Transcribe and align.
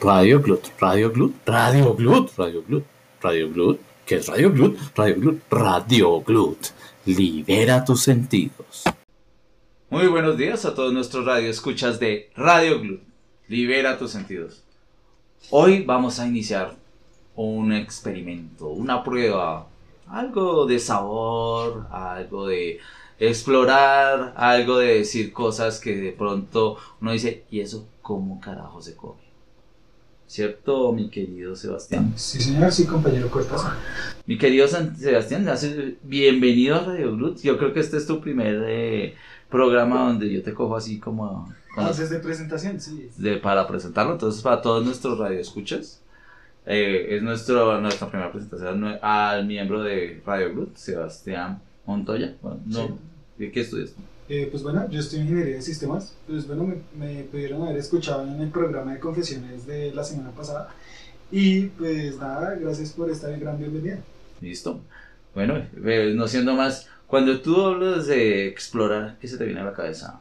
Radio 0.00 0.42
Glut, 0.42 0.68
Radio 0.78 1.10
Glut, 1.10 1.34
Radio 1.46 1.94
Glut, 1.94 2.30
Radio 2.36 2.62
Glut, 2.62 2.84
Radio 3.22 3.50
Glut. 3.50 3.80
¿Qué 4.04 4.16
es 4.16 4.26
Radio 4.28 4.52
Glut? 4.52 4.78
Radio 4.94 5.16
Glut, 5.16 5.42
Radio 5.50 6.20
Glut. 6.20 6.66
Libera 7.06 7.82
tus 7.82 8.02
sentidos. 8.02 8.84
Muy 9.88 10.06
buenos 10.08 10.36
días 10.36 10.66
a 10.66 10.74
todos 10.74 10.92
nuestros 10.92 11.24
radioescuchas 11.24 11.98
de 11.98 12.30
Radio 12.36 12.80
Glut. 12.80 13.00
Libera 13.48 13.98
tus 13.98 14.10
sentidos. 14.10 14.62
Hoy 15.50 15.82
vamos 15.82 16.20
a 16.20 16.26
iniciar 16.26 16.76
un 17.34 17.72
experimento, 17.72 18.68
una 18.68 19.02
prueba, 19.02 19.66
algo 20.08 20.66
de 20.66 20.78
sabor, 20.78 21.86
algo 21.90 22.46
de 22.46 22.80
explorar, 23.18 24.34
algo 24.36 24.76
de 24.76 24.98
decir 24.98 25.32
cosas 25.32 25.80
que 25.80 25.96
de 25.96 26.12
pronto 26.12 26.76
uno 27.00 27.12
dice, 27.12 27.44
¿y 27.50 27.60
eso 27.60 27.88
cómo 28.02 28.38
carajo 28.40 28.82
se 28.82 28.94
come? 28.94 29.25
¿Cierto, 30.26 30.92
mi 30.92 31.08
querido 31.08 31.54
Sebastián? 31.54 32.12
Sí, 32.16 32.40
señor, 32.40 32.72
sí, 32.72 32.84
compañero 32.84 33.30
Cortázar. 33.30 33.74
Mi 34.26 34.36
querido 34.36 34.66
San 34.66 34.96
Sebastián, 34.96 35.46
bienvenido 36.02 36.74
a 36.76 36.80
Radio 36.80 37.14
Glut. 37.14 37.38
Yo 37.42 37.56
creo 37.58 37.72
que 37.72 37.78
este 37.80 37.96
es 37.96 38.06
tu 38.08 38.20
primer 38.20 38.64
eh, 38.66 39.14
programa 39.48 40.06
donde 40.08 40.32
yo 40.32 40.42
te 40.42 40.52
cojo 40.52 40.76
así 40.76 40.98
como 40.98 41.52
Haces 41.76 42.10
de 42.10 42.18
presentación, 42.18 42.80
sí. 42.80 43.08
de- 43.18 43.36
para 43.36 43.68
presentarlo. 43.68 44.14
Entonces, 44.14 44.42
para 44.42 44.60
todos 44.62 44.84
nuestros 44.84 45.16
radioescuchas, 45.18 46.00
eh, 46.64 47.06
es 47.10 47.22
nuestro, 47.22 47.80
nuestra 47.80 48.08
primera 48.10 48.32
presentación 48.32 48.98
al 49.02 49.46
miembro 49.46 49.82
de 49.82 50.22
Radio 50.26 50.52
Glut, 50.52 50.74
Sebastián 50.76 51.60
Montoya. 51.84 52.34
Bueno, 52.42 52.58
no, 52.66 52.98
¿de 53.38 53.52
qué 53.52 53.60
estudias? 53.60 53.94
Eh, 54.28 54.48
pues 54.50 54.62
bueno, 54.62 54.88
yo 54.90 55.00
estoy 55.00 55.20
en 55.20 55.26
ingeniería 55.26 55.56
de 55.56 55.62
sistemas. 55.62 56.14
Pues 56.26 56.46
bueno, 56.46 56.64
me, 56.64 56.76
me 56.98 57.22
pudieron 57.24 57.62
haber 57.62 57.78
escuchado 57.78 58.22
en 58.22 58.40
el 58.40 58.50
programa 58.50 58.92
de 58.92 59.00
confesiones 59.00 59.66
de 59.66 59.92
la 59.92 60.02
semana 60.02 60.30
pasada. 60.30 60.74
Y 61.30 61.66
pues 61.66 62.18
nada, 62.18 62.54
gracias 62.54 62.92
por 62.92 63.10
esta 63.10 63.28
gran 63.30 63.58
bienvenida. 63.58 63.98
¿Listo? 64.40 64.80
Bueno, 65.34 65.56
eh, 65.84 66.12
no 66.14 66.28
siendo 66.28 66.54
más, 66.54 66.88
cuando 67.06 67.40
tú 67.40 67.60
hablas 67.60 68.06
de 68.06 68.46
explorar, 68.46 69.16
¿qué 69.20 69.28
se 69.28 69.36
te 69.36 69.44
viene 69.44 69.60
a 69.60 69.64
la 69.64 69.72
cabeza? 69.72 70.20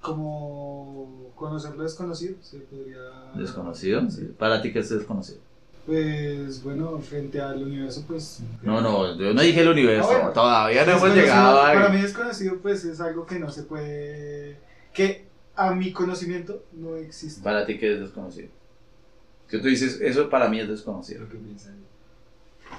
Como 0.00 1.32
conocer 1.34 1.74
lo 1.76 1.82
desconocido, 1.82 2.36
se 2.42 2.58
podría. 2.58 2.98
¿Desconocido? 3.34 4.08
Sí. 4.10 4.30
¿Para 4.38 4.62
ti 4.62 4.72
qué 4.72 4.80
es 4.80 4.88
desconocido? 4.88 5.38
Pues 5.86 6.62
bueno, 6.64 6.98
frente 6.98 7.40
al 7.40 7.62
universo, 7.62 8.04
pues. 8.08 8.40
No, 8.62 8.80
no, 8.80 9.16
yo 9.16 9.32
no 9.32 9.40
dije 9.40 9.60
el 9.60 9.68
universo, 9.68 10.08
Ah, 10.10 10.16
bueno. 10.16 10.32
todavía 10.32 10.84
no 10.84 10.92
hemos 10.92 11.14
llegado 11.14 11.62
a... 11.62 11.72
Para 11.72 11.88
mí 11.90 12.00
desconocido, 12.02 12.58
pues 12.60 12.84
es 12.84 13.00
algo 13.00 13.24
que 13.24 13.38
no 13.38 13.50
se 13.50 13.62
puede. 13.62 14.56
que 14.92 15.24
a 15.54 15.72
mi 15.72 15.92
conocimiento 15.92 16.64
no 16.72 16.96
existe. 16.96 17.40
Para 17.42 17.64
ti 17.64 17.78
qué 17.78 17.94
es 17.94 18.00
desconocido. 18.00 18.48
Que 19.48 19.58
tú 19.58 19.68
dices, 19.68 20.00
eso 20.02 20.28
para 20.28 20.48
mí 20.48 20.58
es 20.58 20.68
desconocido. 20.68 21.20
Lo 21.22 21.28
que 21.30 21.36
piensa. 21.36 21.70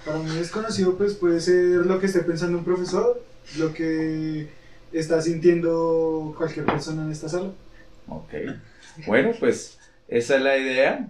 Para 0.05 0.19
mí 0.19 0.29
desconocido 0.35 0.95
pues 0.97 1.13
puede 1.13 1.39
ser 1.39 1.85
lo 1.85 1.99
que 1.99 2.07
esté 2.07 2.19
pensando 2.19 2.57
un 2.57 2.65
profesor, 2.65 3.23
lo 3.57 3.73
que 3.73 4.49
está 4.91 5.21
sintiendo 5.21 6.35
cualquier 6.37 6.65
persona 6.65 7.03
en 7.03 7.11
esta 7.11 7.29
sala. 7.29 7.51
Ok. 8.09 8.33
Bueno, 9.05 9.31
pues 9.39 9.77
esa 10.09 10.35
es 10.35 10.41
la 10.41 10.57
idea. 10.57 11.07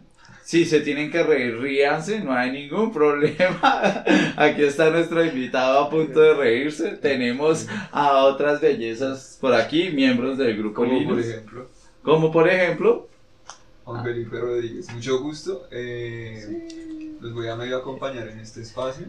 Si 0.47 0.63
se 0.63 0.79
tienen 0.79 1.11
que 1.11 1.23
reír, 1.23 1.59
ríanse, 1.59 2.21
no 2.21 2.31
hay 2.31 2.49
ningún 2.51 2.93
problema. 2.93 3.59
Aquí 4.37 4.63
está 4.63 4.89
nuestro 4.89 5.21
invitado 5.25 5.77
a 5.77 5.89
punto 5.89 6.21
de 6.21 6.33
reírse. 6.35 6.91
Tenemos 6.91 7.67
a 7.91 8.23
otras 8.23 8.61
bellezas 8.61 9.37
por 9.41 9.53
aquí, 9.53 9.89
miembros 9.89 10.37
del 10.37 10.57
grupo 10.57 10.85
Como 10.85 11.05
por 11.05 11.19
ejemplo, 11.19 11.67
Como 12.01 12.31
por 12.31 12.47
ejemplo, 12.47 13.09
Juan 13.83 14.05
Felipe 14.05 14.39
Rodríguez. 14.39 14.89
Mucho 14.93 15.19
gusto. 15.19 15.67
eh, 15.69 17.17
Los 17.19 17.33
voy 17.33 17.49
a 17.49 17.57
medio 17.57 17.77
acompañar 17.79 18.29
en 18.29 18.39
este 18.39 18.61
espacio. 18.61 19.05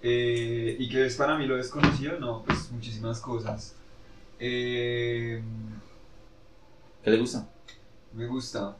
Eh, 0.00 0.76
¿Y 0.78 0.88
qué 0.88 1.04
es 1.04 1.16
para 1.16 1.36
mí 1.36 1.46
lo 1.46 1.56
desconocido? 1.56 2.18
No, 2.18 2.42
pues 2.42 2.70
muchísimas 2.72 3.20
cosas. 3.20 3.76
Eh, 4.40 5.42
¿qué 7.04 7.10
le 7.10 7.18
gusta? 7.18 7.46
me 8.14 8.26
gusta. 8.26 8.78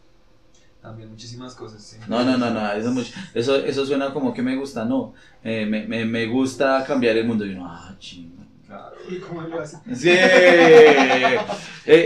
También 0.82 1.10
muchísimas 1.10 1.54
cosas. 1.54 1.80
sí. 1.82 1.96
No, 2.08 2.24
no, 2.24 2.36
no, 2.36 2.50
no, 2.50 2.72
eso, 2.72 2.88
es 2.88 2.94
mucho- 2.94 3.12
eso, 3.34 3.56
eso 3.56 3.86
suena 3.86 4.12
como 4.12 4.34
que 4.34 4.42
me 4.42 4.56
gusta, 4.56 4.84
no. 4.84 5.14
Eh, 5.44 5.64
me, 5.64 5.86
me, 5.86 6.04
me 6.04 6.26
gusta 6.26 6.84
cambiar 6.84 7.16
el 7.16 7.24
mundo. 7.24 7.46
Y 7.46 7.54
uno, 7.54 7.66
ah, 7.70 7.94
chinga. 8.00 8.42
Claro. 8.66 8.96
¿Y 9.08 9.16
cómo 9.20 9.42
lo 9.42 9.60
hace? 9.60 9.76
Sí, 9.94 10.10
Eh, 10.10 11.38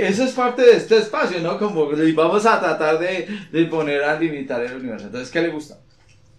eso 0.09 0.25
es 0.25 0.33
parte 0.33 0.63
de 0.63 0.77
este 0.77 0.99
espacio, 0.99 1.41
¿no? 1.41 1.59
Como 1.59 1.91
le- 1.93 2.13
vamos 2.13 2.45
a 2.47 2.61
tratar 2.61 2.99
de, 2.99 3.27
de 3.51 3.65
poner 3.67 4.03
a 4.05 4.19
limitar 4.19 4.63
el 4.63 4.77
universo. 4.77 5.07
Entonces, 5.07 5.31
¿qué 5.31 5.41
le 5.41 5.49
gusta? 5.49 5.79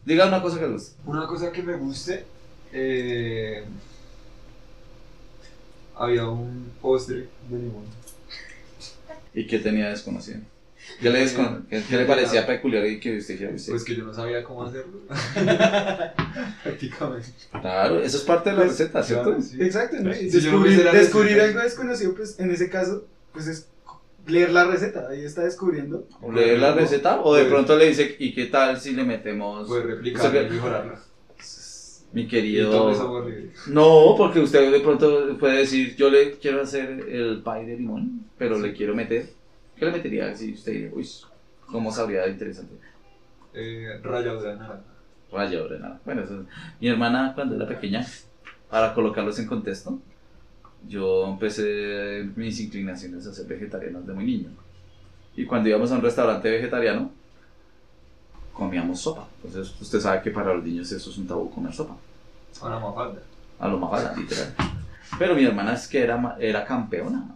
Diga 0.06 0.28
una 0.28 0.42
cosa 0.42 0.60
que 0.60 0.68
le 0.68 0.74
gusta. 0.74 1.02
Una 1.06 1.26
cosa 1.28 1.52
que 1.52 1.64
me 1.64 1.76
guste. 1.76 2.24
eh, 2.72 3.66
había 5.96 6.28
un 6.28 6.72
postre 6.82 7.28
de 7.50 7.58
limón. 7.58 7.86
¿Y 9.34 9.48
qué 9.48 9.60
tenía 9.60 9.90
desconocido? 9.90 10.40
¿Qué 11.02 11.10
le, 11.10 11.20
descono- 11.26 11.66
qué- 11.70 11.84
qué 11.88 11.98
le 11.98 12.06
parecía 12.06 12.46
peculiar 12.48 12.86
y 12.88 13.00
que 13.00 13.18
usted 13.18 13.36
dijera, 13.36 13.54
usted? 13.56 13.72
Pues 13.72 13.84
que 13.84 13.96
yo 13.96 14.04
no 14.06 14.14
sabía 14.14 14.44
cómo 14.44 14.64
hacerlo. 14.64 15.02
Prácticamente. 16.64 17.28
Claro, 17.62 18.00
eso 18.02 18.18
es 18.18 18.24
parte 18.24 18.50
de 18.50 18.56
la 18.56 18.62
Pues, 18.64 18.78
receta, 18.80 19.04
¿cierto? 19.04 19.26
Claro, 19.26 19.42
sí. 19.42 19.58
Exacto, 19.62 19.98
¿no? 20.00 20.12
Y 20.12 20.30
Si 20.32 20.42
yo 20.42 20.52
no 20.54 20.64
descubrir, 20.64 21.40
algo 21.42 21.60
desconocido, 21.60 22.14
pues 22.16 22.40
en 22.40 22.52
ese 22.52 22.70
caso, 22.70 23.06
pues 23.34 23.48
es 23.48 23.68
leer 24.26 24.52
la 24.52 24.66
receta, 24.66 25.08
ahí 25.10 25.24
está 25.24 25.44
descubriendo. 25.44 26.08
O 26.22 26.32
leer 26.32 26.60
la 26.60 26.74
receta 26.74 27.22
o 27.22 27.34
de 27.36 27.44
Pues- 27.44 27.54
pronto 27.54 27.78
le 27.78 27.88
dice, 27.90 28.16
¿y 28.20 28.34
qué 28.34 28.46
tal 28.48 28.80
si 28.80 28.92
le 28.94 29.04
metemos 29.04 29.68
Puedes 29.68 29.86
O 29.86 29.88
replicarla 29.88 30.42
y 30.44 30.50
mejorarla. 30.50 31.00
mi 32.14 32.28
querido... 32.28 32.92
No, 33.68 34.16
porque 34.18 34.40
usted 34.40 34.72
de 34.72 34.80
pronto 34.80 35.38
puede 35.40 35.60
decir, 35.60 35.96
yo 35.96 36.10
le 36.10 36.34
quiero 36.38 36.62
hacer 36.62 36.90
el 36.90 37.42
pie 37.44 37.66
de 37.66 37.78
limón, 37.78 38.26
pero 38.38 38.58
le 38.60 38.74
quiero 38.74 38.96
meter. 38.96 39.37
¿Qué 39.78 39.86
le 39.86 39.92
metería 39.92 40.36
si 40.36 40.54
usted 40.54 40.72
dice, 40.72 40.92
uy, 40.94 41.08
cómo 41.68 41.92
sabría 41.92 42.28
interesante? 42.28 42.74
Eh, 43.54 44.00
ralladura 44.04 44.52
de 44.52 44.58
naranja. 44.58 44.82
Ralladura 45.32 45.76
de 45.76 45.82
nada. 45.82 46.00
Bueno, 46.06 46.24
eso- 46.24 46.46
mi 46.80 46.88
hermana 46.88 47.32
cuando 47.36 47.56
era 47.56 47.68
pequeña, 47.68 48.06
para 48.70 48.94
colocarlos 48.94 49.38
en 49.40 49.48
contexto, 49.48 50.00
yo 50.88 51.28
empecé 51.28 52.30
mis 52.36 52.60
inclinaciones 52.60 53.26
a 53.28 53.34
ser 53.34 53.46
vegetariano 53.48 54.00
desde 54.02 54.14
muy 54.14 54.26
niño. 54.26 54.50
Y 55.36 55.46
cuando 55.46 55.70
íbamos 55.70 55.92
a 55.92 55.96
un 55.96 56.02
restaurante 56.02 56.50
vegetariano, 56.50 57.12
comíamos 58.54 59.00
sopa. 59.02 59.28
Entonces 59.44 59.80
usted 59.80 60.00
sabe 60.00 60.22
que 60.22 60.32
para 60.32 60.54
los 60.54 60.64
niños 60.64 60.92
eso 60.92 61.10
es 61.10 61.18
un 61.18 61.28
tabú 61.28 61.50
comer 61.52 61.74
sopa. 61.74 61.96
Ahora 62.62 62.80
mafalda. 62.80 63.22
a 63.60 63.68
lo 63.68 63.78
más 63.78 64.18
literal. 64.18 64.54
Pero 65.20 65.36
mi 65.36 65.44
hermana 65.46 65.74
es 65.74 65.88
que 65.88 66.02
era, 66.02 66.36
era 66.40 66.66
campeona, 66.66 67.36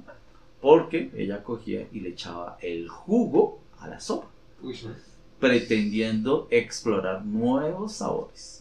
porque 0.61 1.11
ella 1.15 1.43
cogía 1.43 1.87
y 1.91 1.99
le 2.01 2.09
echaba 2.09 2.57
el 2.61 2.87
jugo 2.87 3.59
a 3.79 3.87
la 3.87 3.99
sopa, 3.99 4.27
Uy, 4.61 4.77
no. 4.83 4.91
pretendiendo 5.39 6.47
explorar 6.51 7.25
nuevos 7.25 7.93
sabores. 7.93 8.59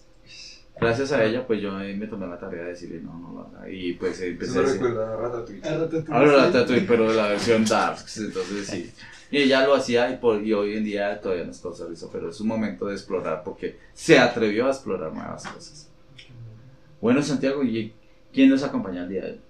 Gracias 0.81 1.13
a 1.13 1.23
ella, 1.23 1.47
pues 1.47 1.61
yo 1.61 1.73
me 1.73 2.07
tomé 2.07 2.27
la 2.27 2.39
tarea 2.41 2.63
de 2.63 2.71
decirle, 2.71 3.03
no, 3.03 3.13
no 3.19 3.33
lo 3.35 3.41
haga. 3.59 3.71
Y 3.71 3.93
pues 3.95 4.19
Eso 4.19 4.25
empecé 4.25 4.53
me 4.55 4.59
a 4.59 4.63
decir, 4.63 4.81
recuerda 4.83 5.13
a 5.13 5.17
Ratatouille. 5.17 5.69
A 5.69 5.71
Ratatouille, 5.79 6.07
Ahora 6.15 6.33
la 6.33 6.39
sí. 6.39 6.53
Ratatouille, 6.53 6.87
pero 6.89 7.11
de 7.11 7.17
la 7.17 7.29
versión 7.29 7.65
Darks, 7.67 8.17
entonces 8.19 8.67
sí. 8.67 8.91
Y 9.31 9.37
ella 9.43 9.67
lo 9.67 9.75
hacía 9.75 10.11
y, 10.11 10.17
por, 10.17 10.43
y 10.43 10.55
hoy 10.55 10.77
en 10.77 10.85
día 10.85 11.21
todavía 11.21 11.45
nos 11.45 11.59
causa 11.61 11.87
risa, 11.87 12.09
pero 12.11 12.31
es 12.31 12.41
un 12.41 12.49
momento 12.49 12.87
de 12.87 12.95
explorar 12.95 13.43
porque 13.45 13.77
se 13.93 14.19
atrevió 14.19 14.67
a 14.67 14.71
explorar 14.71 15.13
nuevas 15.13 15.47
cosas. 15.47 15.89
Bueno, 17.01 17.23
Santiago, 17.23 17.63
¿y 17.63 17.93
quién 18.33 18.49
nos 18.49 18.63
acompaña 18.63 19.03
el 19.03 19.09
día 19.11 19.25
de 19.27 19.31
hoy? 19.33 19.41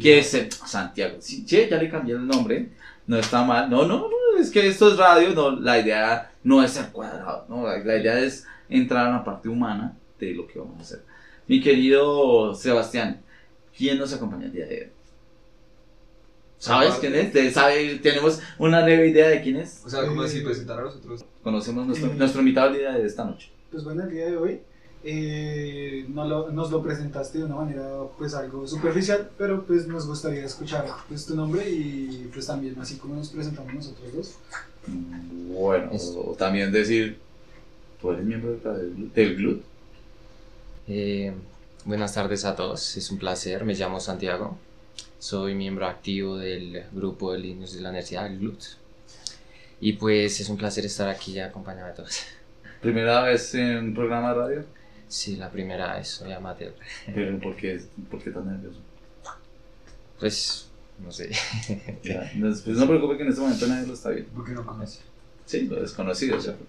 ¿Qué 0.00 0.18
es 0.18 0.34
el- 0.34 0.50
Santiago? 0.52 1.16
Sí, 1.20 1.44
che, 1.44 1.68
ya 1.68 1.76
le 1.76 1.88
cambié 1.90 2.14
el 2.14 2.26
nombre, 2.26 2.70
no 3.06 3.16
está 3.18 3.42
mal. 3.44 3.68
No, 3.70 3.86
no, 3.86 4.08
no, 4.08 4.38
es 4.40 4.50
que 4.50 4.66
esto 4.68 4.88
es 4.90 4.96
radio, 4.96 5.30
no, 5.34 5.50
la 5.60 5.78
idea 5.78 6.30
no 6.44 6.62
es 6.62 6.72
ser 6.72 6.90
cuadrado, 6.90 7.46
no, 7.48 7.66
la, 7.66 7.78
la 7.78 7.96
idea 7.96 8.18
es 8.20 8.46
entrar 8.68 9.06
a 9.06 9.10
la 9.10 9.24
parte 9.24 9.48
humana 9.48 9.96
de 10.18 10.34
lo 10.34 10.46
que 10.46 10.58
vamos 10.58 10.78
a 10.78 10.82
hacer. 10.82 11.02
Mi 11.46 11.60
querido 11.62 12.54
Sebastián, 12.54 13.22
¿quién 13.76 13.98
nos 13.98 14.12
acompaña 14.12 14.46
el 14.46 14.52
día 14.52 14.66
de 14.66 14.80
hoy? 14.82 14.88
¿Sabes 16.58 16.88
Aparte- 16.90 17.08
quién 17.08 17.20
es? 17.26 17.32
¿Te- 17.32 17.50
sabe- 17.52 18.00
¿Tenemos 18.02 18.40
una 18.58 18.80
leve 18.84 19.08
idea 19.08 19.28
de 19.28 19.40
quién 19.42 19.56
es? 19.56 19.80
O 19.84 19.88
sea, 19.88 20.04
como 20.06 20.22
Eh, 20.22 20.26
así 20.26 20.40
presentar 20.40 20.80
a 20.80 20.82
los 20.82 20.96
otros. 20.96 21.24
Conocemos 21.42 21.86
nuestro, 21.86 22.10
Eh. 22.10 22.14
nuestro 22.16 22.40
invitado 22.40 22.70
el 22.70 22.78
día 22.78 22.90
de 22.92 23.06
esta 23.06 23.24
noche. 23.24 23.50
Pues 23.70 23.84
bueno, 23.84 24.02
el 24.02 24.10
día 24.10 24.26
de 24.26 24.36
hoy 24.36 24.60
eh, 25.04 26.04
no 26.08 26.24
lo- 26.26 26.50
nos 26.50 26.70
lo 26.70 26.82
presentaste 26.82 27.38
de 27.38 27.44
una 27.44 27.56
manera 27.56 27.88
pues 28.18 28.34
algo 28.34 28.66
superficial, 28.66 29.30
pero 29.38 29.64
pues 29.64 29.86
nos 29.86 30.06
gustaría 30.06 30.44
escuchar 30.44 30.86
pues 31.08 31.24
tu 31.26 31.34
nombre 31.36 31.68
y 31.70 32.28
pues 32.32 32.46
también 32.46 32.76
así 32.80 32.96
como 32.96 33.14
nos 33.16 33.28
presentamos 33.28 33.72
nosotros 33.74 34.12
dos. 34.14 34.34
Bueno, 34.88 35.90
o 35.92 36.34
también 36.34 36.72
decir, 36.72 37.18
¿tú 38.00 38.12
eres 38.12 38.24
miembro 38.24 38.56
del, 38.56 39.12
del 39.12 39.36
GLUT? 39.36 39.62
Eh, 40.88 41.32
buenas 41.84 42.14
tardes 42.14 42.44
a 42.44 42.56
todos, 42.56 42.96
es 42.96 43.10
un 43.10 43.18
placer, 43.18 43.64
me 43.64 43.74
llamo 43.74 44.00
Santiago, 44.00 44.56
soy 45.18 45.54
miembro 45.54 45.86
activo 45.86 46.38
del 46.38 46.84
grupo 46.92 47.32
de 47.32 47.40
niños 47.40 47.74
de 47.74 47.80
la 47.82 47.90
Universidad, 47.90 48.26
el 48.26 48.38
GLUT. 48.38 48.60
Y 49.80 49.92
pues 49.92 50.40
es 50.40 50.48
un 50.48 50.56
placer 50.56 50.84
estar 50.86 51.08
aquí 51.08 51.34
ya 51.34 51.46
acompañado 51.46 51.88
de 51.88 51.94
todos. 51.94 52.20
¿Primera 52.80 53.22
vez 53.22 53.54
en 53.54 53.78
un 53.78 53.94
programa 53.94 54.30
de 54.30 54.34
radio? 54.34 54.64
Sí, 55.08 55.36
la 55.36 55.50
primera 55.50 55.96
vez, 55.96 56.08
soy 56.08 56.32
amateur. 56.32 56.74
Pero 57.14 57.38
¿por 57.40 57.56
qué, 57.56 57.80
por 58.10 58.22
qué 58.22 58.30
tan 58.30 58.46
nervioso? 58.46 58.80
Pues, 60.18 60.68
no 61.02 61.10
sé. 61.10 61.30
Ya, 62.02 62.30
no, 62.36 62.48
pues 62.48 62.66
no 62.76 62.86
preocupe 62.86 63.16
que 63.16 63.22
en 63.22 63.28
este 63.30 63.40
momento 63.40 63.66
nadie 63.66 63.86
lo 63.86 63.94
está 63.94 64.10
viendo. 64.10 64.30
¿Por 64.32 64.44
qué 64.44 64.52
no 64.52 64.66
conoce? 64.66 65.00
Sí, 65.46 65.62
lo 65.66 65.80
desconocido, 65.80 66.40
¿cierto? 66.40 66.64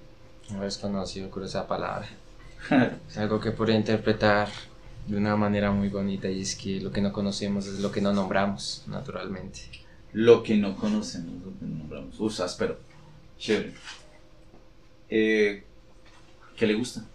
No 0.51 0.63
es 0.63 0.77
conocido 0.77 1.29
con 1.29 1.43
esa 1.43 1.67
palabra. 1.67 2.07
Es 3.09 3.17
algo 3.17 3.39
que 3.39 3.51
podría 3.51 3.77
interpretar 3.77 4.49
de 5.07 5.17
una 5.17 5.35
manera 5.35 5.71
muy 5.71 5.89
bonita 5.89 6.29
y 6.29 6.41
es 6.41 6.55
que 6.55 6.79
lo 6.79 6.91
que 6.91 7.01
no 7.01 7.11
conocemos 7.11 7.65
es 7.67 7.79
lo 7.79 7.91
que 7.91 8.01
no 8.01 8.13
nombramos, 8.13 8.83
naturalmente. 8.87 9.61
Lo 10.13 10.43
que 10.43 10.55
no 10.55 10.75
conocemos, 10.75 11.43
lo 11.43 11.57
que 11.57 11.65
no 11.65 11.77
nombramos. 11.79 12.19
Uy, 12.19 12.33
áspero. 12.43 12.77
Chévere. 13.37 13.73
Eh, 15.09 15.63
¿Qué 16.55 16.67
le 16.67 16.73
gusta? 16.75 17.05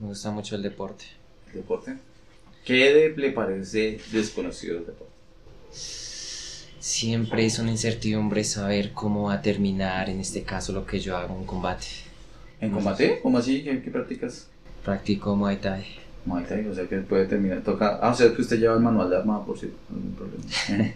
Me 0.00 0.08
gusta 0.08 0.30
mucho 0.30 0.56
el 0.56 0.62
deporte. 0.62 1.04
¿El 1.48 1.54
deporte? 1.60 1.96
¿Qué 2.64 2.92
de- 2.92 3.14
le 3.16 3.32
parece 3.32 4.00
desconocido 4.12 4.78
el 4.78 4.86
deporte? 4.86 5.12
Siempre 6.78 7.44
es 7.44 7.58
una 7.58 7.70
incertidumbre 7.70 8.42
saber 8.44 8.92
cómo 8.92 9.24
va 9.24 9.34
a 9.34 9.42
terminar, 9.42 10.08
en 10.08 10.20
este 10.20 10.42
caso, 10.42 10.72
lo 10.72 10.86
que 10.86 10.98
yo 11.00 11.16
hago 11.16 11.36
en 11.36 11.44
combate. 11.44 11.86
¿En 12.60 12.70
combate? 12.70 13.20
¿Cómo 13.22 13.38
así? 13.38 13.62
¿Qué, 13.62 13.82
qué 13.82 13.90
practicas? 13.90 14.48
Practico 14.84 15.36
Muay 15.36 15.56
Thai. 15.58 15.84
Muay 16.24 16.44
Thai, 16.44 16.66
o 16.66 16.74
sea 16.74 16.86
que 16.86 16.96
puede 16.98 17.26
terminar. 17.26 17.60
Toca. 17.62 17.98
Ah, 18.00 18.10
o 18.10 18.14
sea 18.14 18.32
que 18.34 18.40
usted 18.40 18.58
lleva 18.58 18.74
el 18.74 18.80
manual 18.80 19.10
de 19.10 19.16
armada 19.16 19.44
por 19.44 19.58
si 19.58 19.70
algún 19.90 20.14
problema. 20.14 20.94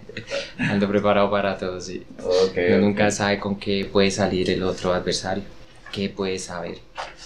Ando 0.73 0.89
preparado 0.89 1.31
para 1.31 1.59
todo, 1.59 1.79
sí. 1.81 2.03
ok. 2.19 2.56
Uno 2.56 2.77
ok. 2.77 2.81
nunca 2.83 3.11
sabe 3.11 3.39
con 3.39 3.56
qué 3.56 3.89
puede 3.91 4.11
salir 4.11 4.49
el 4.51 4.62
otro 4.62 4.93
adversario, 4.95 5.45
qué 5.93 6.09
puede 6.09 6.39
saber, 6.39 6.79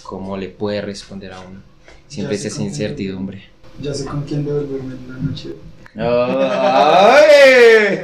cómo 0.03 0.35
le 0.35 0.49
puede 0.49 0.81
responder 0.81 1.31
a 1.33 1.39
uno. 1.39 1.61
Siempre 2.09 2.35
es 2.35 2.43
esa 2.45 2.57
quién- 2.57 2.67
incertidumbre. 2.69 3.43
Ya 3.81 3.93
sé 3.93 4.03
con 4.05 4.23
quién 4.23 4.43
devolverme 4.45 4.93
en 4.95 5.07
la 5.07 5.13
noche. 5.19 5.55
¡Ay! 5.95 6.03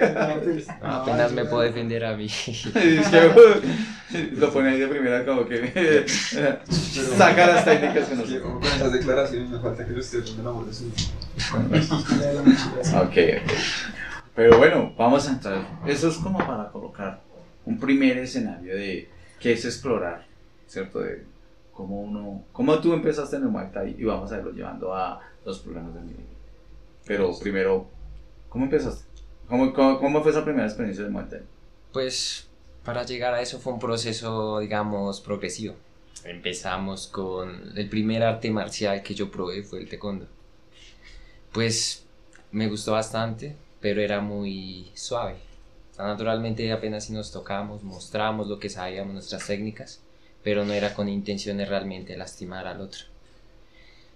No, 0.02 0.28
No, 0.28 0.88
no, 0.88 0.96
apenas 0.96 1.32
me 1.34 1.44
puedo 1.46 1.62
defender 1.64 2.06
a 2.06 2.16
mí. 2.16 2.28
Que, 4.12 4.32
lo 4.38 4.54
pone 4.54 4.70
ahí 4.70 4.80
de 4.80 4.88
primera 4.88 5.26
como 5.26 5.46
que 5.48 6.06
saca 7.18 7.48
las 7.48 7.66
técnicas 7.66 8.08
que 8.08 8.16
no 8.16 8.24
Sí, 8.26 8.34
sé. 8.34 8.40
como 8.40 8.60
con 8.60 8.68
esas 8.70 8.94
declaraciones 8.94 9.50
me 9.50 9.60
falta 9.60 9.84
que 9.86 9.94
el 9.94 10.48
amor 10.48 10.66
de 10.68 10.74
su. 10.74 10.86
Ok, 12.96 13.04
ok. 13.04 13.18
Pero 14.36 14.58
bueno, 14.58 14.94
vamos 14.98 15.28
a 15.28 15.32
entrar. 15.32 15.66
Eso 15.86 16.08
es 16.10 16.16
como 16.18 16.38
para 16.40 16.70
colocar 16.70 17.22
un 17.66 17.80
primer 17.80 18.18
escenario 18.20 18.76
de 18.76 19.10
qué 19.40 19.54
es 19.54 19.66
explorar, 19.66 20.26
¿cierto? 20.68 21.00
De 21.00 21.24
cómo 21.76 22.02
uno, 22.02 22.44
cómo 22.54 22.80
tú 22.80 22.94
empezaste 22.94 23.36
en 23.36 23.44
el 23.44 23.50
Muay 23.50 23.70
Thai 23.72 23.96
y 24.00 24.04
vamos 24.06 24.32
a 24.32 24.38
irlo 24.38 24.52
llevando 24.52 24.96
a 24.96 25.22
los 25.46 25.60
problemas 25.60 25.94
de 25.94 26.02
mi 26.02 26.14
vida. 26.14 26.24
Pero 27.06 27.38
primero, 27.38 27.86
¿cómo 28.50 28.64
empezaste? 28.64 29.04
¿Cómo, 29.48 29.74
cómo, 29.74 30.00
cómo 30.00 30.22
fue 30.24 30.32
esa 30.32 30.44
primera 30.44 30.66
experiencia 30.66 31.04
del 31.04 31.12
Muay 31.12 31.28
Thai? 31.30 31.42
Pues 31.92 32.48
para 32.84 33.04
llegar 33.04 33.34
a 33.34 33.42
eso 33.42 33.60
fue 33.60 33.74
un 33.74 33.80
proceso, 33.80 34.60
digamos, 34.60 35.20
progresivo. 35.20 35.76
Empezamos 36.24 37.08
con 37.08 37.78
el 37.78 37.90
primer 37.90 38.24
arte 38.24 38.50
marcial 38.50 39.04
que 39.04 39.14
yo 39.14 39.30
probé 39.30 39.62
fue 39.62 39.80
el 39.80 39.90
taekwondo. 39.90 40.28
Pues 41.52 42.06
me 42.52 42.68
gustó 42.70 42.94
bastante, 42.94 43.56
pero 43.82 44.02
era 44.02 44.22
muy 44.22 44.92
suave. 44.96 45.36
Naturalmente 45.98 46.72
apenas 46.72 47.06
si 47.06 47.14
nos 47.14 47.32
tocamos, 47.32 47.84
mostramos 47.84 48.48
lo 48.48 48.60
que 48.60 48.70
sabíamos, 48.70 49.14
nuestras 49.14 49.46
técnicas, 49.46 50.02
pero 50.46 50.64
no 50.64 50.72
era 50.72 50.94
con 50.94 51.10
intenciones 51.10 51.68
realmente 51.68 52.16
lastimar 52.16 52.68
al 52.68 52.80
otro. 52.80 53.02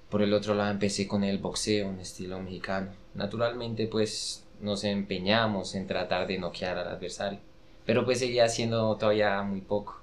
Por 0.10 0.22
el 0.22 0.34
otro 0.34 0.56
lado 0.56 0.72
empecé 0.72 1.10
con 1.10 1.26
el 1.26 1.40
boxeo, 1.40 1.90
un 1.90 2.00
estilo 2.00 2.40
mexicano. 2.40 2.92
Naturalmente 3.16 3.88
pues 3.88 4.46
nos 4.62 4.86
empeñamos 4.86 5.76
en 5.76 5.88
tratar 5.88 6.26
de 6.26 6.40
noquear 6.40 6.78
al 6.78 6.88
adversario 6.88 7.40
pero 7.90 8.06
pues 8.06 8.20
seguía 8.20 8.46
haciendo 8.46 8.96
todavía 8.98 9.42
muy 9.42 9.62
poco. 9.62 10.00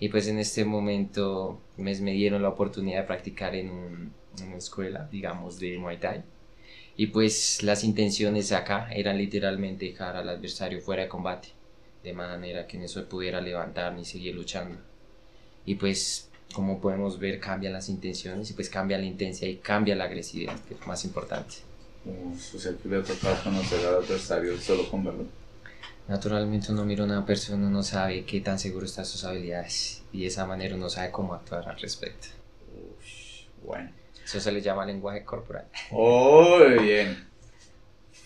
Y 0.00 0.08
pues 0.08 0.26
en 0.26 0.40
este 0.40 0.64
momento 0.64 1.60
me, 1.76 1.94
me 2.00 2.10
dieron 2.10 2.42
la 2.42 2.48
oportunidad 2.48 3.02
de 3.02 3.06
practicar 3.06 3.54
en, 3.54 4.12
en 4.40 4.48
una 4.48 4.56
escuela, 4.56 5.08
digamos, 5.12 5.60
de 5.60 5.78
Muay 5.78 5.98
Thai. 5.98 6.24
Y 6.96 7.06
pues 7.06 7.62
las 7.62 7.84
intenciones 7.84 8.50
acá 8.50 8.88
eran 8.90 9.18
literalmente 9.18 9.84
dejar 9.84 10.16
al 10.16 10.28
adversario 10.28 10.80
fuera 10.80 11.04
de 11.04 11.08
combate, 11.08 11.50
de 12.02 12.12
manera 12.12 12.66
que 12.66 12.76
no 12.76 12.88
se 12.88 13.02
pudiera 13.02 13.40
levantar 13.40 13.92
ni 13.92 14.04
seguir 14.04 14.34
luchando. 14.34 14.80
Y 15.66 15.74
pues 15.74 16.28
como 16.54 16.80
podemos 16.80 17.18
ver 17.18 17.38
cambian 17.40 17.72
las 17.74 17.88
intenciones 17.88 18.50
y 18.50 18.54
pues 18.54 18.70
cambia 18.70 18.96
la 18.96 19.04
intensidad 19.04 19.50
y 19.50 19.56
cambia 19.56 19.94
la 19.96 20.04
agresividad, 20.04 20.58
que 20.60 20.74
es 20.74 20.80
lo 20.80 20.86
más 20.86 21.04
importante. 21.04 21.56
Uf, 22.04 22.54
o 22.54 22.58
sea 22.58 22.72
que 22.80 22.88
le 22.88 23.02
tocaba 23.02 23.38
conocer 23.42 23.84
al 23.86 23.96
adversario 23.96 24.56
solo 24.58 24.88
con 24.88 25.04
verlo. 25.04 25.26
Naturalmente 26.08 26.70
uno 26.70 26.84
mira 26.84 27.02
a 27.02 27.06
una 27.06 27.26
persona, 27.26 27.66
uno 27.66 27.82
sabe 27.82 28.24
qué 28.24 28.40
tan 28.40 28.58
seguro 28.60 28.86
están 28.86 29.04
sus 29.04 29.24
habilidades 29.24 30.02
y 30.12 30.20
de 30.22 30.28
esa 30.28 30.46
manera 30.46 30.76
uno 30.76 30.88
sabe 30.88 31.10
cómo 31.10 31.34
actuar 31.34 31.68
al 31.68 31.78
respecto. 31.80 32.28
Uf, 32.72 33.66
bueno. 33.66 33.90
Eso 34.24 34.38
se 34.40 34.52
le 34.52 34.60
llama 34.62 34.86
lenguaje 34.86 35.24
corporal. 35.24 35.66
Oh, 35.90 36.60
bien. 36.80 37.26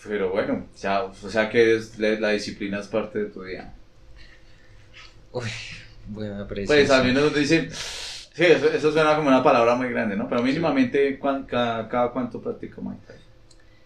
Pero 0.03 0.31
bueno, 0.31 0.67
ya, 0.79 1.03
o 1.03 1.13
sea 1.29 1.49
que 1.49 1.75
es- 1.75 1.97
la, 1.99 2.19
la 2.19 2.29
disciplina 2.29 2.79
es 2.79 2.87
parte 2.87 3.19
de 3.19 3.25
tu 3.25 3.43
día. 3.43 3.73
Uy, 5.31 5.49
buena 6.07 6.47
Pues 6.47 6.69
apreciación. 6.89 6.99
al 6.99 7.05
menos 7.05 7.33
dice, 7.35 7.69
sí, 7.71 8.43
eso, 8.45 8.69
eso 8.71 8.91
suena 8.91 9.15
como 9.15 9.27
una 9.29 9.43
palabra 9.43 9.75
muy 9.75 9.89
grande, 9.89 10.15
¿no? 10.15 10.27
Pero 10.29 10.41
mínimamente, 10.43 11.17
¿cuán- 11.19 11.45
cada, 11.45 11.87
cada 11.89 12.11
cuánto 12.11 12.41
practico 12.41 12.81
Muay 12.81 12.97
Thai? 13.07 13.17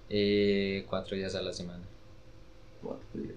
Eh, 0.10 0.86
cuatro 0.90 1.16
días 1.18 1.36
a 1.36 1.42
la 1.42 1.54
semana. 1.54 1.84
Cuatro 2.82 3.08
días. 3.14 3.36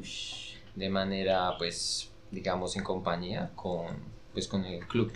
Ush. 0.00 0.54
De 0.74 0.88
manera, 0.88 1.52
pues, 1.58 2.10
digamos, 2.30 2.76
en 2.76 2.84
compañía 2.84 3.50
con, 3.54 3.86
pues, 4.32 4.46
con 4.48 4.64
el 4.64 4.86
club. 4.86 5.12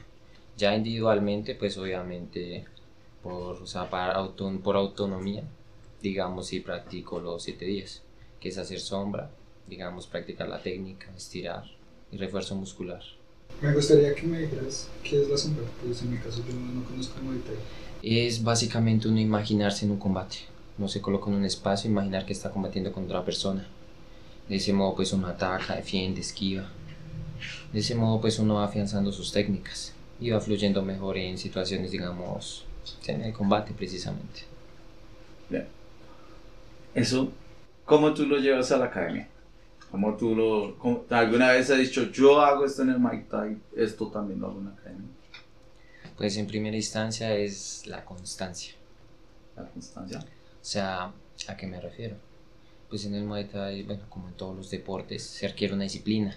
Ya 0.56 0.75
individualmente, 0.75 1.55
pues, 1.55 1.76
obviamente, 1.79 2.64
por, 3.23 3.56
o 3.62 3.67
sea, 3.67 3.88
para 3.91 4.14
auto- 4.14 4.61
por 4.62 4.76
autonomía, 4.76 5.43
digamos, 6.00 6.49
sí 6.49 6.61
practico 6.61 7.20
los 7.20 7.43
siete 7.43 7.64
días, 7.67 8.03
que 8.41 8.49
es 8.49 8.58
hacer 8.58 8.81
sombra, 8.81 9.31
digamos, 9.67 10.06
practicar 10.06 10.49
la 10.49 10.62
técnica, 10.62 11.08
estirar 11.17 11.64
y 12.12 12.17
refuerzo 12.17 12.55
muscular. 12.55 13.03
Me 13.61 13.73
gustaría 13.73 14.14
que 14.14 14.26
me 14.26 14.41
dijeras 14.41 14.89
qué 15.03 15.22
es 15.22 15.29
la 15.29 15.36
sombra, 15.36 15.65
pues 15.82 16.03
en 16.03 16.10
mi 16.13 16.19
caso 16.19 16.43
yo 16.46 16.55
no 16.55 16.84
conozco 16.84 17.20
Muay 17.22 17.39
Thai. 17.39 17.56
Es 18.03 18.43
básicamente 18.43 19.08
uno 19.08 19.19
imaginarse 19.19 19.86
en 19.86 19.93
un 19.93 19.98
combate. 19.98 20.39
No 20.79 20.89
se 20.89 21.01
coloca 21.01 21.31
en 21.31 21.36
un 21.36 21.44
espacio, 21.44 21.91
imaginar 21.91 22.27
que 22.27 22.32
está 22.34 22.51
combatiendo 22.51 22.93
con 22.93 23.05
otra 23.05 23.25
persona. 23.25 23.67
De 24.48 24.56
ese 24.56 24.72
modo, 24.72 24.94
pues 24.94 25.13
uno 25.13 25.27
ataca, 25.27 25.75
defiende, 25.75 26.20
esquiva. 26.20 26.69
De 27.72 27.81
ese 27.81 27.94
modo, 27.94 28.20
pues 28.20 28.39
uno 28.39 28.56
va 28.56 28.65
afianzando 28.65 29.10
sus 29.10 29.32
técnicas 29.32 29.94
y 30.20 30.31
va 30.31 30.41
fluyendo 30.41 30.82
mejor 30.82 31.17
en 31.19 31.39
situaciones, 31.39 31.91
digamos, 31.91 32.65
en 33.06 33.22
el 33.22 33.32
combate 33.32 33.72
precisamente. 33.72 34.43
Eso, 36.94 37.31
¿cómo 37.84 38.15
tú 38.15 38.27
lo 38.27 38.39
llevas 38.39 38.72
a 38.72 38.79
la 38.79 38.86
academia? 38.86 39.29
¿Cómo 39.90 40.16
tú 40.16 40.34
lo, 40.34 40.76
cómo- 40.78 41.05
alguna 41.10 41.52
vez 41.52 41.70
has 41.70 41.78
dicho, 41.78 42.10
yo 42.10 42.40
hago 42.40 42.64
esto 42.64 42.82
en 42.82 42.90
el 42.90 42.98
Muay 42.98 43.24
Thai, 43.24 43.56
esto 43.76 44.08
también 44.08 44.40
lo 44.40 44.48
hago 44.48 44.58
en 44.58 44.64
la 44.66 44.72
academia? 44.72 45.08
Pues 46.16 46.36
en 46.36 46.46
primera 46.46 46.76
instancia 46.76 47.34
es 47.34 47.86
la 47.86 48.05
constancia. 48.05 48.74
La 49.55 49.64
constancia. 49.69 50.19
O 50.20 50.24
sea, 50.69 51.12
¿a 51.48 51.56
qué 51.56 51.66
me 51.66 51.81
refiero? 51.81 52.16
Pues 52.88 53.05
en 53.05 53.14
el 53.14 53.24
Muay 53.24 53.44
Thai, 53.46 53.82
bueno, 53.84 54.02
como 54.08 54.28
en 54.28 54.34
todos 54.34 54.56
los 54.56 54.70
deportes, 54.70 55.22
se 55.22 55.48
requiere 55.48 55.74
una 55.74 55.84
disciplina. 55.84 56.36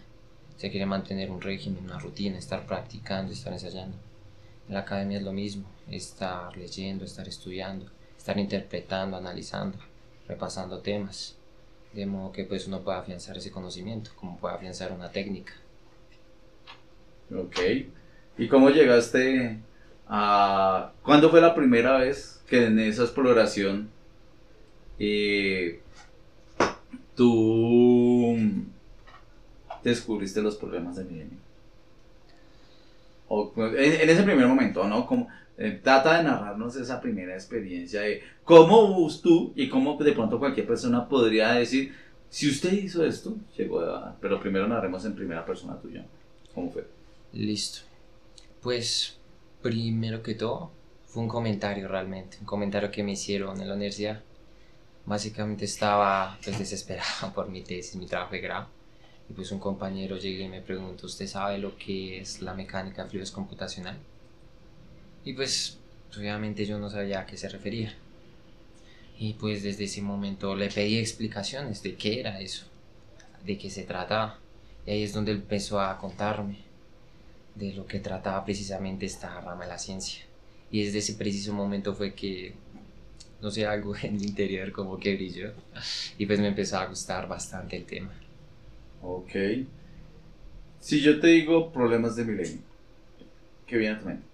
Se 0.58 0.70
quiere 0.70 0.86
mantener 0.86 1.32
un 1.32 1.42
régimen, 1.42 1.86
una 1.86 2.00
rutina, 2.00 2.38
estar 2.38 2.66
practicando, 2.66 3.32
estar 3.32 3.54
ensayando. 3.54 3.96
En 4.68 4.74
la 4.74 4.82
academia 4.82 5.18
es 5.18 5.24
lo 5.24 5.32
mismo, 5.32 5.66
estar 5.90 6.56
leyendo, 6.58 7.06
estar 7.06 7.28
estudiando, 7.28 7.90
estar 8.18 8.38
interpretando, 8.38 9.18
analizando, 9.18 9.78
repasando 10.28 10.80
temas. 10.80 11.36
De 11.94 12.06
modo 12.06 12.32
que 12.32 12.44
pues 12.44 12.68
uno 12.68 12.82
pueda 12.82 13.00
afianzar 13.00 13.38
ese 13.38 13.52
conocimiento, 13.52 14.12
como 14.16 14.38
puede 14.38 14.56
afianzar 14.56 14.92
una 14.92 15.12
técnica. 15.12 15.54
Ok. 17.36 17.60
¿Y 18.38 18.48
cómo 18.48 18.70
llegaste 18.70 19.60
a... 20.08 20.92
¿Cuándo 21.04 21.30
fue 21.30 21.42
la 21.42 21.56
primera 21.56 21.98
vez 21.98 22.42
que 22.48 22.66
en 22.66 22.80
esa 22.80 23.04
exploración 23.04 23.90
eh, 24.98 25.82
tú 27.16 28.38
descubriste 29.84 30.42
los 30.42 30.56
problemas 30.56 30.96
de 30.96 31.04
milenio? 31.06 31.38
O, 33.28 33.52
en, 33.58 34.02
en 34.02 34.10
ese 34.10 34.24
primer 34.24 34.48
momento, 34.48 34.88
¿no? 34.88 35.06
Como, 35.06 35.28
eh, 35.62 35.82
trata 35.84 36.18
de 36.18 36.24
narrarnos 36.24 36.78
esa 36.78 37.02
primera 37.02 37.34
experiencia 37.34 38.00
de 38.00 38.24
cómo 38.46 39.10
tú 39.22 39.52
y 39.58 39.68
cómo 39.68 39.98
de 39.98 40.14
pronto 40.14 40.40
cualquier 40.40 40.66
persona 40.66 41.10
podría 41.10 41.52
decir, 41.52 41.94
si 42.30 42.50
usted 42.50 42.72
hizo 42.72 43.06
esto, 43.06 43.36
llegó 43.58 43.82
a... 43.82 44.16
Pero 44.22 44.40
primero 44.40 44.70
narremos 44.70 45.04
en 45.04 45.16
primera 45.16 45.46
persona 45.46 45.78
tuya. 45.78 46.06
¿Cómo 46.56 46.72
fue? 46.72 46.88
Listo. 47.34 47.82
Pues, 48.62 49.18
primero 49.62 50.24
que 50.24 50.34
todo, 50.34 50.72
fue 51.08 51.24
un 51.24 51.30
comentario 51.30 51.90
realmente, 51.90 52.38
un 52.40 52.46
comentario 52.46 52.90
que 52.90 53.04
me 53.04 53.12
hicieron 53.12 53.60
en 53.60 53.68
la 53.68 53.74
universidad. 53.74 54.22
Básicamente 55.06 55.66
estaba 55.66 56.38
pues, 56.42 56.58
desesperado 56.58 57.34
por 57.36 57.50
mi 57.50 57.64
tesis, 57.64 57.98
mi 57.98 58.06
trabajo 58.06 58.32
de 58.32 58.40
grado. 58.40 58.68
Y 59.30 59.34
pues 59.34 59.52
un 59.52 59.60
compañero 59.60 60.16
llega 60.16 60.46
y 60.46 60.48
me 60.48 60.62
pregunta, 60.62 61.06
¿usted 61.06 61.28
sabe 61.28 61.58
lo 61.58 61.78
que 61.78 62.22
es 62.22 62.42
la 62.42 62.54
mecánica 62.54 63.04
de 63.04 63.10
fluidos 63.10 63.32
computacional? 63.32 63.98
Y 65.24 65.34
pues, 65.34 65.78
obviamente 66.18 66.66
yo 66.66 66.80
no 66.80 66.90
sabía 66.90 67.22
a 67.22 67.26
qué 67.26 67.38
se 67.38 67.50
refería. 67.50 67.94
Y 69.18 69.34
pues 69.34 69.64
desde 69.64 69.84
ese 69.84 70.02
momento 70.02 70.56
le 70.56 70.70
pedí 70.70 70.98
explicaciones 70.98 71.84
de 71.84 71.96
qué 71.96 72.22
era 72.22 72.40
eso, 72.40 72.66
de 73.46 73.58
qué 73.58 73.70
se 73.70 73.84
trataba. 73.84 74.40
Y 74.86 74.92
ahí 74.92 75.04
es 75.04 75.14
donde 75.14 75.34
empezó 75.34 75.82
a 75.82 75.98
contarme 75.98 76.60
de 77.56 77.74
lo 77.74 77.86
que 77.86 78.00
trataba 78.00 78.46
precisamente 78.46 79.06
esta 79.06 79.42
rama 79.42 79.66
de 79.66 79.70
la 79.70 79.78
ciencia. 79.78 80.24
Y 80.72 80.84
desde 80.86 81.00
ese 81.00 81.14
preciso 81.16 81.54
momento 81.54 81.94
fue 81.94 82.14
que, 82.14 82.54
no 83.42 83.52
sé, 83.52 83.66
algo 83.66 83.94
en 84.02 84.16
el 84.16 84.24
interior 84.24 84.72
como 84.72 84.98
que 84.98 85.16
brilló. 85.16 85.52
Y 86.18 86.26
pues 86.26 86.40
me 86.40 86.48
empezó 86.48 86.78
a 86.78 86.86
gustar 86.86 87.28
bastante 87.28 87.76
el 87.76 87.86
tema. 87.86 88.14
Ok. 89.02 89.32
Si 90.80 91.02
yo 91.02 91.20
te 91.20 91.28
digo 91.28 91.74
problemas 91.74 92.16
de 92.16 92.24
milenio, 92.24 92.62
¿qué 93.68 93.78
viene 93.78 93.96
a 93.96 94.00
tu 94.00 94.06
mente? 94.06 94.29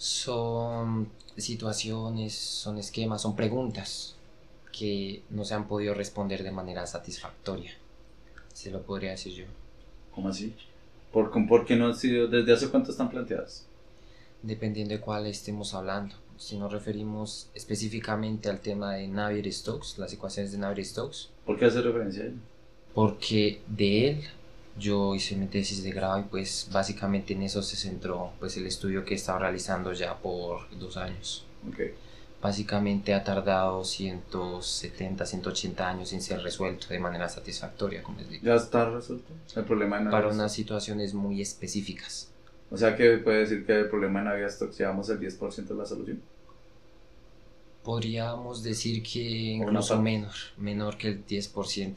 Son 0.00 1.10
situaciones, 1.36 2.32
son 2.34 2.78
esquemas, 2.78 3.20
son 3.20 3.36
preguntas 3.36 4.16
que 4.72 5.22
no 5.28 5.44
se 5.44 5.52
han 5.52 5.68
podido 5.68 5.92
responder 5.92 6.42
de 6.42 6.50
manera 6.52 6.86
satisfactoria. 6.86 7.72
Se 8.54 8.70
lo 8.70 8.80
podría 8.80 9.10
decir 9.10 9.34
yo. 9.34 9.44
¿Cómo 10.14 10.30
así? 10.30 10.54
¿Por, 11.12 11.30
por 11.46 11.66
qué 11.66 11.76
no 11.76 11.84
han 11.86 11.94
sido? 11.98 12.28
¿Desde 12.28 12.50
hace 12.50 12.70
cuánto 12.70 12.92
están 12.92 13.10
planteadas? 13.10 13.66
Dependiendo 14.42 14.94
de 14.94 15.00
cuál 15.02 15.26
estemos 15.26 15.74
hablando. 15.74 16.14
Si 16.38 16.56
nos 16.56 16.72
referimos 16.72 17.50
específicamente 17.54 18.48
al 18.48 18.60
tema 18.60 18.94
de 18.94 19.06
Navier-Stokes, 19.06 19.98
las 19.98 20.14
ecuaciones 20.14 20.50
de 20.52 20.56
Navier-Stokes, 20.58 21.28
¿Por 21.44 21.58
qué 21.58 21.66
hace 21.66 21.82
referencia 21.82 22.22
a 22.22 22.26
ello? 22.28 22.36
porque 22.94 23.60
de 23.68 24.08
él 24.08 24.24
yo 24.78 25.14
hice 25.14 25.36
mi 25.36 25.46
tesis 25.46 25.82
de 25.82 25.90
grado 25.90 26.20
y 26.20 26.22
pues 26.22 26.68
básicamente 26.72 27.34
en 27.34 27.42
eso 27.42 27.62
se 27.62 27.76
centró 27.76 28.32
pues 28.38 28.56
el 28.56 28.66
estudio 28.66 29.04
que 29.04 29.14
he 29.14 29.16
estado 29.16 29.40
realizando 29.40 29.92
ya 29.92 30.16
por 30.16 30.68
dos 30.78 30.96
años. 30.96 31.44
Ok. 31.68 31.80
Básicamente 32.42 33.12
ha 33.12 33.22
tardado 33.22 33.84
170, 33.84 35.26
180 35.26 35.88
años 35.88 36.12
en 36.14 36.22
ser 36.22 36.40
resuelto 36.40 36.86
de 36.88 36.98
manera 36.98 37.28
satisfactoria, 37.28 38.02
como 38.02 38.18
les 38.18 38.30
digo, 38.30 38.44
¿Ya 38.46 38.54
está 38.54 38.88
resuelto 38.88 39.30
el 39.54 39.64
problema 39.64 39.98
de 40.00 40.10
para 40.10 40.28
unas 40.28 40.52
situaciones 40.52 41.12
muy 41.12 41.42
específicas. 41.42 42.30
O 42.70 42.78
sea 42.78 42.96
que 42.96 43.18
puede 43.18 43.40
decir 43.40 43.66
que 43.66 43.80
el 43.80 43.88
problema 43.88 44.20
de 44.20 44.26
Navier 44.26 44.50
Stokes 44.50 44.78
llevamos 44.78 45.10
el 45.10 45.20
10% 45.20 45.64
de 45.66 45.74
la 45.74 45.84
solución. 45.84 46.22
Podríamos 47.82 48.62
decir 48.62 49.02
que 49.02 49.20
incluso 49.20 50.00
menor, 50.00 50.34
menor 50.56 50.96
que 50.96 51.08
el 51.08 51.26
10%, 51.26 51.96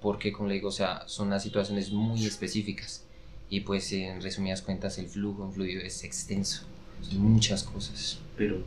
porque 0.00 0.32
como 0.32 0.48
le 0.48 0.54
digo, 0.54 0.68
o 0.68 0.72
sea, 0.72 1.02
son 1.06 1.30
las 1.30 1.42
situaciones 1.42 1.90
muy 1.90 2.24
específicas 2.24 3.04
y 3.50 3.60
pues 3.60 3.92
en 3.92 4.20
resumidas 4.20 4.62
cuentas 4.62 4.98
el 4.98 5.08
flujo 5.08 5.44
en 5.44 5.52
fluido 5.52 5.82
es 5.82 6.04
extenso, 6.04 6.62
son 7.02 7.20
muchas 7.20 7.62
cosas. 7.64 8.18
Pero, 8.36 8.62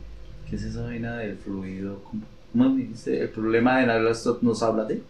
¿qué 0.48 0.56
es 0.56 0.62
esa 0.62 0.82
vaina 0.82 1.16
del 1.18 1.36
fluido? 1.36 2.02
¿Cómo, 2.04 2.70
me 2.70 2.82
dijiste? 2.82 3.20
¿El 3.20 3.28
problema 3.30 3.78
de 3.78 3.86
Navier 3.86 4.14
Stokes 4.14 4.44
nos 4.44 4.62
habla 4.62 4.84
de? 4.84 5.02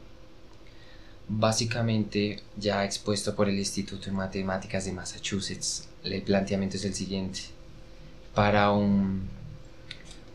Básicamente, 1.28 2.40
ya 2.58 2.84
expuesto 2.84 3.34
por 3.34 3.48
el 3.48 3.58
Instituto 3.58 4.06
de 4.06 4.12
Matemáticas 4.12 4.84
de 4.84 4.92
Massachusetts, 4.92 5.88
el 6.04 6.22
planteamiento 6.22 6.76
es 6.76 6.84
el 6.84 6.94
siguiente. 6.94 7.40
Para 8.34 8.70
un... 8.72 9.28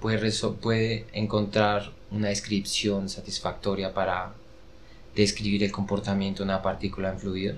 puede, 0.01 0.31
puede 0.61 1.05
encontrar 1.13 1.91
una 2.09 2.29
descripción 2.29 3.09
satisfactoria 3.09 3.93
para 3.93 4.33
describir 5.21 5.63
el 5.63 5.71
comportamiento 5.71 6.43
de 6.43 6.49
una 6.49 6.61
partícula 6.61 7.09
en 7.11 7.19
fluido. 7.19 7.55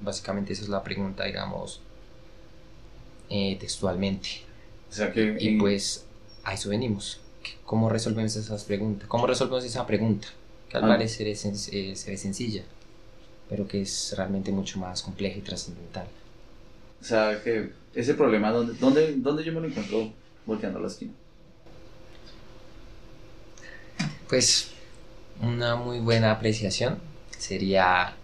Básicamente 0.00 0.52
esa 0.52 0.62
es 0.62 0.68
la 0.68 0.82
pregunta, 0.82 1.24
digamos, 1.24 1.80
eh, 3.30 3.56
textualmente. 3.60 4.28
O 4.90 4.92
sea 4.94 5.12
que... 5.12 5.36
Y 5.38 5.48
en- 5.48 5.58
pues 5.58 6.04
a 6.44 6.54
eso 6.54 6.68
venimos. 6.70 7.20
¿Cómo 7.64 7.88
resolvemos 7.88 8.34
esas 8.36 8.64
preguntas? 8.64 9.08
¿Cómo 9.08 9.26
resolvemos 9.26 9.64
esa 9.64 9.86
pregunta? 9.86 10.28
Que 10.68 10.76
al 10.78 10.84
Ah. 10.84 10.88
parecer 10.88 11.26
es, 11.28 11.44
sen- 11.44 11.68
eh, 11.72 11.94
sencilla, 12.16 12.62
pero 13.48 13.66
que 13.68 13.82
es 13.82 14.14
realmente 14.16 14.50
mucho 14.52 14.78
más 14.78 15.02
compleja 15.02 15.38
y 15.38 15.42
trascendental. 15.42 16.06
O 17.00 17.04
sea 17.04 17.40
que 17.42 17.72
ese 17.94 18.14
problema, 18.14 18.50
¿dónde, 18.50 18.74
dónde, 18.74 19.14
dónde 19.16 19.44
yo 19.44 19.52
me 19.52 19.60
lo 19.60 19.66
encuentro 19.68 20.10
volteando 20.46 20.78
la 20.80 20.88
esquina? 20.88 21.12
Pues 24.28 24.70
una 25.42 25.76
muy 25.76 26.00
buena 26.00 26.32
apreciación 26.32 26.98
sería, 27.36 28.14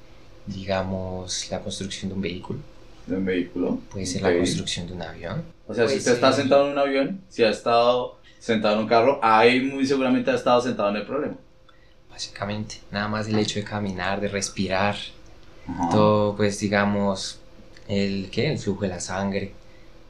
digamos, 0.47 1.49
la 1.51 1.61
construcción 1.61 2.09
de 2.11 2.15
un 2.17 2.21
vehículo. 2.23 2.59
De 3.07 3.17
un 3.17 3.25
vehículo. 3.25 3.79
Puede 3.91 4.07
ser 4.07 4.23
la 4.23 4.35
construcción 4.37 4.87
de 4.87 4.95
un 4.95 5.03
avión. 5.03 5.43
O 5.67 5.75
sea, 5.75 5.89
si 5.89 5.97
usted 5.99 6.13
está 6.15 6.33
ser- 6.33 6.43
sentado 6.43 6.67
en 6.67 6.73
un 6.73 6.79
avión, 6.79 7.21
si 7.29 7.43
ha 7.45 7.51
estado 7.51 8.19
sentado 8.39 8.75
en 8.75 8.81
un 8.81 8.87
carro, 8.89 9.21
ahí 9.23 9.61
muy 9.61 9.87
seguramente 9.87 10.31
ha 10.31 10.35
estado 10.35 10.61
sentado 10.61 10.91
en 10.91 10.97
el 10.97 11.07
problema. 11.07 11.35
Básicamente, 12.11 12.77
nada 12.91 13.09
más 13.09 13.27
el 13.29 13.39
hecho 13.39 13.59
de 13.59 13.65
caminar, 13.65 14.21
de 14.21 14.29
respirar, 14.29 14.97
Ajá. 15.67 15.89
todo, 15.91 16.37
pues 16.37 16.61
digamos, 16.61 17.41
el, 17.89 18.29
¿qué? 18.31 18.53
el 18.53 18.59
flujo 18.59 18.83
de 18.83 18.89
la 18.89 19.01
sangre, 19.01 19.53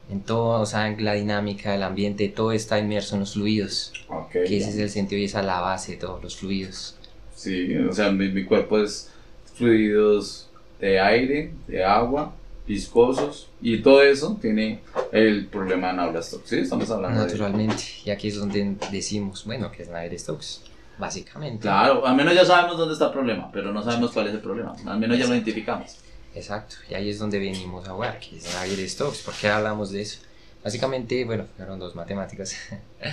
en 0.09 0.21
todo, 0.21 0.61
o 0.61 0.65
sea, 0.65 0.87
en 0.87 1.03
la 1.03 1.13
dinámica 1.13 1.71
del 1.71 1.83
ambiente, 1.83 2.27
todo 2.29 2.51
está 2.51 2.79
inmerso 2.79 3.15
en 3.15 3.21
los 3.21 3.33
fluidos, 3.33 3.91
Ok, 4.07 4.31
que 4.31 4.57
ese 4.57 4.69
es 4.69 4.77
el 4.77 4.89
sentido 4.89 5.21
y 5.21 5.25
esa 5.25 5.39
es 5.39 5.45
la 5.45 5.61
base 5.61 5.93
de 5.93 5.97
todos 5.97 6.21
los 6.23 6.35
fluidos. 6.37 6.95
Sí, 7.35 7.75
o 7.77 7.93
sea, 7.93 8.11
mi, 8.11 8.29
mi 8.29 8.45
cuerpo 8.45 8.79
es 8.79 9.09
fluidos 9.55 10.49
de 10.79 10.99
aire, 10.99 11.53
de 11.67 11.83
agua, 11.83 12.33
viscosos, 12.67 13.49
y 13.61 13.81
todo 13.81 14.01
eso 14.01 14.37
tiene 14.41 14.79
el 15.11 15.47
problema 15.47 15.87
de 15.87 15.93
Navier-Stokes. 15.93 16.47
Sí, 16.47 16.59
estamos 16.59 16.89
hablando 16.89 17.21
de... 17.21 17.27
Naturalmente, 17.27 17.83
y 18.03 18.09
aquí 18.09 18.27
es 18.27 18.37
donde 18.37 18.75
decimos, 18.91 19.45
bueno, 19.45 19.71
que 19.71 19.83
es 19.83 19.89
Navier-Stokes, 19.89 20.61
básicamente. 20.97 21.61
Claro, 21.61 22.05
al 22.05 22.15
menos 22.15 22.33
ya 22.33 22.45
sabemos 22.45 22.77
dónde 22.77 22.93
está 22.93 23.07
el 23.07 23.13
problema, 23.13 23.51
pero 23.51 23.71
no 23.71 23.83
sabemos 23.83 24.11
cuál 24.11 24.27
es 24.27 24.33
el 24.33 24.39
problema. 24.39 24.75
Al 24.85 24.99
menos 24.99 25.17
ya 25.17 25.27
lo 25.27 25.33
identificamos. 25.33 25.97
Exacto, 26.35 26.75
y 26.89 26.93
ahí 26.93 27.09
es 27.09 27.17
donde 27.17 27.39
venimos 27.39 27.87
a 27.87 27.93
jugar, 27.93 28.19
que 28.19 28.35
es 28.37 28.53
Navier-Stokes. 28.53 29.23
¿Por 29.23 29.33
qué 29.35 29.47
hablamos 29.47 29.91
de 29.91 30.01
eso? 30.01 30.19
Básicamente, 30.61 31.23
bueno, 31.23 31.45
fueron 31.55 31.79
dos 31.79 31.95
matemáticas 31.95 32.57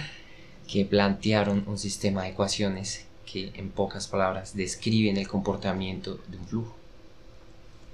que 0.69 0.85
plantearon 0.85 1.65
un 1.69 1.79
sistema 1.79 2.25
de 2.25 2.31
ecuaciones 2.31 3.07
que, 3.25 3.53
en 3.55 3.71
pocas 3.71 4.09
palabras, 4.09 4.57
describen 4.57 5.17
el 5.17 5.29
comportamiento 5.29 6.19
de 6.27 6.37
un 6.37 6.47
flujo. 6.47 6.77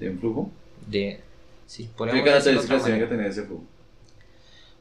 ¿De 0.01 0.09
un 0.09 0.19
flujo? 0.19 0.51
De, 0.87 1.21
sí, 1.67 1.91
¿Qué 1.97 2.05
decirlo 2.05 2.15
de 2.15 2.21
otra 2.21 2.31
características 2.31 2.85
tiene 2.85 2.99
que 3.01 3.07
tener 3.07 3.27
ese 3.27 3.43
flujo? 3.43 3.65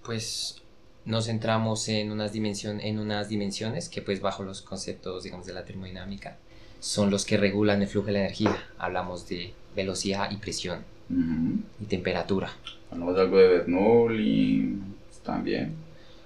Pues 0.05 0.61
nos 1.03 1.25
centramos 1.25 1.89
en 1.89 2.11
unas, 2.11 2.31
dimensión, 2.31 2.79
en 2.79 2.99
unas 2.99 3.27
dimensiones 3.27 3.89
que, 3.89 4.01
pues, 4.01 4.21
bajo 4.21 4.43
los 4.43 4.61
conceptos, 4.61 5.23
digamos, 5.23 5.45
de 5.45 5.53
la 5.53 5.65
termodinámica, 5.65 6.37
son 6.79 7.09
los 7.09 7.25
que 7.25 7.37
regulan 7.37 7.81
el 7.81 7.87
flujo 7.87 8.07
de 8.07 8.13
la 8.13 8.19
energía. 8.19 8.57
Hablamos 8.77 9.27
de 9.27 9.53
velocidad 9.75 10.31
y 10.31 10.37
presión 10.37 10.79
Ujú. 11.09 11.59
y 11.81 11.85
temperatura. 11.85 12.51
Hablamos 12.91 13.15
de 13.15 13.21
algo 13.21 13.37
de 13.37 13.47
Bernoulli 13.47 14.75
también. 15.23 15.73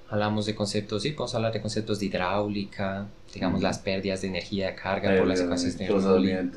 Hablamos 0.10 0.46
de 0.46 0.54
conceptos, 0.56 1.04
sí, 1.04 1.12
podemos 1.12 1.36
hablar 1.36 1.54
de 1.54 1.62
conceptos 1.62 2.00
de 2.00 2.08
hidráulica, 2.08 3.08
digamos 3.34 3.56
Ujú. 3.60 3.64
las 3.64 3.80
pérdidas 3.80 4.22
de 4.22 4.28
energía 4.28 4.68
de 4.68 4.76
carga 4.76 5.18
por 5.18 5.26
las 5.28 5.40
ecuaciones 5.40 5.78
de 5.78 5.88
Bernoulli, 5.88 6.32
en- 6.32 6.52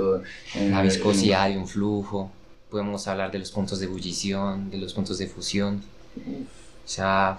la 0.73 0.81
en- 0.81 0.83
viscosidad 0.83 1.49
de 1.49 1.57
un 1.57 1.69
flujo, 1.69 2.31
podemos 2.71 3.07
hablar 3.07 3.31
de 3.31 3.39
los 3.39 3.53
puntos 3.53 3.79
de 3.79 3.87
ebullición, 3.87 4.71
de 4.71 4.79
los 4.79 4.93
puntos 4.93 5.19
de 5.19 5.29
fusión, 5.29 5.83
o 6.17 6.89
sea, 6.89 7.39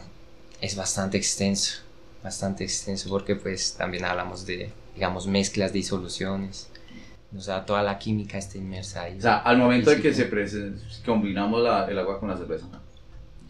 es 0.61 0.75
bastante 0.77 1.17
extenso, 1.17 1.81
bastante 2.23 2.63
extenso 2.63 3.09
porque 3.09 3.35
pues 3.35 3.73
también 3.73 4.05
hablamos 4.05 4.45
de, 4.45 4.71
digamos, 4.95 5.27
mezclas 5.27 5.71
disoluciones, 5.71 6.69
o 7.37 7.41
sea, 7.41 7.65
toda 7.65 7.83
la 7.83 7.99
química 7.99 8.37
está 8.37 8.57
inmersa 8.57 9.03
ahí. 9.03 9.17
O 9.17 9.21
sea, 9.21 9.37
al 9.39 9.57
momento 9.57 9.89
de 9.91 10.01
que 10.01 10.13
se 10.13 10.29
combinamos 11.05 11.61
la- 11.61 11.85
el 11.85 11.99
agua 11.99 12.19
con 12.19 12.29
la 12.29 12.37
cerveza, 12.37 12.65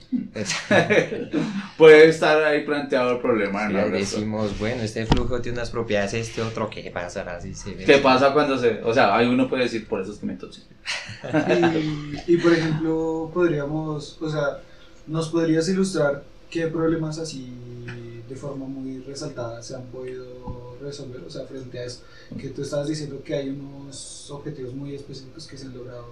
Sí, 0.09 0.29
puede 1.77 2.07
estar 2.09 2.41
ahí 2.43 2.63
planteado 2.63 3.13
el 3.13 3.19
problema. 3.19 3.67
Resto. 3.67 3.89
decimos, 4.17 4.57
bueno, 4.59 4.83
este 4.83 5.05
flujo 5.05 5.41
tiene 5.41 5.57
unas 5.57 5.71
propiedades, 5.71 6.13
este 6.13 6.41
otro, 6.41 6.69
¿qué 6.69 6.89
pasará 6.91 7.41
si 7.41 7.53
se 7.55 7.73
ve? 7.73 7.83
¿Qué 7.85 7.97
pasa 7.97 8.31
cuando 8.31 8.57
se.? 8.57 8.81
O 8.83 8.93
sea, 8.93 9.15
hay 9.15 9.27
uno 9.27 9.49
puede 9.49 9.63
decir, 9.63 9.87
por 9.87 10.01
eso 10.01 10.11
es 10.13 10.19
que 10.19 10.25
me 10.25 10.33
intoxico. 10.33 10.67
Y, 12.27 12.33
y, 12.33 12.37
por 12.37 12.53
ejemplo, 12.53 13.31
podríamos, 13.33 14.17
o 14.21 14.29
sea, 14.29 14.59
¿nos 15.07 15.29
podrías 15.29 15.67
ilustrar 15.69 16.23
qué 16.49 16.67
problemas 16.67 17.17
así 17.19 17.51
de 18.29 18.35
forma 18.35 18.65
muy 18.65 19.01
resaltada 19.01 19.61
se 19.61 19.75
han 19.75 19.83
podido 19.85 20.64
resolver? 20.85 21.21
O 21.23 21.29
sea, 21.29 21.45
frente 21.45 21.79
a 21.79 21.83
eso, 21.85 22.01
que 22.39 22.49
tú 22.49 22.61
estabas 22.61 22.87
diciendo 22.87 23.21
que 23.23 23.35
hay 23.35 23.49
unos 23.49 24.29
objetivos 24.31 24.73
muy 24.73 24.95
específicos 24.95 25.47
que 25.47 25.57
se 25.57 25.65
han 25.65 25.77
logrado 25.77 26.05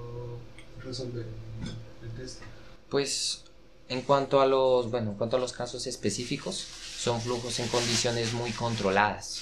resolver 0.84 1.26
el, 1.26 2.10
el 2.10 2.16
test. 2.16 2.42
Pues 2.90 3.44
en 3.90 4.02
cuanto 4.02 4.42
a 4.42 4.46
los, 4.46 4.90
bueno, 4.90 5.12
en 5.12 5.18
cuanto 5.18 5.38
a 5.38 5.40
los 5.40 5.54
casos 5.54 5.88
específicos, 5.88 6.56
son 6.98 7.22
flujos 7.22 7.60
en 7.60 7.68
condiciones 7.68 8.34
muy 8.34 8.52
controladas. 8.52 9.42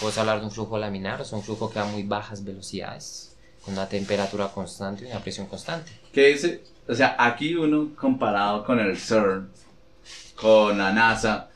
Puedes 0.00 0.18
hablar 0.18 0.40
de 0.40 0.46
un 0.46 0.50
flujo 0.50 0.78
laminar, 0.78 1.20
es 1.20 1.32
un 1.32 1.42
flujo 1.42 1.70
que 1.70 1.78
a 1.78 1.84
muy 1.84 2.02
bajas 2.02 2.44
velocidades, 2.44 3.34
con 3.64 3.74
una 3.74 3.88
temperatura 3.88 4.48
constante 4.52 5.04
y 5.04 5.10
una 5.10 5.20
presión 5.20 5.46
constante. 5.46 5.90
¿Qué 6.12 6.28
dice? 6.28 6.62
O 6.88 6.94
sea, 6.94 7.16
aquí 7.18 7.54
uno 7.54 7.94
comparado 7.96 8.64
con 8.64 8.78
el 8.78 8.96
CERN, 8.96 9.50
con 10.34 10.78
la 10.78 10.92
NASA, 10.92 11.50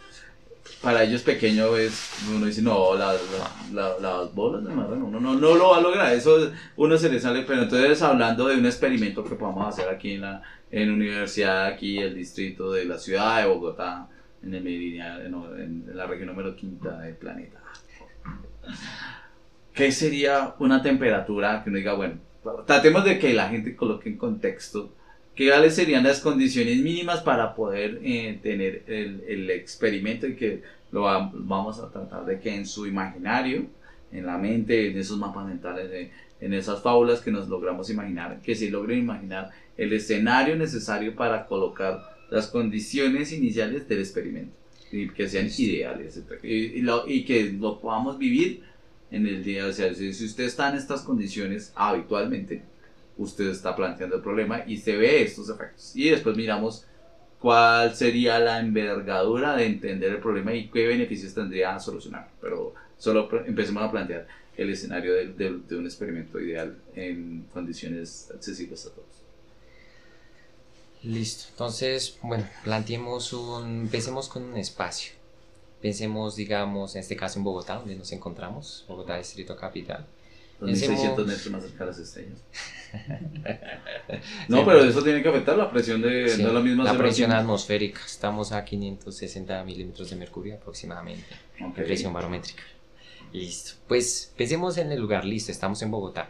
para 0.83 1.03
ellos 1.05 1.23
pequeño 1.23 1.77
es, 1.77 2.11
uno 2.35 2.47
dice, 2.47 2.63
no, 2.63 2.95
la- 2.97 3.13
la- 3.13 3.73
la- 3.73 3.99
las 4.01 4.35
bolas 4.35 4.65
de 4.65 4.71
marrano, 4.75 5.07
uno 5.07 5.21
no, 5.21 5.35
no 5.35 5.55
lo 5.55 5.71
va 5.71 5.77
a 5.79 5.81
lograr, 5.81 6.13
eso 6.13 6.51
uno 6.77 6.97
se 6.97 7.11
le 7.11 7.21
sale, 7.21 7.43
pero 7.43 7.63
entonces 7.63 8.01
hablando 8.03 8.49
de 8.49 8.57
un 8.57 8.65
experimento 8.67 9.23
que 9.25 9.35
podamos 9.35 9.67
hacer 9.69 9.89
aquí 9.89 10.13
en 10.15 10.23
la 10.23 10.43
en 10.71 10.91
universidad, 10.91 11.67
aquí 11.67 11.99
el 11.99 12.15
distrito 12.15 12.71
de 12.73 12.85
la 12.85 12.97
ciudad 12.97 13.43
de 13.43 13.49
Bogotá, 13.49 14.07
en 14.43 14.55
el 14.55 14.63
meridiano, 14.63 15.55
en 15.57 15.85
la 15.95 16.07
región 16.07 16.29
número 16.29 16.55
quinta 16.55 17.01
del 17.01 17.17
planeta. 17.17 17.59
¿Qué 19.75 19.91
sería 19.93 20.55
una 20.61 20.81
temperatura 20.83 21.63
que 21.63 21.71
uno 21.71 21.79
diga, 21.79 21.95
bueno, 21.95 22.15
tratemos 22.67 23.05
de 23.05 23.19
que 23.19 23.33
la 23.35 23.49
gente 23.49 23.75
coloque 23.77 24.09
en 24.09 24.17
contexto 24.17 24.93
¿Cuáles 25.49 25.75
serían 25.75 26.05
las 26.05 26.21
condiciones 26.21 26.79
mínimas 26.79 27.21
para 27.21 27.55
poder 27.55 28.01
eh, 28.03 28.39
tener 28.43 28.83
el, 28.87 29.23
el 29.27 29.51
experimento 29.51 30.27
y 30.27 30.37
que 30.37 30.63
lo 30.93 31.03
va- 31.03 31.31
vamos 31.33 31.79
a 31.79 31.91
tratar 31.91 32.27
de 32.27 32.41
que 32.41 32.55
en 32.55 32.67
su 32.67 32.87
imaginario, 32.87 33.67
en 34.13 34.27
la 34.27 34.37
mente, 34.39 34.91
en 34.91 34.99
esos 34.99 35.19
mapas 35.19 35.47
mentales, 35.47 35.91
de- 35.91 36.11
en 36.41 36.53
esas 36.55 36.83
fábulas 36.83 37.21
que 37.21 37.31
nos 37.31 37.49
logramos 37.49 37.91
imaginar, 37.91 38.41
que 38.43 38.55
se 38.55 38.71
logren 38.71 38.99
imaginar 38.99 39.51
el 39.77 39.93
escenario 39.93 40.57
necesario 40.57 41.15
para 41.15 41.47
colocar 41.47 42.03
las 42.31 42.47
condiciones 42.49 43.33
iniciales 43.33 43.89
del 43.89 44.01
experimento 44.01 44.53
y 44.93 45.09
que 45.11 45.29
sean 45.29 45.49
ideales 45.57 46.21
y, 46.43 46.49
y 46.49 46.83
lo- 46.83 47.07
y 47.09 47.25
que 47.25 47.53
lo 47.53 47.81
podamos 47.81 48.19
vivir 48.19 48.63
en 49.11 49.27
el 49.27 49.43
día, 49.43 49.67
o 49.67 49.73
sea, 49.73 49.93
si 49.95 50.09
usted 50.11 50.45
está 50.45 50.71
en 50.71 50.77
estas 50.77 51.03
condiciones 51.03 51.73
habitualmente, 51.75 52.63
usted 53.21 53.49
está 53.49 53.77
planteando 53.77 54.17
el 54.17 54.23
problema 54.23 54.65
y 54.67 54.77
se 54.79 54.97
ve 54.97 55.23
estos 55.23 55.49
efectos. 55.49 55.93
Y 55.95 56.11
después 56.11 56.37
miramos 56.37 56.85
cuál 57.39 57.95
sería 57.95 58.39
la 58.39 58.59
envergadura 58.61 59.57
de 59.57 59.67
entender 59.67 60.11
el 60.13 60.19
problema 60.19 60.53
y 60.55 60.69
qué 60.69 60.87
beneficios 60.87 61.35
tendría 61.35 61.75
a 61.75 61.81
solucionar. 61.81 62.29
Pero 62.41 62.75
solo 62.99 63.29
empecemos 63.47 63.83
a 63.83 63.91
plantear 63.91 64.27
el 64.57 64.71
escenario 64.71 65.15
de- 65.15 65.61
de 65.69 65.77
un 65.77 65.85
experimento 65.87 66.41
ideal 66.41 66.77
en 66.95 67.47
condiciones 67.53 68.31
accesibles 68.35 68.87
a 68.87 68.91
todos. 68.91 69.07
Listo. 71.03 71.47
Entonces, 71.51 72.19
bueno, 72.23 72.47
planteemos 72.63 73.33
un, 73.33 73.83
empecemos 73.83 74.29
con 74.29 74.43
un 74.43 74.57
espacio. 74.59 75.13
Pensemos, 75.81 76.37
digamos, 76.37 76.95
en 76.95 77.01
este 77.01 77.17
caso 77.17 77.39
en 77.39 77.45
Bogotá, 77.45 77.77
donde 77.77 77.97
nos 77.97 78.13
encontramos, 78.13 78.85
Bogotá 78.87 79.17
Distrito 79.17 79.57
Capital. 79.57 80.05
2600 80.61 81.27
metros 81.27 81.51
más 81.51 81.63
cerca 81.63 81.85
de 81.85 81.91
las 81.91 81.99
estrellas. 81.99 82.39
no, 84.49 84.65
pero 84.65 84.85
eso 84.85 85.03
tiene 85.03 85.23
que 85.23 85.29
afectar 85.29 85.57
la 85.57 85.71
presión 85.71 86.03
de... 86.03 86.29
Sí, 86.29 86.43
lo 86.43 86.61
mismo 86.61 86.83
la 86.83 86.97
presión 86.97 87.33
atmosférica. 87.33 88.01
Estamos 88.05 88.53
a 88.53 88.65
560 88.65 89.65
milímetros 89.65 90.11
de 90.11 90.17
mercurio 90.17 90.55
aproximadamente. 90.57 91.25
Ok. 91.65 91.77
de 91.77 91.83
presión 91.85 92.13
barométrica. 92.13 92.63
Listo. 93.33 93.73
Pues 93.87 94.33
pensemos 94.37 94.77
en 94.79 94.91
el 94.93 95.01
lugar, 95.01 95.25
listo, 95.25 95.53
estamos 95.53 95.81
en 95.83 95.91
Bogotá. 95.91 96.29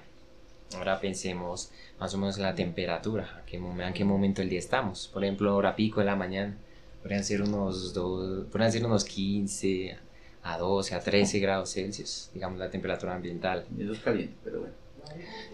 Ahora 0.77 1.01
pensemos 1.01 1.71
más 1.99 2.15
o 2.15 2.19
menos 2.19 2.37
en 2.37 2.43
la 2.45 2.55
temperatura, 2.55 3.41
a 3.43 3.47
qué, 3.47 3.59
a 3.85 3.93
qué 3.93 4.05
momento 4.05 4.41
del 4.43 4.51
día 4.51 4.59
estamos. 4.61 5.09
Por 5.13 5.25
ejemplo, 5.25 5.57
hora 5.57 5.75
pico 5.75 6.01
de 6.01 6.07
la 6.07 6.15
mañana, 6.17 6.57
podrían 7.03 7.25
ser 7.25 7.43
unos, 7.43 7.93
do- 7.95 8.47
podrían 8.53 8.71
ser 8.71 8.85
unos 8.87 9.05
15 9.05 9.97
a 10.43 10.59
12 10.59 10.95
a 10.95 11.01
13 11.01 11.39
grados 11.39 11.73
Celsius, 11.73 12.31
digamos 12.33 12.59
la 12.59 12.71
temperatura 12.71 13.15
ambiental. 13.15 13.67
Eso 13.79 13.93
es 13.93 14.01
caliente, 14.01 14.35
pero 14.43 14.61
bueno. 14.61 14.75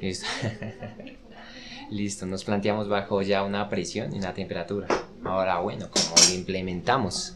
Listo. 0.00 0.26
Listo, 1.90 2.26
nos 2.26 2.44
planteamos 2.44 2.88
bajo 2.88 3.22
ya 3.22 3.42
una 3.44 3.68
presión 3.68 4.14
y 4.14 4.18
una 4.18 4.34
temperatura. 4.34 4.88
Ahora, 5.24 5.60
bueno, 5.60 5.88
como 5.90 6.16
lo 6.16 6.34
implementamos, 6.34 7.34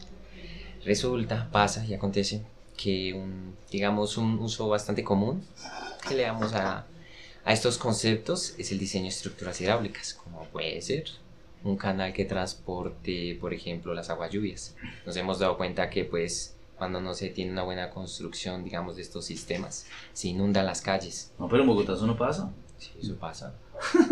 resulta, 0.85 1.49
pasa 1.53 1.85
y 1.87 1.95
acontece 1.95 2.43
que 2.77 3.13
un, 3.15 3.57
digamos, 3.71 4.17
un 4.17 4.39
uso 4.39 4.69
bastante 4.69 5.05
común 5.05 5.45
que 6.09 6.15
le 6.15 6.23
damos 6.23 6.53
a, 6.55 6.87
a 7.45 7.53
estos 7.53 7.79
conceptos 7.79 8.55
es 8.59 8.73
el 8.73 8.79
diseño 8.79 9.05
de 9.05 9.11
estructuras 9.11 9.61
hidráulicas, 9.61 10.15
como 10.15 10.45
puede 10.47 10.81
ser 10.83 11.05
un 11.63 11.77
canal 11.77 12.13
que 12.13 12.25
transporte, 12.25 13.37
por 13.41 13.53
ejemplo, 13.53 13.95
las 13.95 14.11
aguas 14.11 14.31
lluvias. 14.31 14.75
Nos 15.05 15.17
hemos 15.17 15.39
dado 15.39 15.57
cuenta 15.57 15.91
que, 15.91 16.05
pues, 16.05 16.57
cuando 16.81 16.99
no 16.99 17.13
se 17.13 17.29
tiene 17.29 17.53
una 17.53 17.63
buena 17.63 17.91
construcción, 17.91 18.65
digamos, 18.65 18.97
de 18.97 19.03
estos 19.03 19.27
sistemas, 19.27 19.85
se 20.15 20.29
inundan 20.29 20.65
las 20.65 20.81
calles. 20.81 21.31
No, 21.39 21.47
pero 21.47 21.61
en 21.61 21.69
Bogotá 21.69 21.93
eso 21.93 22.07
no 22.07 22.17
pasa. 22.17 22.51
Sí, 22.79 22.89
eso 23.03 23.17
pasa. 23.17 23.53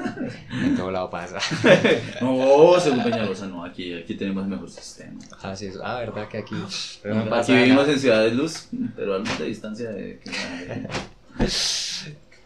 en 0.53 0.77
todo 0.77 0.91
lado 0.91 1.09
pasa. 1.09 1.39
No, 2.21 2.79
según 2.79 3.03
Peñalosa, 3.03 3.47
no, 3.47 3.65
aquí, 3.65 3.95
aquí 3.95 4.15
tenemos 4.15 4.45
el 4.45 4.51
mejor 4.51 4.69
sistema. 4.69 5.19
Así 5.41 5.65
es. 5.69 5.79
Ah, 5.83 6.01
verdad 6.01 6.29
que 6.29 6.37
aquí. 6.37 6.57
Pero 7.03 7.15
No, 7.15 7.25
no 7.25 7.31
pasa 7.31 7.55
aquí 7.55 7.63
vivimos 7.63 7.89
en 7.89 7.99
Ciudad 7.99 8.23
de 8.23 8.33
Luz, 8.33 8.69
pero 8.95 9.15
a 9.15 9.19
de 9.21 9.45
distancia 9.47 9.89
de... 9.89 10.21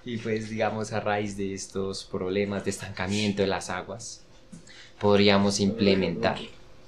Y 0.05 0.19
pues, 0.19 0.49
digamos, 0.51 0.93
a 0.93 1.01
raíz 1.01 1.37
de 1.37 1.53
estos 1.53 2.05
problemas 2.05 2.63
de 2.65 2.71
estancamiento 2.71 3.43
de 3.43 3.49
las 3.49 3.71
aguas, 3.71 4.23
podríamos 5.01 5.59
implementar. 5.59 6.39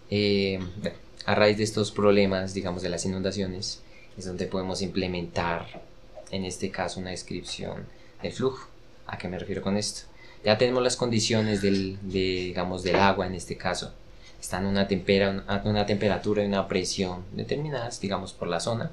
eh, 0.08 0.60
bueno, 0.80 1.03
a 1.26 1.34
raíz 1.34 1.56
de 1.58 1.64
estos 1.64 1.90
problemas, 1.90 2.54
digamos, 2.54 2.82
de 2.82 2.88
las 2.88 3.04
inundaciones, 3.04 3.82
es 4.16 4.24
donde 4.26 4.46
podemos 4.46 4.82
implementar, 4.82 5.82
en 6.30 6.44
este 6.44 6.70
caso, 6.70 7.00
una 7.00 7.10
descripción 7.10 7.87
del 8.22 8.32
flujo. 8.32 8.68
¿A 9.06 9.18
qué 9.18 9.28
me 9.28 9.38
refiero 9.38 9.62
con 9.62 9.76
esto? 9.76 10.02
Ya 10.44 10.58
tenemos 10.58 10.82
las 10.82 10.96
condiciones 10.96 11.62
del, 11.62 11.98
de, 12.02 12.18
digamos, 12.18 12.82
del 12.82 12.96
agua, 12.96 13.26
en 13.26 13.34
este 13.34 13.56
caso. 13.56 13.92
Están 14.40 14.66
a 14.66 14.68
una, 14.68 14.87
tempera, 14.87 15.62
una 15.64 15.87
temperatura 15.87 16.42
y 16.42 16.46
una 16.46 16.68
presión 16.68 17.24
determinadas, 17.32 18.00
digamos, 18.00 18.32
por 18.34 18.48
la 18.48 18.60
zona. 18.60 18.90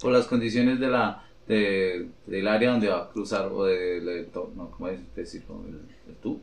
Por 0.00 0.12
las 0.12 0.26
condiciones 0.26 0.78
de 0.78 0.86
la, 0.86 1.24
de, 1.48 2.06
del 2.26 2.46
área 2.46 2.70
donde 2.70 2.88
va 2.88 3.02
a 3.02 3.08
cruzar, 3.10 3.46
o 3.46 3.64
de, 3.64 4.00
de- 4.00 4.28
¿cómo 4.32 4.88
es 4.88 5.00
decirlo? 5.16 5.60
¿El, 5.66 6.14
tú? 6.22 6.40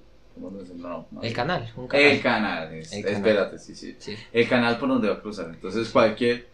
El 1.22 1.34
canal, 1.34 1.72
un 1.78 1.88
canal. 1.88 2.06
El 2.08 2.22
canal, 2.22 2.74
es- 2.74 2.92
El 2.94 3.04
canal. 3.04 3.18
espérate, 3.18 3.60
sí, 3.60 3.76
sí. 3.76 3.96
Sí. 4.00 4.16
El 4.34 4.48
canal 4.50 4.78
por 4.78 4.90
donde 4.90 5.08
va 5.10 5.16
a 5.16 5.22
cruzar. 5.22 5.48
Entonces, 5.50 5.90
cualquier 5.90 6.48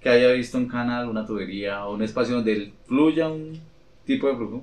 que 0.00 0.08
haya 0.08 0.28
visto 0.32 0.58
un 0.58 0.68
canal, 0.68 1.08
una 1.08 1.26
tubería 1.26 1.86
o 1.86 1.94
un 1.94 2.02
espacio 2.02 2.34
donde 2.36 2.72
fluya 2.86 3.28
un 3.28 3.58
tipo 4.04 4.28
de 4.28 4.36
flujo, 4.36 4.62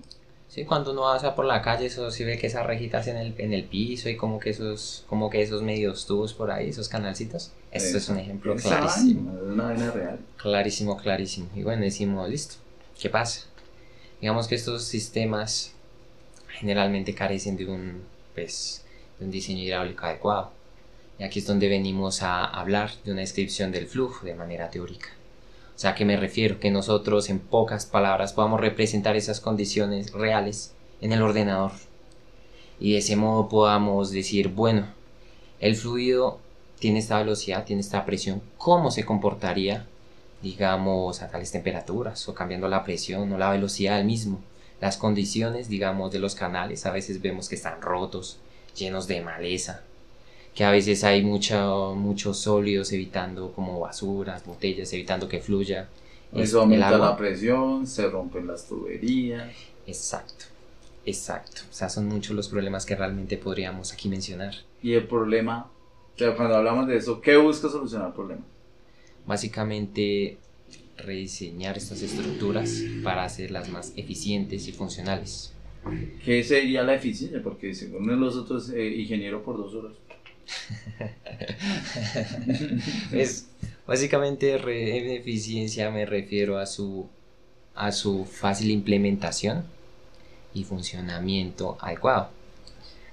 Sí, 0.49 0.65
cuando 0.65 0.93
uno 0.93 1.01
pasa 1.03 1.35
por 1.35 1.45
la 1.45 1.61
calle, 1.61 1.85
eso 1.85 2.09
sí 2.09 2.23
ve 2.23 2.39
que 2.39 2.47
esas 2.47 2.65
rejitas 2.65 3.05
en 3.05 3.17
el, 3.17 3.35
en 3.37 3.53
el 3.53 3.65
piso 3.65 4.09
y 4.09 4.15
como 4.17 4.39
que 4.39 4.49
esos, 4.49 5.05
como 5.07 5.29
que 5.29 5.43
esos 5.43 5.61
medios 5.61 6.07
tubos 6.07 6.33
por 6.33 6.49
ahí, 6.49 6.69
esos 6.69 6.89
canalcitos. 6.89 7.51
Esto 7.71 7.97
es 7.99 8.09
un 8.09 8.17
ejemplo 8.17 8.55
clarísimo. 8.55 9.31
una 9.43 9.65
vaina 9.65 9.91
real. 9.91 10.17
Clarísimo, 10.37 10.97
clarísimo. 10.97 11.49
Y 11.55 11.61
bueno, 11.61 11.83
decimos, 11.83 12.27
listo, 12.27 12.55
¿qué 12.99 13.11
pasa? 13.11 13.45
Digamos 14.21 14.47
que 14.47 14.55
estos 14.55 14.85
sistemas 14.85 15.73
generalmente 16.47 17.13
carecen 17.13 17.55
de 17.55 17.67
un, 17.67 18.01
pues, 18.39 18.85
de 19.19 19.25
un 19.25 19.31
diseño 19.31 19.61
hidráulico 19.61 20.05
adecuado. 20.05 20.51
Y 21.17 21.23
aquí 21.23 21.39
es 21.39 21.45
donde 21.45 21.67
venimos 21.67 22.23
a 22.23 22.45
hablar 22.45 22.91
de 23.03 23.11
una 23.11 23.19
descripción 23.21 23.71
del 23.71 23.87
flujo 23.87 24.25
de 24.25 24.33
manera 24.33 24.69
teórica. 24.69 25.09
O 25.75 25.79
sea, 25.79 25.91
¿a 25.91 25.95
qué 25.95 26.05
me 26.05 26.15
refiero? 26.15 26.59
Que 26.59 26.71
nosotros 26.71 27.29
en 27.29 27.39
pocas 27.39 27.85
palabras 27.85 28.31
podamos 28.31 28.61
representar 28.61 29.17
esas 29.17 29.41
condiciones 29.41 30.13
reales 30.13 30.73
en 31.01 31.11
el 31.11 31.21
ordenador. 31.21 31.71
Y 32.79 32.93
de 32.93 32.99
ese 32.99 33.17
modo 33.17 33.49
podamos 33.49 34.11
decir, 34.11 34.47
bueno, 34.47 34.87
el 35.59 35.75
fluido 35.75 36.39
tiene 36.79 36.99
esta 36.99 37.17
velocidad, 37.17 37.65
tiene 37.65 37.81
esta 37.81 38.05
presión, 38.05 38.41
¿cómo 38.57 38.89
se 38.89 39.03
comportaría, 39.03 39.85
digamos, 40.41 41.21
a 41.21 41.29
tales 41.29 41.51
temperaturas? 41.51 42.29
O 42.29 42.33
cambiando 42.33 42.69
la 42.69 42.85
presión 42.85 43.33
o 43.33 43.37
la 43.37 43.51
velocidad 43.51 43.97
del 43.97 44.05
mismo. 44.05 44.39
Las 44.81 44.97
condiciones, 44.97 45.67
digamos, 45.67 46.11
de 46.11 46.19
los 46.19 46.35
canales, 46.35 46.85
a 46.85 46.91
veces 46.91 47.21
vemos 47.21 47.49
que 47.49 47.55
están 47.55 47.81
rotos, 47.81 48.39
llenos 48.75 49.07
de 49.07 49.21
maleza, 49.21 49.83
que 50.55 50.63
a 50.63 50.71
veces 50.71 51.03
hay 51.03 51.23
mucho, 51.23 51.95
muchos 51.95 52.39
sólidos 52.39 52.91
evitando 52.91 53.51
como 53.51 53.79
basuras, 53.79 54.45
botellas, 54.45 54.91
evitando 54.93 55.27
que 55.27 55.39
fluya 55.39 55.87
Eso 56.33 56.61
aumenta 56.61 56.97
la 56.97 57.17
presión, 57.17 57.85
se 57.87 58.09
rompen 58.09 58.47
las 58.47 58.67
tuberías. 58.67 59.49
Exacto, 59.85 60.45
exacto. 61.05 61.61
O 61.69 61.73
sea, 61.73 61.89
son 61.89 62.07
muchos 62.07 62.35
los 62.35 62.47
problemas 62.47 62.85
que 62.85 62.95
realmente 62.95 63.37
podríamos 63.37 63.91
aquí 63.93 64.07
mencionar. 64.07 64.55
Y 64.81 64.93
el 64.93 65.07
problema, 65.07 65.69
o 66.15 66.17
sea, 66.17 66.35
cuando 66.35 66.55
hablamos 66.55 66.87
de 66.87 66.97
eso, 66.97 67.19
¿qué 67.21 67.35
busca 67.37 67.69
solucionar 67.69 68.07
el 68.07 68.13
problema? 68.13 68.41
Básicamente 69.25 70.37
rediseñar 70.99 71.77
estas 71.77 72.01
estructuras 72.01 72.73
para 73.03 73.23
hacerlas 73.23 73.69
más 73.69 73.93
eficientes 73.95 74.67
y 74.67 74.71
funcionales. 74.71 75.53
¿qué 76.25 76.43
sería 76.43 76.83
la 76.83 76.95
eficiencia? 76.95 77.41
Porque 77.41 77.73
según 77.73 78.07
los 78.19 78.35
otros, 78.35 78.69
eh, 78.69 78.87
ingeniero 78.97 79.43
por 79.43 79.57
dos 79.57 79.73
horas. 79.75 79.93
es 83.11 83.47
básicamente 83.87 84.57
re- 84.57 84.97
en 84.97 85.11
eficiencia 85.21 85.89
me 85.91 86.05
refiero 86.05 86.57
a 86.57 86.65
su 86.65 87.07
a 87.75 87.91
su 87.91 88.25
fácil 88.25 88.71
implementación 88.71 89.63
y 90.53 90.63
funcionamiento 90.63 91.77
adecuado. 91.79 92.29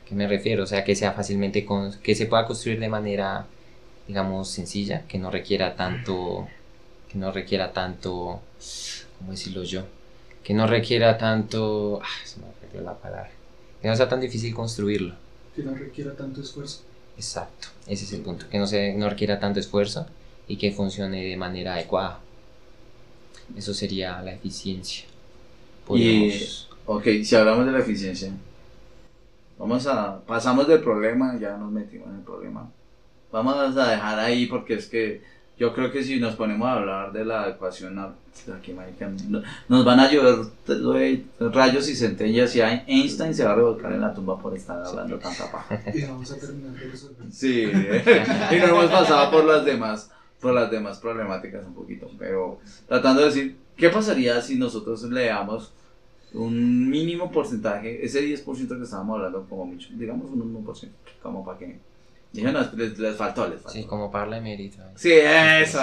¿Qué 0.09 0.14
me 0.14 0.27
refiero? 0.27 0.64
O 0.64 0.66
sea, 0.66 0.85
que 0.85 0.96
sea 0.96 1.12
fácilmente 1.12 1.64
con, 1.64 1.92
que 2.01 2.14
se 2.14 2.27
pueda 2.27 2.46
construir 2.46 2.81
de 2.81 2.88
manera 2.88 3.46
digamos 4.09 4.49
sencilla, 4.49 5.03
que 5.09 5.18
no 5.18 5.31
requiera 5.31 5.77
tanto 5.77 6.49
que 7.09 7.19
no 7.19 7.33
requiera 7.33 7.73
tanto 7.73 8.40
¿cómo 9.19 9.31
decirlo 9.31 9.62
yo? 9.64 9.85
Que 10.42 10.55
no 10.55 10.66
requiera 10.66 11.19
tanto 11.19 12.01
ah, 12.03 12.07
se 12.25 12.38
me 12.40 12.47
perdió 12.61 12.81
la 12.83 12.95
palabra. 12.95 13.31
Que 13.83 13.88
no 13.88 13.97
sea 13.97 14.09
tan 14.09 14.21
difícil 14.21 14.55
construirlo. 14.55 15.14
Que 15.55 15.62
no 15.62 15.75
requiera 15.75 16.14
tanto 16.14 16.40
esfuerzo. 16.40 16.83
Exacto, 17.16 17.69
ese 17.87 18.05
es 18.05 18.12
el 18.12 18.21
punto, 18.21 18.47
que 18.49 18.59
no, 18.59 18.66
se, 18.66 18.92
no 18.95 19.09
requiera 19.09 19.40
tanto 19.40 19.59
esfuerzo 19.59 20.07
y 20.49 20.57
que 20.57 20.71
funcione 20.71 21.25
de 21.25 21.37
manera 21.37 21.75
adecuada. 21.75 22.21
Eso 23.57 23.73
sería 23.73 24.21
la 24.23 24.35
eficiencia. 24.35 25.05
Podríamos- 25.87 26.69
Ok, 26.85 27.05
si 27.25 27.35
hablamos 27.35 27.66
de 27.66 27.73
la 27.73 27.79
eficiencia, 27.81 28.31
vamos 29.59 29.87
a, 29.87 30.21
pasamos 30.21 30.69
del 30.69 30.81
problema, 30.81 31.37
ya 31.40 31.57
nos 31.57 31.73
metimos 31.73 32.09
en 32.09 32.16
el 32.16 32.21
problema. 32.23 32.71
Vamos 33.33 33.77
a 33.77 33.90
dejar 33.90 34.21
ahí 34.21 34.47
porque 34.47 34.75
es 34.75 34.87
que 34.87 35.23
yo 35.59 35.73
creo 35.75 35.90
que 35.90 36.05
si 36.05 36.21
nos 36.21 36.35
ponemos 36.37 36.66
a 36.69 36.73
hablar 36.75 37.12
de 37.12 37.25
la 37.25 37.49
ecuación, 37.49 37.99
a- 37.99 38.14
aquí, 38.57 38.73
marica, 38.73 39.11
nos 39.69 39.85
van 39.85 40.01
a 40.01 40.11
llover 40.11 40.47
rayos 41.40 41.88
y 41.88 41.95
centellas 41.97 42.55
y 42.57 42.61
Einstein 42.61 43.35
se 43.35 43.45
va 43.45 43.53
a 43.53 43.55
revolcar 43.57 43.92
en 43.92 44.01
la 44.03 44.12
tumba 44.12 44.38
por 44.38 44.55
estar 44.55 44.85
hablando 44.85 45.19
tanta 45.19 45.51
paja. 45.51 45.81
Y 45.95 46.03
vamos 46.03 46.31
a 46.31 46.37
terminar 46.38 46.73
de 46.75 46.87
resolver. 46.90 47.27
Sí, 47.33 47.62
y 48.55 48.59
no 48.59 48.66
hemos 48.66 48.87
pasado 48.90 49.31
por 49.31 49.45
las 49.45 49.64
demás, 49.64 50.11
por 50.40 50.53
las 50.55 50.71
demás 50.71 50.99
problemáticas 50.99 51.64
un 51.66 51.75
poquito, 51.75 52.11
pero 52.19 52.59
tratando 52.87 53.21
de 53.23 53.27
decir, 53.29 53.57
¿qué 53.77 53.88
pasaría 53.88 54.40
si 54.42 54.57
nosotros 54.57 55.03
le 55.05 55.27
damos 55.27 55.73
un 56.35 56.90
mínimo 56.90 57.33
porcentaje, 57.33 58.05
ese 58.05 58.21
10% 58.21 58.77
que 58.77 58.83
estábamos 58.85 59.16
hablando 59.16 59.47
como 59.49 59.64
mucho, 59.64 59.88
digamos 59.92 60.31
un 60.31 60.53
1%, 60.64 60.88
como 61.23 61.45
para 61.45 61.59
que... 61.59 61.79
Dije, 62.37 62.53
no, 62.53 62.61
les, 62.77 62.99
les 62.99 63.16
faltó, 63.16 63.49
les 63.49 63.61
faltó. 63.61 63.79
Sí, 63.79 63.85
como 63.85 64.11
parla 64.11 64.38
emérito. 64.38 64.79
Sí, 64.94 65.12
eso. 65.12 65.81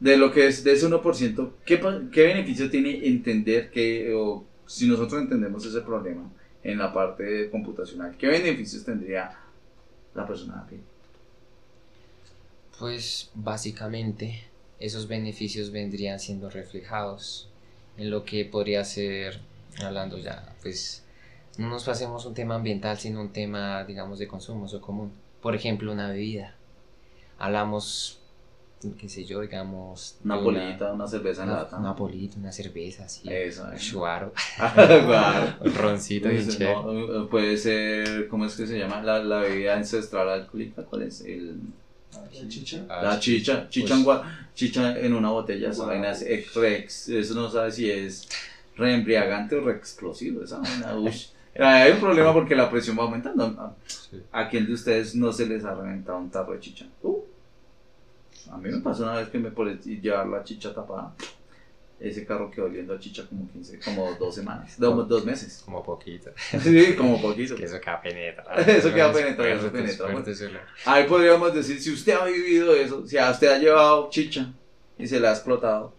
De 0.00 0.16
lo 0.16 0.30
que 0.30 0.46
es 0.46 0.62
de 0.62 0.72
ese 0.72 0.86
1%, 0.86 1.50
¿qué, 1.64 1.80
qué 2.12 2.22
beneficio 2.22 2.70
tiene 2.70 3.06
entender 3.06 3.70
que, 3.70 4.12
o 4.14 4.44
si 4.66 4.86
nosotros 4.86 5.22
entendemos 5.22 5.64
ese 5.64 5.80
problema 5.80 6.30
en 6.62 6.78
la 6.78 6.92
parte 6.92 7.48
computacional, 7.50 8.16
qué 8.18 8.26
beneficios 8.26 8.84
tendría 8.84 9.30
la 10.14 10.26
persona 10.26 10.60
a 10.60 10.66
pie? 10.66 10.80
Pues 12.78 13.30
básicamente 13.34 14.44
esos 14.78 15.08
beneficios 15.08 15.70
vendrían 15.70 16.20
siendo 16.20 16.50
reflejados 16.50 17.48
en 17.96 18.10
lo 18.10 18.24
que 18.24 18.44
podría 18.44 18.84
ser, 18.84 19.40
hablando 19.82 20.18
ya, 20.18 20.54
pues 20.62 21.05
no 21.58 21.68
nos 21.68 21.84
pasemos 21.84 22.24
un 22.26 22.34
tema 22.34 22.54
ambiental, 22.56 22.98
sino 22.98 23.20
un 23.20 23.32
tema, 23.32 23.84
digamos, 23.84 24.18
de 24.18 24.26
consumo 24.28 24.66
o 24.66 24.80
común. 24.80 25.12
Por 25.40 25.54
ejemplo, 25.54 25.92
una 25.92 26.08
bebida. 26.10 26.54
Hablamos, 27.38 28.18
qué 28.98 29.08
sé 29.08 29.24
yo, 29.24 29.40
digamos... 29.40 30.16
Una 30.24 30.40
polita, 30.40 30.92
una 30.92 31.06
cerveza 31.06 31.42
en 31.44 31.50
una, 31.50 31.58
lata. 31.58 31.76
una 31.78 31.94
polita, 31.96 32.38
una 32.38 32.52
cerveza, 32.52 33.04
así. 33.04 33.28
Eso, 33.30 33.64
un 33.64 33.74
eh. 33.74 34.32
un 35.60 35.74
roncito 35.74 36.28
bien 36.28 36.44
Pues, 36.44 36.58
chévere. 36.58 36.74
no, 36.74 37.24
eh, 37.24 37.26
puede 37.30 37.56
ser, 37.56 38.28
¿cómo 38.28 38.46
es 38.46 38.54
que 38.54 38.66
se 38.66 38.78
llama? 38.78 39.02
La, 39.02 39.18
la 39.22 39.40
bebida 39.40 39.76
ancestral 39.76 40.28
alcohólica, 40.28 40.82
¿cuál 40.84 41.02
es? 41.02 41.20
El, 41.22 41.60
La 42.12 42.48
chicha. 42.48 42.84
Ah, 42.88 43.02
la 43.02 43.20
chicha, 43.20 43.68
chicha, 43.68 43.88
Pues- 43.94 44.00
en, 44.00 44.06
gua- 44.06 44.48
chicha 44.54 44.98
en 44.98 45.12
una 45.14 45.30
botella, 45.30 45.66
Wow. 45.66 45.72
es 45.72 45.76
eso 47.08 47.34
no 47.34 47.50
sabe 47.50 47.70
si 47.72 47.90
es 47.90 48.28
reembriagante 48.76 49.56
o 49.56 49.60
re 49.60 49.72
explosivo, 49.72 50.42
esa 50.42 50.58
vaina. 50.58 50.94
Hay 51.60 51.92
un 51.92 52.00
problema 52.00 52.32
porque 52.32 52.54
la 52.54 52.70
presión 52.70 52.98
va 52.98 53.04
aumentando. 53.04 53.44
¿A- 53.44 53.74
Sí. 53.86 54.22
¿A 54.32 54.48
quién 54.48 54.66
de 54.66 54.72
ustedes 54.74 55.14
no 55.16 55.32
se 55.32 55.46
les 55.46 55.64
ha 55.64 55.74
reventado 55.74 56.18
un 56.18 56.30
tarro 56.30 56.52
de 56.52 56.60
chicha? 56.60 56.86
Uh. 57.02 57.20
A 58.52 58.56
mí 58.58 58.70
me 58.70 58.78
pasó 58.78 59.02
una 59.02 59.14
vez 59.16 59.28
que 59.28 59.38
me 59.38 59.50
por 59.50 59.68
llevar 59.80 60.26
la 60.28 60.44
chicha 60.44 60.72
tapada. 60.72 61.12
Ese 61.98 62.26
carro 62.26 62.50
quedó 62.50 62.66
oliendo 62.66 62.94
a 62.94 62.98
chicha 63.00 63.24
como 63.26 63.48
15, 63.50 63.80
como 63.80 64.12
dos 64.14 64.34
semanas, 64.34 64.78
dos, 64.78 65.08
dos 65.08 65.24
meses. 65.24 65.62
Como 65.64 65.82
poquito. 65.82 66.30
Sí, 66.62 66.94
como 66.94 67.20
poquito. 67.22 67.56
Que 67.56 67.64
eso 67.64 67.80
queda 67.80 68.00
penetra. 68.02 68.44
Eso 68.66 68.92
queda 68.92 69.10
penetrado, 69.12 69.50
eso 69.54 69.72
penetra. 69.72 70.06
olor. 70.06 70.60
Ahí 70.84 71.04
podríamos 71.08 71.54
decir, 71.54 71.80
si 71.80 71.90
usted 71.92 72.12
ha 72.12 72.26
vivido 72.26 72.74
eso, 72.76 73.06
si 73.06 73.16
a 73.16 73.30
usted 73.30 73.48
ha 73.48 73.58
llevado 73.58 74.10
chicha 74.10 74.52
y 74.98 75.06
se 75.06 75.18
la 75.18 75.30
ha 75.30 75.32
explotado, 75.32 75.92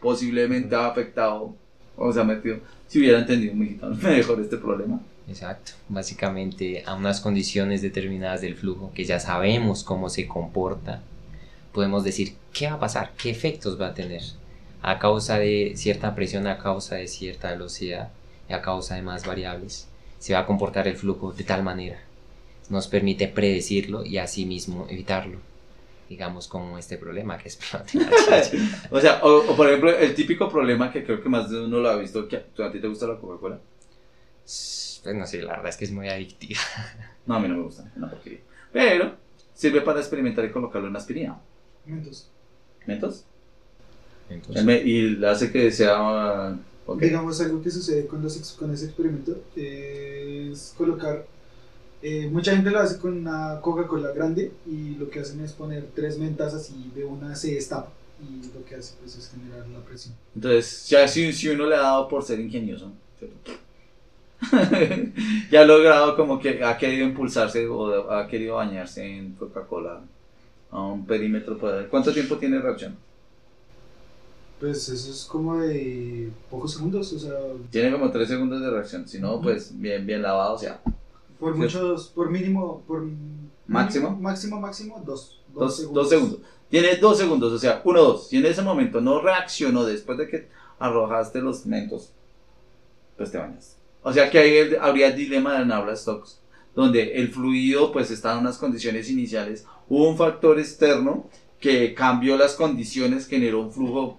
posiblemente 0.00 0.74
ha 0.74 0.86
afectado 0.86 1.54
o 1.96 2.12
se 2.12 2.20
ha 2.20 2.24
metido, 2.24 2.58
si 2.88 2.98
hubiera 2.98 3.18
entendido 3.18 3.54
mejor 3.54 4.40
este 4.42 4.56
problema. 4.56 5.00
Exacto, 5.28 5.72
básicamente 5.88 6.82
a 6.84 6.94
unas 6.94 7.20
condiciones 7.20 7.80
determinadas 7.80 8.40
del 8.40 8.56
flujo 8.56 8.92
que 8.94 9.04
ya 9.04 9.20
sabemos 9.20 9.84
cómo 9.84 10.08
se 10.08 10.26
comporta, 10.26 11.00
podemos 11.72 12.04
decir 12.04 12.34
qué 12.52 12.66
va 12.66 12.74
a 12.74 12.80
pasar, 12.80 13.12
qué 13.16 13.30
efectos 13.30 13.80
va 13.80 13.88
a 13.88 13.94
tener 13.94 14.22
a 14.82 14.98
causa 14.98 15.38
de 15.38 15.72
cierta 15.76 16.14
presión, 16.14 16.46
a 16.48 16.58
causa 16.58 16.96
de 16.96 17.06
cierta 17.06 17.52
velocidad 17.52 18.10
y 18.48 18.52
a 18.52 18.62
causa 18.62 18.96
de 18.96 19.02
más 19.02 19.24
variables. 19.24 19.88
Se 20.18 20.34
va 20.34 20.40
a 20.40 20.46
comportar 20.46 20.88
el 20.88 20.96
flujo 20.96 21.32
de 21.32 21.44
tal 21.44 21.62
manera. 21.62 22.00
Nos 22.68 22.88
permite 22.88 23.28
predecirlo 23.28 24.04
y 24.04 24.18
asimismo 24.18 24.86
evitarlo. 24.88 25.38
Digamos 26.12 26.46
como 26.46 26.76
este 26.76 26.98
problema 26.98 27.38
que 27.38 27.48
chicha. 27.86 28.86
O 28.90 29.00
sea, 29.00 29.20
o, 29.22 29.50
o 29.50 29.56
por 29.56 29.66
ejemplo, 29.66 29.90
el 29.96 30.14
típico 30.14 30.46
problema 30.50 30.92
que 30.92 31.04
creo 31.04 31.22
que 31.22 31.28
más 31.30 31.48
de 31.48 31.58
uno 31.58 31.78
lo 31.80 31.88
ha 31.88 31.96
visto, 31.96 32.28
que 32.28 32.36
a 32.36 32.70
ti 32.70 32.80
te 32.80 32.86
gusta 32.86 33.06
la 33.06 33.16
Coca-Cola. 33.16 33.58
Pues 34.42 35.02
no 35.14 35.26
sé, 35.26 35.40
la 35.42 35.52
verdad 35.52 35.68
es 35.70 35.76
que 35.78 35.86
es 35.86 35.90
muy 35.92 36.08
adictiva. 36.08 36.60
No, 37.24 37.36
a 37.36 37.40
mí 37.40 37.46
no 37.48 37.54
me 37.56 37.62
gusta, 37.62 37.90
una 37.96 38.10
porquería. 38.10 38.40
Pero 38.72 39.14
sirve 39.54 39.80
para 39.80 40.00
experimentar 40.00 40.44
y 40.44 40.50
colocarlo 40.50 40.88
en 40.88 40.96
aspirina. 40.96 41.40
Mentos. 41.86 42.28
¿Mentos? 42.84 43.24
Entonces, 44.28 44.64
Me- 44.64 44.82
Y 44.82 45.24
hace 45.24 45.50
que 45.52 45.70
sea... 45.70 46.58
Digamos, 46.98 47.40
algo 47.40 47.62
que 47.62 47.70
sucede 47.70 48.08
con, 48.08 48.20
los 48.22 48.36
con 48.58 48.74
ese 48.74 48.86
experimento 48.86 49.40
es 49.54 50.74
colocar. 50.76 51.24
Eh, 52.02 52.28
mucha 52.30 52.54
gente 52.54 52.70
lo 52.70 52.80
hace 52.80 52.98
con 52.98 53.16
una 53.16 53.60
Coca-Cola 53.60 54.12
grande 54.12 54.52
y 54.66 54.96
lo 54.96 55.08
que 55.08 55.20
hacen 55.20 55.40
es 55.40 55.52
poner 55.52 55.86
tres 55.94 56.18
mentas 56.18 56.52
así 56.52 56.90
de 56.94 57.04
una 57.04 57.34
se 57.36 57.54
destapa 57.54 57.90
y 58.20 58.52
lo 58.56 58.64
que 58.64 58.74
hace 58.76 58.94
pues 59.00 59.16
es 59.16 59.30
generar 59.30 59.66
la 59.68 59.80
presión. 59.80 60.14
Entonces, 60.34 60.88
ya 60.88 61.06
si, 61.06 61.32
si 61.32 61.48
uno 61.48 61.66
le 61.66 61.76
ha 61.76 61.80
dado 61.80 62.08
por 62.08 62.22
ser 62.22 62.40
ingenioso, 62.40 62.90
ya 65.50 65.60
ha 65.60 65.64
logrado 65.64 66.16
como 66.16 66.40
que 66.40 66.64
ha 66.64 66.76
querido 66.76 67.06
impulsarse 67.06 67.66
o 67.68 68.10
ha 68.10 68.26
querido 68.26 68.56
bañarse 68.56 69.04
en 69.04 69.34
Coca-Cola 69.34 70.00
a 70.70 70.82
un 70.82 71.06
perímetro. 71.06 71.56
Por... 71.58 71.86
¿Cuánto 71.88 72.12
tiempo 72.12 72.36
tiene 72.36 72.58
reacción? 72.58 72.96
Pues 74.58 74.88
eso 74.88 75.10
es 75.10 75.24
como 75.24 75.58
de 75.58 76.30
pocos 76.50 76.72
segundos, 76.72 77.12
o 77.12 77.18
sea, 77.18 77.32
Tiene 77.70 77.90
como 77.90 78.10
3 78.10 78.28
segundos 78.28 78.60
de 78.60 78.70
reacción. 78.70 79.08
Si 79.08 79.18
no, 79.20 79.40
pues 79.40 79.72
bien, 79.78 80.06
bien 80.06 80.22
lavado, 80.22 80.54
o 80.54 80.58
sea, 80.58 80.80
por 81.42 81.56
muchos, 81.56 82.08
por 82.08 82.30
mínimo, 82.30 82.82
por 82.86 83.04
¿Máximo? 83.66 84.10
máximo, 84.20 84.60
máximo, 84.60 85.02
dos. 85.04 85.40
dos, 85.52 85.92
dos 85.92 86.08
segundos. 86.08 86.38
Tiene 86.70 86.96
dos 86.96 87.18
segundos, 87.18 87.52
o 87.52 87.58
sea, 87.58 87.82
uno, 87.84 88.00
dos. 88.02 88.28
Si 88.28 88.36
en 88.38 88.46
ese 88.46 88.62
momento 88.62 89.00
no 89.00 89.20
reaccionó 89.20 89.84
después 89.84 90.16
de 90.18 90.28
que 90.28 90.48
arrojaste 90.78 91.40
los 91.40 91.66
mentos, 91.66 92.12
pues 93.16 93.30
te 93.32 93.38
bañas. 93.38 93.76
O 94.02 94.12
sea 94.12 94.30
que 94.30 94.38
ahí 94.38 94.54
el- 94.56 94.78
habría 94.80 95.08
el 95.08 95.16
dilema 95.16 95.58
de 95.58 95.66
Nabla 95.66 95.94
Stokes, 95.96 96.38
donde 96.74 97.16
el 97.16 97.28
fluido 97.30 97.92
pues 97.92 98.10
está 98.10 98.32
en 98.32 98.38
unas 98.38 98.58
condiciones 98.58 99.10
iniciales, 99.10 99.66
hubo 99.88 100.08
un 100.08 100.16
factor 100.16 100.58
externo 100.58 101.28
que 101.60 101.92
cambió 101.94 102.36
las 102.36 102.54
condiciones, 102.54 103.26
generó 103.26 103.60
un 103.62 103.70
flujo, 103.72 104.18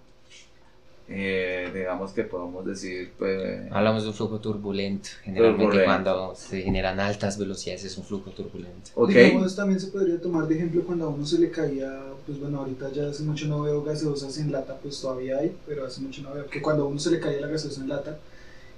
eh, 1.09 1.69
digamos 1.73 2.13
que 2.13 2.23
podemos 2.23 2.65
decir, 2.65 3.11
pues, 3.17 3.69
Hablamos 3.71 4.03
de 4.03 4.09
un 4.09 4.15
flujo 4.15 4.39
turbulento. 4.39 5.09
Generalmente 5.23 5.63
Turbulento. 5.65 5.85
cuando 5.85 6.35
se 6.35 6.61
generan 6.61 6.99
altas 6.99 7.37
velocidades 7.37 7.83
es 7.83 7.97
un 7.97 8.05
flujo 8.05 8.31
turbulento. 8.31 8.91
ok, 8.95 9.09
Digamos, 9.09 9.55
también 9.55 9.79
se 9.79 9.87
podría 9.87 10.19
tomar 10.21 10.47
de 10.47 10.55
ejemplo 10.55 10.81
cuando 10.83 11.05
a 11.05 11.09
uno 11.09 11.25
se 11.25 11.39
le 11.39 11.51
caía, 11.51 12.01
pues 12.25 12.39
bueno, 12.39 12.59
ahorita 12.59 12.89
ya 12.91 13.09
hace 13.09 13.23
mucho 13.23 13.47
no 13.47 13.61
veo 13.63 13.83
gaseosas 13.83 14.37
en 14.37 14.51
lata, 14.51 14.77
pues 14.81 14.99
todavía 15.01 15.39
hay, 15.39 15.55
pero 15.67 15.85
hace 15.85 15.99
mucho 16.01 16.21
no 16.21 16.33
veo, 16.33 16.47
que 16.47 16.61
cuando 16.61 16.83
a 16.83 16.87
uno 16.87 16.99
se 16.99 17.11
le 17.11 17.19
caía 17.19 17.41
la 17.41 17.47
gaseosa 17.47 17.81
en 17.81 17.89
lata, 17.89 18.17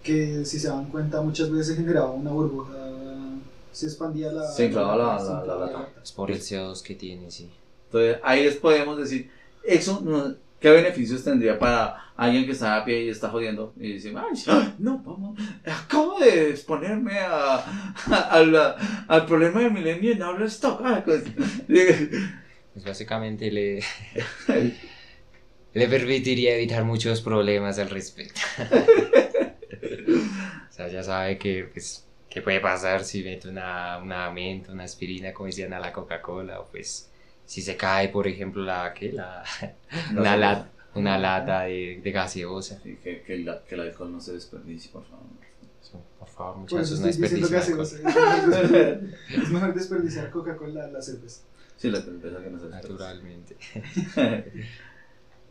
que 0.02 0.46
si 0.46 0.60
se 0.60 0.68
dan 0.68 0.86
cuenta 0.90 1.22
muchas 1.22 1.52
veces 1.52 1.76
generaba 1.78 2.12
una 2.12 2.32
burbuja, 2.32 2.74
se 3.72 3.88
expandía 3.88 4.32
la... 4.32 4.48
Se 4.48 4.66
inflaba 4.66 4.96
la- 4.96 5.06
la- 5.06 5.20
inflaba 5.20 5.46
la 5.46 5.66
lata. 5.66 5.90
Es 6.04 6.12
por 6.12 6.32
el 6.32 6.40
CO2 6.40 6.82
que 6.82 6.96
tiene, 6.96 7.30
sí. 7.30 7.52
entonces 7.88 8.18
ahí 8.24 8.44
les 8.44 8.56
podemos 8.56 8.98
decir, 8.98 9.30
eso, 9.64 10.02
no- 10.04 10.34
¿Qué 10.66 10.72
beneficios 10.72 11.24
tendría 11.24 11.60
para 11.60 12.12
alguien 12.18 12.44
que 12.48 12.54
está 12.54 12.78
a 12.78 12.84
pie 12.84 13.04
y 13.04 13.10
está 13.10 13.30
jodiendo? 13.30 13.76
Y 13.78 13.94
dice, 13.94 14.12
ay, 14.18 14.74
no, 14.80 14.98
vamos, 14.98 15.40
acabo 15.64 16.20
de 16.20 16.50
exponerme 16.50 17.20
a, 17.20 17.58
al 19.08 19.26
problema 19.28 19.60
del 19.60 19.72
milenio 19.72 20.14
y 20.14 20.16
no 20.16 20.26
hablo 20.26 20.44
stock. 20.48 20.82
Ah, 20.84 21.04
pues, 21.06 21.22
Pues 22.74 22.84
básicamente 22.84 23.52
le, 23.52 23.84
le 25.76 25.88
permitiría 25.88 26.56
evitar 26.56 26.84
muchos 26.84 27.22
problemas 27.22 27.78
al 27.78 27.92
respecto. 27.92 28.42
o 30.68 30.74
sea, 30.74 30.88
ya 30.88 31.04
sabe 31.04 31.38
que, 31.38 31.70
pues, 31.72 32.08
qué 32.28 32.42
puede 32.42 32.60
pasar 32.60 33.04
si 33.04 33.24
mete 33.24 33.50
una, 33.50 34.00
una 34.00 34.32
menta, 34.32 34.72
una 34.72 34.86
aspirina, 34.86 35.32
como 35.32 35.46
decían 35.46 35.74
a 35.74 35.80
la 35.80 35.94
Coca-Cola, 35.94 36.60
o 36.60 36.66
pues 36.72 37.12
si 37.46 37.62
se 37.62 37.76
cae, 37.78 38.10
por 38.10 38.28
ejemplo, 38.28 38.64
la, 38.64 38.94
¿qué? 38.94 39.12
La, 39.12 39.44
una, 40.12 40.36
lata, 40.38 40.70
una 40.96 41.18
lata 41.18 41.62
de, 41.64 42.00
de 42.04 42.12
gaseosa. 42.12 42.80
Sí, 42.84 42.98
que, 43.04 43.22
que, 43.22 43.36
el, 43.36 43.50
que 43.68 43.76
el 43.76 43.82
alcohol 43.82 44.12
no 44.12 44.20
se 44.22 44.34
desperdicie, 44.34 44.92
por 44.92 45.04
favor. 45.06 45.26
Por 46.20 46.28
favor, 46.28 46.58
muchachos, 46.58 47.00
no 47.00 47.08
diciendo 47.08 47.48
que 47.48 47.56
desperdicien. 47.56 48.08
Es 48.08 48.16
mejor 48.16 48.42
desperdiciar- 48.72 49.44
es 49.44 49.50
mejor 49.52 49.74
desperdiciar 49.74 50.30
Coca-Cola 50.32 50.86
a 50.86 50.88
la 50.88 51.02
cerveza. 51.02 51.42
Sí, 51.78 51.90
la 51.92 52.02
cerveza 52.02 52.44
que 52.44 52.50
no 52.50 52.60
se. 52.60 52.70
Naturalmente. 52.70 53.56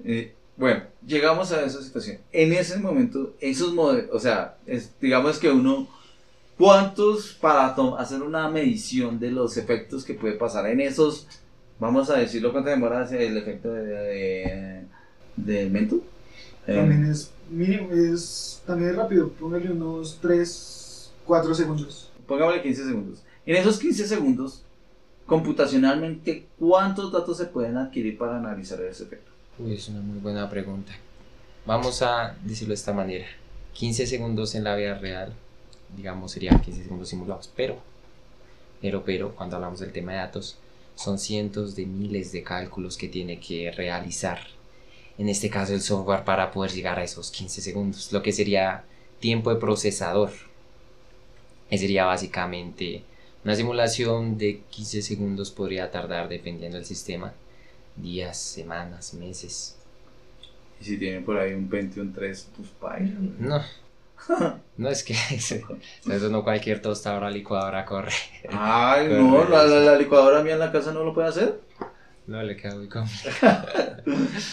Eh, 0.05 0.35
bueno, 0.57 0.83
llegamos 1.07 1.53
a 1.53 1.65
esa 1.65 1.83
situación. 1.83 2.19
En 2.33 2.53
ese 2.53 2.79
momento, 2.79 3.35
esos 3.41 3.73
modelos, 3.75 4.11
o 4.13 4.19
sea, 4.21 4.57
es- 4.67 4.91
digamos 5.01 5.39
que 5.39 5.51
uno, 5.51 5.89
¿cuántos 6.59 7.33
para 7.35 7.67
hacer 7.99 8.23
una 8.23 8.49
medición 8.51 9.19
de 9.19 9.31
los 9.31 9.57
efectos 9.57 10.05
que 10.05 10.15
puede 10.15 10.35
pasar 10.35 10.67
en 10.67 10.81
esos, 10.81 11.27
vamos 11.85 12.09
a 12.09 12.17
decirlo, 12.17 12.51
cuánto 12.51 12.71
demora 12.71 13.07
el 13.11 13.37
efecto 13.37 13.71
de, 13.73 14.85
de, 15.37 15.71
mento? 15.71 15.97
Eh, 16.67 16.77
También 16.77 17.05
es 17.05 17.31
mínimo, 17.51 17.91
es, 17.93 18.63
también 18.67 18.91
es 18.91 18.97
rápido. 18.97 19.29
Póngale 19.29 19.71
unos 19.71 20.19
3, 20.23 21.13
4 21.27 21.55
segundos. 21.55 22.11
pongámosle 22.27 22.63
15 22.63 22.85
segundos. 22.87 23.23
En 23.45 23.57
esos 23.57 23.79
15 23.79 24.09
segundos, 24.09 24.63
computacionalmente, 25.27 26.47
¿cuántos 26.59 27.13
datos 27.13 27.37
se 27.37 27.45
pueden 27.45 27.77
adquirir 27.77 28.17
para 28.17 28.39
analizar 28.39 28.81
ese 28.81 29.05
efecto? 29.05 29.31
Uy, 29.59 29.75
es 29.75 29.87
una 29.89 30.01
muy 30.01 30.19
buena 30.19 30.49
pregunta. 30.49 30.93
Vamos 31.67 32.01
a 32.01 32.35
decirlo 32.43 32.71
de 32.71 32.77
esta 32.77 32.95
manera. 32.95 33.27
15 33.75 34.07
segundos 34.07 34.55
en 34.55 34.65
la 34.65 34.75
vida 34.75 34.95
real, 34.95 35.35
digamos, 35.95 36.33
serían 36.33 36.61
15 36.61 36.85
segundos 36.85 37.09
simulados, 37.11 37.51
pero, 37.55 37.77
pero, 38.81 39.05
pero, 39.05 39.35
cuando 39.35 39.57
hablamos 39.57 39.81
del 39.81 39.93
tema 39.93 40.13
de 40.13 40.19
datos, 40.19 40.57
son 40.95 41.19
cientos 41.19 41.75
de 41.77 41.87
miles 41.87 42.33
de 42.33 42.43
cálculos 42.43 42.97
que 42.97 43.09
tiene 43.09 43.41
que 43.41 43.71
realizar. 43.71 44.41
En 45.19 45.29
este 45.29 45.51
caso, 45.51 45.75
el 45.75 45.81
software 45.81 46.25
para 46.25 46.51
poder 46.51 46.73
llegar 46.73 46.99
a 46.99 47.05
esos 47.05 47.31
15 47.31 47.61
segundos, 47.61 48.13
lo 48.13 48.23
que 48.23 48.33
sería 48.33 48.85
tiempo 49.21 49.53
de 49.53 49.61
procesador. 49.61 50.31
Sería 51.71 52.05
básicamente 52.05 53.03
una 53.45 53.57
simulación 53.57 54.39
de 54.39 54.63
15 54.71 55.03
segundos 55.03 55.51
podría 55.51 55.91
tardar, 55.91 56.29
dependiendo 56.29 56.79
del 56.79 56.87
sistema, 56.87 57.35
días, 57.97 58.39
semanas, 58.39 59.13
meses. 59.13 59.77
Y 60.81 60.85
si 60.85 60.97
tienen 60.97 61.25
por 61.25 61.37
ahí 61.37 61.53
un 61.53 61.69
Pentium 61.69 62.13
3, 62.13 62.49
pues 62.57 62.69
paila. 62.81 63.13
No. 63.39 63.63
No 64.77 64.89
es 64.89 65.05
que 65.05 65.15
eso 65.31 65.57
no 66.31 66.43
cualquier 66.43 66.83
tostadora 66.83 67.31
licuadora 67.31 67.85
corre. 67.85 68.13
Ay, 68.51 69.07
no, 69.11 69.49
la, 69.49 69.65
la, 69.65 69.81
la 69.81 69.97
licuadora 69.97 70.43
mía 70.43 70.55
en 70.55 70.59
la 70.59 70.73
casa 70.73 70.93
no 70.93 71.05
lo 71.05 71.15
puede 71.15 71.29
hacer. 71.29 71.61
No 72.27 72.43
le 72.43 72.57
queda 72.57 72.75
muy 72.75 72.89
cómodo. 72.89 73.11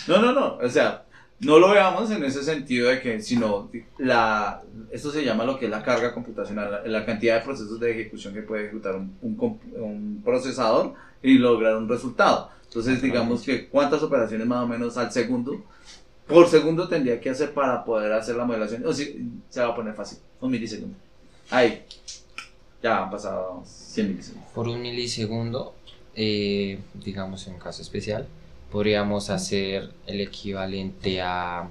No, 0.07 0.21
no, 0.21 0.31
no. 0.34 0.57
O 0.57 0.69
sea, 0.69 1.05
no 1.39 1.57
lo 1.57 1.71
veamos 1.71 2.12
en 2.12 2.23
ese 2.23 2.43
sentido 2.43 2.89
de 2.89 2.99
que, 3.01 3.21
sino 3.21 3.71
la, 3.97 4.62
esto 4.91 5.10
se 5.10 5.25
llama 5.25 5.43
lo 5.43 5.57
que 5.57 5.65
es 5.65 5.71
la 5.71 5.81
carga 5.81 6.13
computacional, 6.13 6.71
la, 6.71 6.84
la 6.86 7.05
cantidad 7.05 7.39
de 7.39 7.45
procesos 7.45 7.79
de 7.79 7.91
ejecución 7.91 8.34
que 8.34 8.43
puede 8.43 8.65
ejecutar 8.65 8.95
un, 8.95 9.17
un 9.21 9.60
un 9.75 10.21
procesador 10.23 10.93
y 11.23 11.39
lograr 11.39 11.77
un 11.77 11.89
resultado. 11.89 12.51
Entonces, 12.65 13.01
digamos 13.01 13.41
que 13.41 13.67
cuántas 13.67 14.03
operaciones 14.03 14.47
más 14.47 14.63
o 14.63 14.67
menos 14.67 14.97
al 14.97 15.12
segundo, 15.12 15.63
por 16.32 16.48
segundo 16.48 16.88
tendría 16.88 17.20
que 17.20 17.30
hacer 17.30 17.54
para 17.54 17.84
poder 17.84 18.12
hacer 18.13 18.36
la 18.36 18.46
modelación. 18.46 18.86
O 18.86 18.94
si, 18.94 19.30
se 19.50 19.62
va 19.62 19.67
a 19.67 19.76
poner 19.76 19.94
fácil, 19.94 20.20
un 20.39 20.52
milisegundo. 20.52 20.98
Ahí, 21.50 21.84
ya 22.82 23.04
han 23.04 23.12
pasado 23.12 23.63
100 23.65 24.08
milisegundos. 24.08 24.52
Por 24.54 24.67
un 24.67 24.82
milisegundo, 24.82 25.74
eh, 26.15 26.80
digamos 26.94 27.48
en 27.48 27.54
un 27.54 27.60
caso 27.60 27.82
especial, 27.82 28.28
podríamos 28.72 29.30
hacer 29.30 29.91
el 30.08 30.22
equivalente 30.22 31.22
a, 31.22 31.67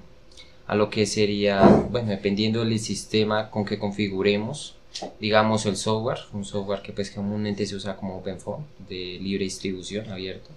a 0.67 0.75
lo 0.75 0.91
que 0.91 1.07
sería, 1.07 1.63
bueno, 1.91 2.11
dependiendo 2.11 2.65
del 2.65 2.79
sistema 2.79 3.51
con 3.51 3.65
que 3.65 3.79
configuremos, 3.79 4.77
digamos 5.19 5.67
el 5.67 5.77
software, 5.77 6.19
un 6.33 6.45
software 6.45 6.83
que 6.83 6.93
pues 6.93 7.11
comúnmente 7.11 7.67
se 7.67 7.75
usa 7.75 7.97
como 7.97 8.19
OpenFOAM, 8.19 8.65
de 8.89 9.19
libre 9.21 9.45
distribución, 9.45 10.11
abierto. 10.11 10.51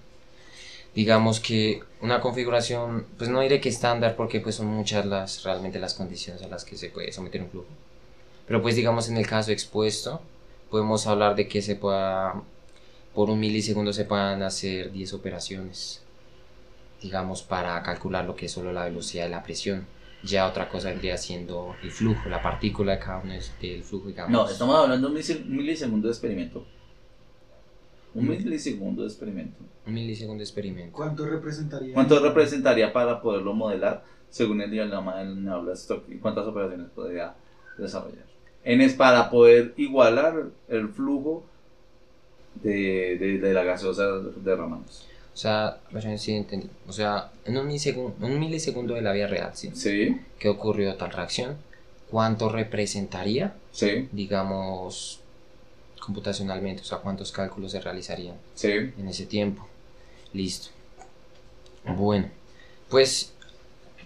Digamos 0.95 1.39
que 1.39 1.81
una 2.01 2.19
configuración, 2.21 3.05
pues 3.17 3.29
no 3.29 3.39
diré 3.41 3.59
que 3.59 3.69
estándar 3.69 4.15
porque 4.15 4.39
pues 4.39 4.55
son 4.55 4.67
muchas 4.67 5.05
las, 5.05 5.43
realmente 5.43 5.79
las 5.79 5.95
condiciones 5.95 6.43
a 6.43 6.47
las 6.47 6.63
que 6.65 6.77
se 6.77 6.89
puede 6.89 7.11
someter 7.11 7.41
un 7.41 7.49
flujo. 7.49 7.67
Pero 8.45 8.61
pues 8.61 8.75
digamos 8.75 9.09
en 9.09 9.17
el 9.17 9.25
caso 9.25 9.51
expuesto, 9.51 10.21
podemos 10.69 11.07
hablar 11.07 11.35
de 11.35 11.47
que 11.47 11.61
se 11.63 11.75
pueda, 11.75 12.35
por 13.15 13.29
un 13.31 13.39
milisegundo 13.39 13.91
se 13.93 14.05
puedan 14.05 14.43
hacer 14.43 14.91
10 14.91 15.13
operaciones, 15.13 16.01
digamos, 17.01 17.41
para 17.41 17.81
calcular 17.83 18.25
lo 18.25 18.35
que 18.35 18.45
es 18.45 18.51
solo 18.51 18.71
la 18.71 18.85
velocidad 18.85 19.23
de 19.25 19.29
la 19.29 19.43
presión. 19.43 19.85
Ya 20.23 20.47
otra 20.47 20.69
cosa 20.69 20.89
vendría 20.89 21.17
siendo 21.17 21.75
el 21.83 21.91
flujo, 21.91 22.29
la 22.29 22.41
partícula 22.41 22.93
de 22.93 22.99
cada 22.99 23.19
uno 23.19 23.33
del 23.61 23.83
flujo, 23.83 24.07
digamos. 24.07 24.31
No, 24.31 24.49
estamos 24.49 24.75
hablando 24.77 25.09
de 25.09 25.13
un 25.13 25.19
milise- 25.19 25.43
milisegundo 25.45 26.07
de 26.07 26.13
experimento. 26.13 26.65
Un 28.15 28.27
milisegundo 28.27 29.01
de 29.01 29.07
experimento. 29.07 29.57
Un 29.85 29.93
milisegundo 29.93 30.39
de 30.39 30.43
experimento. 30.43 30.95
¿Cuánto 30.95 31.25
representaría? 31.25 31.93
¿Cuánto 31.93 32.19
representaría 32.19 32.93
para 32.93 33.21
poderlo 33.21 33.53
modelar 33.53 34.03
según 34.29 34.61
el 34.61 34.71
diagrama 34.71 35.19
del 35.19 35.43
Neula 35.43 35.73
Stock 35.73 36.03
y 36.09 36.17
cuántas 36.17 36.45
operaciones 36.45 36.87
podría 36.93 37.33
desarrollar? 37.77 38.25
En 38.63 38.81
es 38.81 38.93
para 38.93 39.29
poder 39.29 39.73
igualar 39.77 40.45
el 40.69 40.89
flujo 40.89 41.43
de, 42.61 43.17
de, 43.19 43.39
de 43.39 43.53
la 43.53 43.63
gaseosa 43.63 44.03
derramándose. 44.43 45.05
O 45.33 45.37
sea, 45.37 45.79
si 46.17 46.33
entendí. 46.33 46.69
O 46.87 46.93
sea, 46.93 47.31
en 47.45 47.57
un 47.57 47.65
milisegundo, 47.65 48.25
un 48.25 48.39
milisegundo 48.39 48.93
de 48.93 49.01
la 49.01 49.13
vida 49.13 49.27
real, 49.27 49.51
¿sí? 49.53 49.71
Sí, 49.73 50.21
¿Qué 50.37 50.49
ocurrió 50.49 50.95
tal 50.95 51.11
reacción? 51.11 51.57
¿Cuánto 52.11 52.49
representaría, 52.49 53.55
sí, 53.71 54.07
digamos, 54.11 55.22
computacionalmente? 56.03 56.81
O 56.81 56.85
sea, 56.85 56.97
¿cuántos 56.99 57.31
cálculos 57.31 57.71
se 57.71 57.79
realizarían? 57.79 58.35
sí. 58.55 58.71
en 58.71 59.07
ese 59.07 59.25
tiempo. 59.25 59.67
Listo. 60.33 60.69
Bueno, 61.85 62.27
pues 62.89 63.33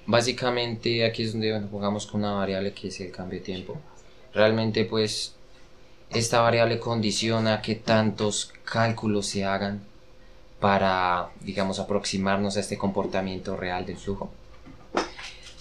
básicamente 0.05 1.05
aquí 1.05 1.23
es 1.23 1.33
donde 1.33 1.61
jugamos 1.71 2.05
con 2.05 2.21
una 2.21 2.33
variable 2.33 2.73
que 2.73 2.89
es 2.89 2.99
el 2.99 3.11
cambio 3.11 3.39
de 3.39 3.45
tiempo. 3.45 3.77
Realmente 4.33 4.85
pues 4.85 5.33
esta 6.09 6.41
variable 6.41 6.79
condiciona 6.79 7.61
que 7.61 7.75
tantos 7.75 8.53
cálculos 8.63 9.25
se 9.25 9.45
hagan 9.45 9.81
para, 10.59 11.29
digamos, 11.41 11.79
aproximarnos 11.79 12.57
a 12.57 12.61
este 12.61 12.77
comportamiento 12.77 13.55
real 13.55 13.85
del 13.85 13.97
flujo. 13.97 14.31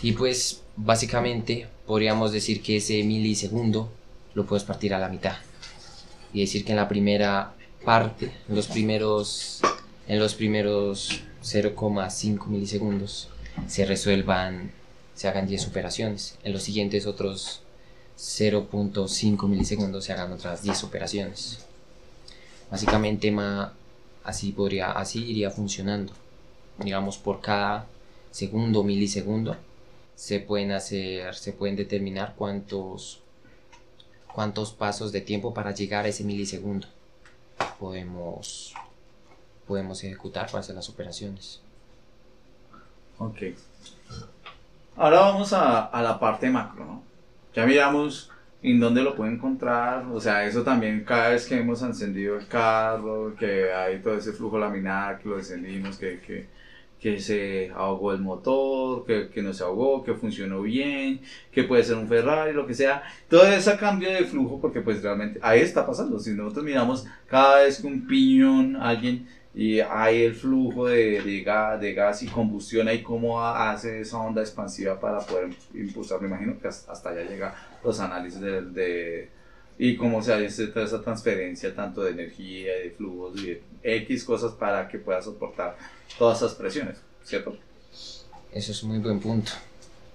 Y 0.02 0.12
pues 0.12 0.62
básicamente 0.76 1.68
podríamos 1.86 2.32
decir 2.32 2.62
que 2.62 2.76
ese 2.76 3.02
milisegundo 3.02 3.90
lo 4.34 4.46
puedes 4.46 4.64
partir 4.64 4.94
a 4.94 4.98
la 4.98 5.08
mitad. 5.08 5.36
Y 6.36 6.40
decir 6.40 6.66
que 6.66 6.72
en 6.72 6.76
la 6.76 6.86
primera 6.86 7.54
parte, 7.82 8.30
en 8.46 8.56
los 8.56 8.66
primeros, 8.66 9.62
en 10.06 10.18
los 10.18 10.34
primeros 10.34 11.22
0,5 11.42 12.46
milisegundos, 12.48 13.30
se 13.66 13.86
resuelvan, 13.86 14.70
se 15.14 15.28
hagan 15.28 15.46
10 15.46 15.68
operaciones. 15.68 16.36
En 16.44 16.52
los 16.52 16.62
siguientes 16.62 17.06
otros 17.06 17.62
0.5 18.18 19.48
milisegundos 19.48 20.04
se 20.04 20.12
hagan 20.12 20.30
otras 20.30 20.62
10 20.62 20.84
operaciones. 20.84 21.64
Básicamente 22.70 23.34
así 24.22 24.52
podría, 24.52 24.92
así 24.92 25.24
iría 25.24 25.50
funcionando. 25.50 26.12
Digamos 26.76 27.16
por 27.16 27.40
cada 27.40 27.86
segundo 28.30 28.84
milisegundo 28.84 29.56
se 30.14 30.40
pueden 30.40 30.72
hacer, 30.72 31.34
se 31.34 31.54
pueden 31.54 31.76
determinar 31.76 32.34
cuántos 32.36 33.22
cuántos 34.36 34.70
pasos 34.70 35.12
de 35.12 35.22
tiempo 35.22 35.54
para 35.54 35.70
llegar 35.70 36.04
a 36.04 36.08
ese 36.08 36.22
milisegundo 36.22 36.86
podemos 37.80 38.74
podemos 39.66 40.04
ejecutar 40.04 40.44
para 40.48 40.58
hacer 40.58 40.74
las 40.74 40.90
operaciones. 40.90 41.62
Ok. 43.18 43.38
Ahora 44.94 45.20
vamos 45.20 45.54
a, 45.54 45.86
a 45.86 46.02
la 46.02 46.20
parte 46.20 46.50
macro, 46.50 46.84
¿no? 46.84 47.02
Ya 47.54 47.64
miramos 47.64 48.30
en 48.62 48.78
dónde 48.78 49.02
lo 49.02 49.16
puede 49.16 49.32
encontrar, 49.32 50.04
o 50.12 50.20
sea, 50.20 50.44
eso 50.44 50.62
también 50.62 51.02
cada 51.02 51.30
vez 51.30 51.46
que 51.46 51.58
hemos 51.58 51.80
encendido 51.80 52.36
el 52.36 52.46
carro, 52.46 53.34
que 53.38 53.72
hay 53.72 54.02
todo 54.02 54.18
ese 54.18 54.32
flujo 54.32 54.58
laminar, 54.58 55.18
que 55.18 55.30
lo 55.30 55.38
encendimos, 55.38 55.96
que, 55.96 56.20
que, 56.20 56.46
que 57.00 57.20
se 57.20 57.70
ahogó 57.74 58.12
el 58.12 58.20
motor, 58.20 59.04
que, 59.04 59.28
que 59.28 59.42
no 59.42 59.52
se 59.52 59.62
ahogó, 59.62 60.02
que 60.02 60.14
funcionó 60.14 60.62
bien, 60.62 61.20
que 61.52 61.64
puede 61.64 61.84
ser 61.84 61.96
un 61.96 62.08
Ferrari, 62.08 62.52
lo 62.52 62.66
que 62.66 62.74
sea. 62.74 63.02
Todo 63.28 63.46
ese 63.46 63.76
cambio 63.76 64.10
de 64.10 64.24
flujo, 64.24 64.60
porque 64.60 64.80
pues 64.80 65.02
realmente 65.02 65.38
ahí 65.42 65.60
está 65.60 65.86
pasando. 65.86 66.18
Si 66.18 66.32
nosotros 66.32 66.64
miramos 66.64 67.06
cada 67.26 67.62
vez 67.62 67.80
que 67.80 67.86
un 67.86 68.06
piñón, 68.06 68.76
alguien, 68.76 69.26
y 69.54 69.80
hay 69.80 70.22
el 70.22 70.34
flujo 70.34 70.86
de, 70.86 71.22
de, 71.22 71.42
gas, 71.42 71.80
de 71.80 71.94
gas 71.94 72.22
y 72.22 72.26
combustión, 72.26 72.88
ahí 72.88 73.02
cómo 73.02 73.42
hace 73.42 74.00
esa 74.00 74.18
onda 74.18 74.42
expansiva 74.42 75.00
para 75.00 75.20
poder 75.20 75.48
impulsar. 75.74 76.20
Me 76.20 76.28
imagino 76.28 76.58
que 76.60 76.68
hasta 76.68 77.08
allá 77.08 77.22
llega 77.22 77.54
los 77.82 77.98
análisis 78.00 78.40
de, 78.40 78.62
de 78.62 79.30
y 79.78 79.96
cómo 79.96 80.22
se 80.22 80.32
hace 80.32 80.68
toda 80.68 80.86
esa 80.86 81.02
transferencia 81.02 81.74
tanto 81.74 82.02
de 82.02 82.12
energía, 82.12 82.74
de 82.74 82.90
flujos 82.90 83.42
y 83.42 83.46
de 83.46 83.62
X 83.86 84.24
cosas 84.24 84.52
para 84.52 84.88
que 84.88 84.98
pueda 84.98 85.22
soportar 85.22 85.76
todas 86.18 86.38
esas 86.38 86.54
presiones, 86.54 86.98
¿cierto? 87.24 87.56
Eso 88.52 88.72
es 88.72 88.82
muy 88.84 88.98
buen 88.98 89.20
punto. 89.20 89.52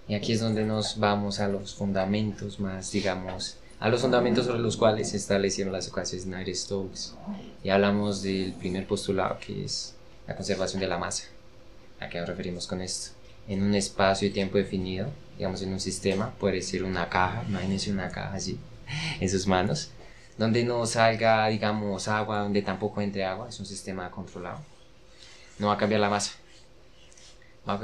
Y 0.08 0.14
aquí 0.16 0.34
es 0.34 0.42
donde 0.42 0.66
nos 0.66 1.00
vamos 1.00 1.40
a 1.40 1.48
los 1.48 1.76
fundamentos 1.76 2.60
más, 2.60 2.92
digamos, 2.92 3.58
a 3.80 3.88
los 3.90 4.02
fundamentos 4.02 4.46
sobre 4.46 4.60
los 4.60 4.76
cuales 4.76 5.10
se 5.10 5.18
establecieron 5.18 5.72
las 5.72 5.88
ecuaciones 5.88 6.28
Navier-Stokes. 6.28 7.14
Y 7.64 7.70
hablamos 7.70 8.22
del 8.22 8.54
primer 8.54 8.86
postulado 8.86 9.38
que 9.40 9.64
es 9.64 9.96
la 10.28 10.36
conservación 10.36 10.82
de 10.82 10.88
la 10.88 10.98
masa. 10.98 11.24
¿A 12.00 12.10
qué 12.10 12.20
nos 12.20 12.28
referimos 12.28 12.68
con 12.68 12.82
esto? 12.82 13.12
En 13.48 13.64
un 13.64 13.74
espacio 13.74 14.28
y 14.28 14.32
tiempo 14.32 14.58
definido, 14.58 15.10
digamos 15.38 15.62
en 15.62 15.72
un 15.72 15.80
sistema, 15.80 16.32
puede 16.40 16.62
ser 16.62 16.84
una 16.84 17.10
caja, 17.10 17.44
imagínense 17.48 17.92
una 17.92 18.10
caja 18.10 18.36
así, 18.36 18.60
en 19.20 19.30
sus 19.30 19.48
manos, 19.48 19.92
donde 20.42 20.64
no 20.64 20.88
salga, 20.88 21.48
digamos, 21.50 22.08
agua, 22.08 22.40
donde 22.40 22.64
tampoco 22.64 23.00
entre 23.00 23.24
agua, 23.24 23.48
es 23.48 23.60
un 23.60 23.66
sistema 23.68 24.10
controlado. 24.10 24.58
No 25.60 25.68
va 25.68 25.74
a 25.74 25.78
cambiar 25.78 26.02
la 26.02 26.10
masa. 26.10 26.34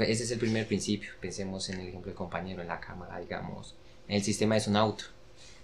Ese 0.00 0.24
es 0.24 0.30
el 0.32 0.40
primer 0.40 0.66
principio. 0.66 1.12
Pensemos 1.20 1.68
en 1.68 1.78
el 1.78 1.86
ejemplo 1.86 2.08
del 2.10 2.16
compañero 2.16 2.60
en 2.60 2.66
la 2.66 2.80
cámara, 2.80 3.20
digamos. 3.20 3.76
El 4.08 4.24
sistema 4.24 4.56
es 4.56 4.66
un 4.66 4.74
auto, 4.74 5.04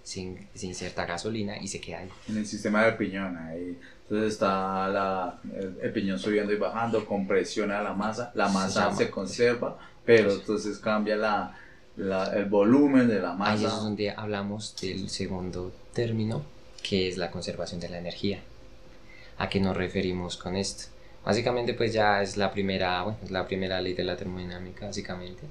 sin, 0.03 0.47
sin 0.53 0.69
inserta 0.69 1.05
gasolina 1.05 1.57
y 1.57 1.67
se 1.67 1.81
queda 1.81 1.99
ahí. 1.99 2.09
En 2.29 2.37
el 2.37 2.47
sistema 2.47 2.85
del 2.85 2.95
piñón, 2.95 3.35
ahí. 3.35 3.77
Entonces 4.03 4.31
está 4.33 4.87
la, 4.87 5.41
el, 5.81 5.91
piñón 5.91 6.17
subiendo 6.17 6.53
y 6.53 6.57
bajando, 6.57 7.05
compresiona 7.05 7.81
la 7.81 7.91
masa, 7.91 8.31
la 8.35 8.47
masa 8.47 8.95
se, 8.95 9.09
conserva, 9.09 9.77
pero 10.05 10.31
entonces 10.31 10.77
cambia 10.79 11.17
la, 11.17 12.31
el 12.33 12.45
volumen 12.45 13.09
de 13.09 13.19
la 13.19 13.33
masa. 13.33 13.51
Ahí 13.51 13.65
es 13.65 13.75
donde 13.81 14.11
hablamos 14.11 14.77
del 14.79 15.09
segundo 15.09 15.73
término, 15.91 16.54
que 16.87 17.07
es 17.07 17.17
la 17.17 17.31
conservación 17.31 17.79
de 17.79 17.89
la 17.89 17.97
energía. 17.97 18.39
¿A 19.37 19.49
qué 19.49 19.59
nos 19.59 19.75
referimos 19.75 20.37
con 20.37 20.55
esto? 20.55 20.85
Básicamente 21.25 21.73
pues 21.73 21.93
ya 21.93 22.21
es 22.21 22.37
la 22.37 22.51
primera, 22.51 23.01
bueno, 23.01 23.17
es 23.23 23.31
la 23.31 23.47
primera 23.47 23.81
ley 23.81 23.93
de 23.93 24.03
la 24.03 24.15
termodinámica, 24.15 24.85
básicamente, 24.85 25.41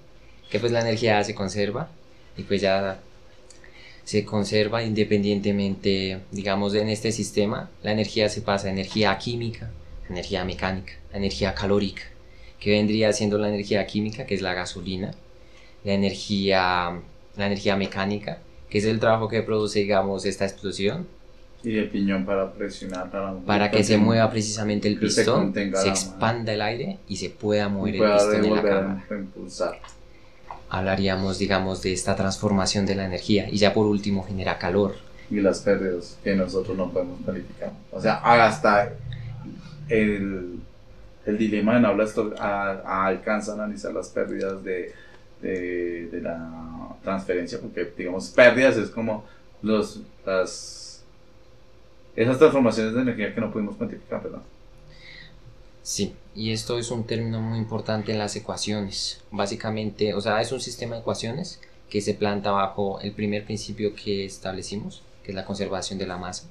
que 0.49 0.61
pues 0.61 0.71
la 0.71 0.81
energía 0.81 1.23
se 1.25 1.35
conserva 1.35 1.89
y 2.37 2.43
pues 2.45 2.61
ya 2.61 3.01
se 4.05 4.25
conserva 4.25 4.85
independientemente, 4.85 6.21
digamos, 6.31 6.75
en 6.75 6.89
este 6.89 7.11
sistema, 7.11 7.71
la 7.83 7.93
energía 7.93 8.29
se 8.29 8.43
pasa 8.43 8.69
a 8.69 8.71
energía 8.71 9.17
química, 9.19 9.71
energía 10.09 10.45
mecánica, 10.45 10.93
energía 11.13 11.55
calórica, 11.55 12.03
que 12.61 12.71
vendría 12.71 13.13
siendo 13.13 13.39
la 13.39 13.49
energía 13.49 13.85
química, 13.87 14.27
que 14.27 14.35
es 14.35 14.43
la 14.43 14.55
gasolina, 14.55 15.13
la 15.83 15.93
energía, 15.95 17.01
la 17.37 17.47
energía 17.47 17.77
mecánica, 17.77 18.39
que 18.71 18.79
es 18.79 18.85
el 18.85 19.01
trabajo 19.01 19.29
que 19.29 19.43
produce, 19.43 19.81
digamos, 19.81 20.25
esta 20.27 20.45
explosión. 20.45 21.07
Y 21.65 21.79
el 21.79 21.89
piñón 21.89 22.27
para 22.27 22.53
presionar 22.53 23.11
para, 23.47 23.71
que 23.71 23.83
se 23.83 23.97
mueva 23.97 24.31
precisamente 24.31 24.87
el 24.87 24.99
pistón, 24.99 25.55
se, 25.55 25.89
expanda 25.89 26.53
el 26.53 26.61
aire 26.61 26.99
y 27.09 27.17
se 27.17 27.31
pueda 27.31 27.69
mover 27.69 27.97
el 27.97 28.03
pistón 28.03 28.45
en 28.45 28.55
la 28.55 28.63
cámara. 28.63 29.07
Hablaríamos, 30.69 31.39
digamos, 31.39 31.83
de 31.83 31.93
esta 31.93 32.15
transformación 32.17 32.85
de 32.85 32.97
la 32.97 33.07
energía 33.07 33.49
y 33.49 33.57
ya 33.57 33.73
por 33.73 33.87
último 33.87 34.25
genera 34.25 34.59
calor. 34.59 34.95
Y 35.31 35.41
las 35.41 35.61
pérdidas 35.61 36.19
que 36.23 36.35
nosotros 36.35 36.77
no 36.77 36.91
podemos 36.91 37.21
calificar. 37.25 37.73
O 37.91 38.01
sea, 38.01 38.17
hasta 38.17 38.93
el, 39.89 40.59
el 41.25 41.39
dilema 41.39 41.75
de 41.75 41.81
Naula 41.81 42.07
alcanza 42.85 43.53
a 43.53 43.55
analizar 43.55 43.93
las 43.95 44.09
pérdidas 44.09 44.63
de 44.63 44.93
de, 45.45 46.21
la 46.23 46.97
transferencia, 47.03 47.59
porque 47.61 47.93
digamos 47.97 48.31
pérdidas 48.31 48.77
es 48.77 48.91
como 48.91 49.25
los, 49.63 50.01
las, 50.25 50.84
esas 52.17 52.39
transformaciones 52.39 52.95
de 52.95 53.03
energía 53.03 53.35
que 53.35 53.41
no 53.41 53.53
pudimos 53.53 53.77
cuantificar, 53.77 54.23
¿verdad? 54.23 54.43
Sí, 55.83 56.15
y 56.35 56.53
esto 56.53 56.79
es 56.79 56.91
un 56.91 57.05
término 57.05 57.41
muy 57.41 57.59
importante 57.59 58.13
en 58.13 58.19
las 58.19 58.35
ecuaciones. 58.37 59.21
Básicamente, 59.31 60.15
o 60.15 60.21
sea, 60.21 60.41
es 60.41 60.51
un 60.51 60.61
sistema 60.61 60.95
de 60.95 61.03
ecuaciones 61.03 61.61
que 61.91 62.01
se 62.01 62.15
planta 62.15 62.51
bajo 62.51 63.01
el 63.01 63.13
primer 63.13 63.45
principio 63.45 63.95
que 63.95 64.25
establecimos, 64.25 65.03
que 65.23 65.33
es 65.33 65.35
la 65.35 65.45
conservación 65.45 65.99
de 65.99 66.07
la 66.07 66.17
masa. 66.17 66.45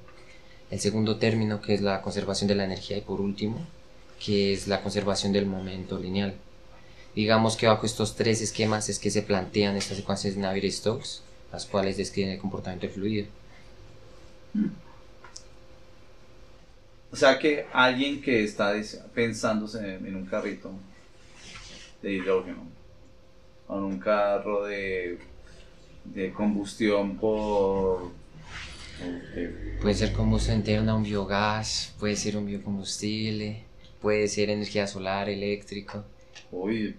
El 0.70 0.80
segundo 0.80 1.18
término, 1.18 1.62
que 1.62 1.74
es 1.74 1.82
la 1.82 2.02
conservación 2.02 2.48
de 2.48 2.56
la 2.56 2.66
energía. 2.66 2.98
Y 2.98 3.02
por 3.02 3.22
último, 3.22 3.58
que 4.24 4.54
es 4.54 4.68
la 4.68 4.82
conservación 4.82 5.34
del 5.34 5.46
momento 5.46 6.00
lineal. 6.00 6.36
Digamos 7.16 7.58
que 7.58 7.68
bajo 7.68 7.86
estos 7.86 8.16
tres 8.16 8.42
esquemas 8.42 8.90
es 8.90 9.00
que 9.00 9.12
se 9.12 9.22
plantean 9.22 9.76
estas 9.76 9.98
secuencias 9.98 10.36
de 10.36 10.42
Navier-Stokes, 10.42 11.22
las 11.52 11.66
cuales 11.66 11.98
describen 11.98 12.32
el 12.32 12.40
comportamiento 12.40 12.88
del 12.88 12.96
fluido. 12.96 13.28
O 17.14 17.16
sea 17.16 17.38
que 17.38 17.68
alguien 17.72 18.20
que 18.20 18.44
está 18.44 18.74
pensándose 19.14 19.98
en 19.98 20.16
un 20.16 20.26
carrito 20.26 20.72
de 22.02 22.12
hidrógeno, 22.12 22.64
o 23.68 23.78
en 23.78 23.84
un 23.84 24.00
carro 24.00 24.66
de, 24.66 25.20
de 26.06 26.34
combustión 26.34 27.16
por... 27.18 28.12
Puede 29.80 29.94
ser 29.94 30.12
combustión 30.14 30.58
interna, 30.58 30.96
un 30.96 31.04
biogás, 31.04 31.94
puede 32.00 32.16
ser 32.16 32.36
un 32.36 32.48
biocombustible, 32.48 33.62
puede 34.02 34.28
ser 34.28 34.50
energía 34.50 34.88
solar, 34.88 35.30
eléctrico. 35.30 36.04
Uy, 36.56 36.96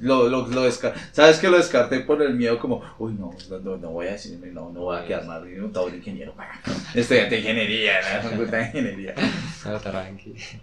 no, 0.00 0.28
lo, 0.28 0.28
lo, 0.28 0.46
lo 0.48 0.70
¿Sabes 0.72 1.38
que 1.38 1.48
lo 1.48 1.56
descarté 1.56 2.00
por 2.00 2.20
el 2.20 2.34
miedo? 2.34 2.58
Como, 2.58 2.82
uy, 2.98 3.12
no, 3.12 3.32
no, 3.62 3.76
no 3.76 3.90
voy 3.90 4.08
a 4.08 4.12
decirme, 4.12 4.48
no, 4.48 4.70
no 4.70 4.80
voy 4.80 4.98
a 4.98 5.06
quedar 5.06 5.24
mal. 5.24 5.44
No, 5.56 5.68
todo 5.68 5.86
el 5.86 5.94
ingeniero, 5.94 6.34
estudiante 6.92 7.36
de 7.36 7.40
ingeniería, 7.42 7.92
¿no? 8.24 8.44
de 8.44 8.60
ingeniería. 8.60 9.14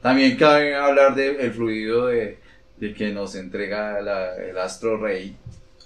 También 0.01 0.35
cabe 0.35 0.75
hablar 0.75 1.15
del 1.15 1.51
fluido 1.53 2.07
de, 2.07 2.39
de, 2.77 2.93
que 2.93 3.11
nos 3.13 3.35
entrega 3.35 3.99
el 3.99 4.57
astro 4.57 4.97
rey 4.97 5.37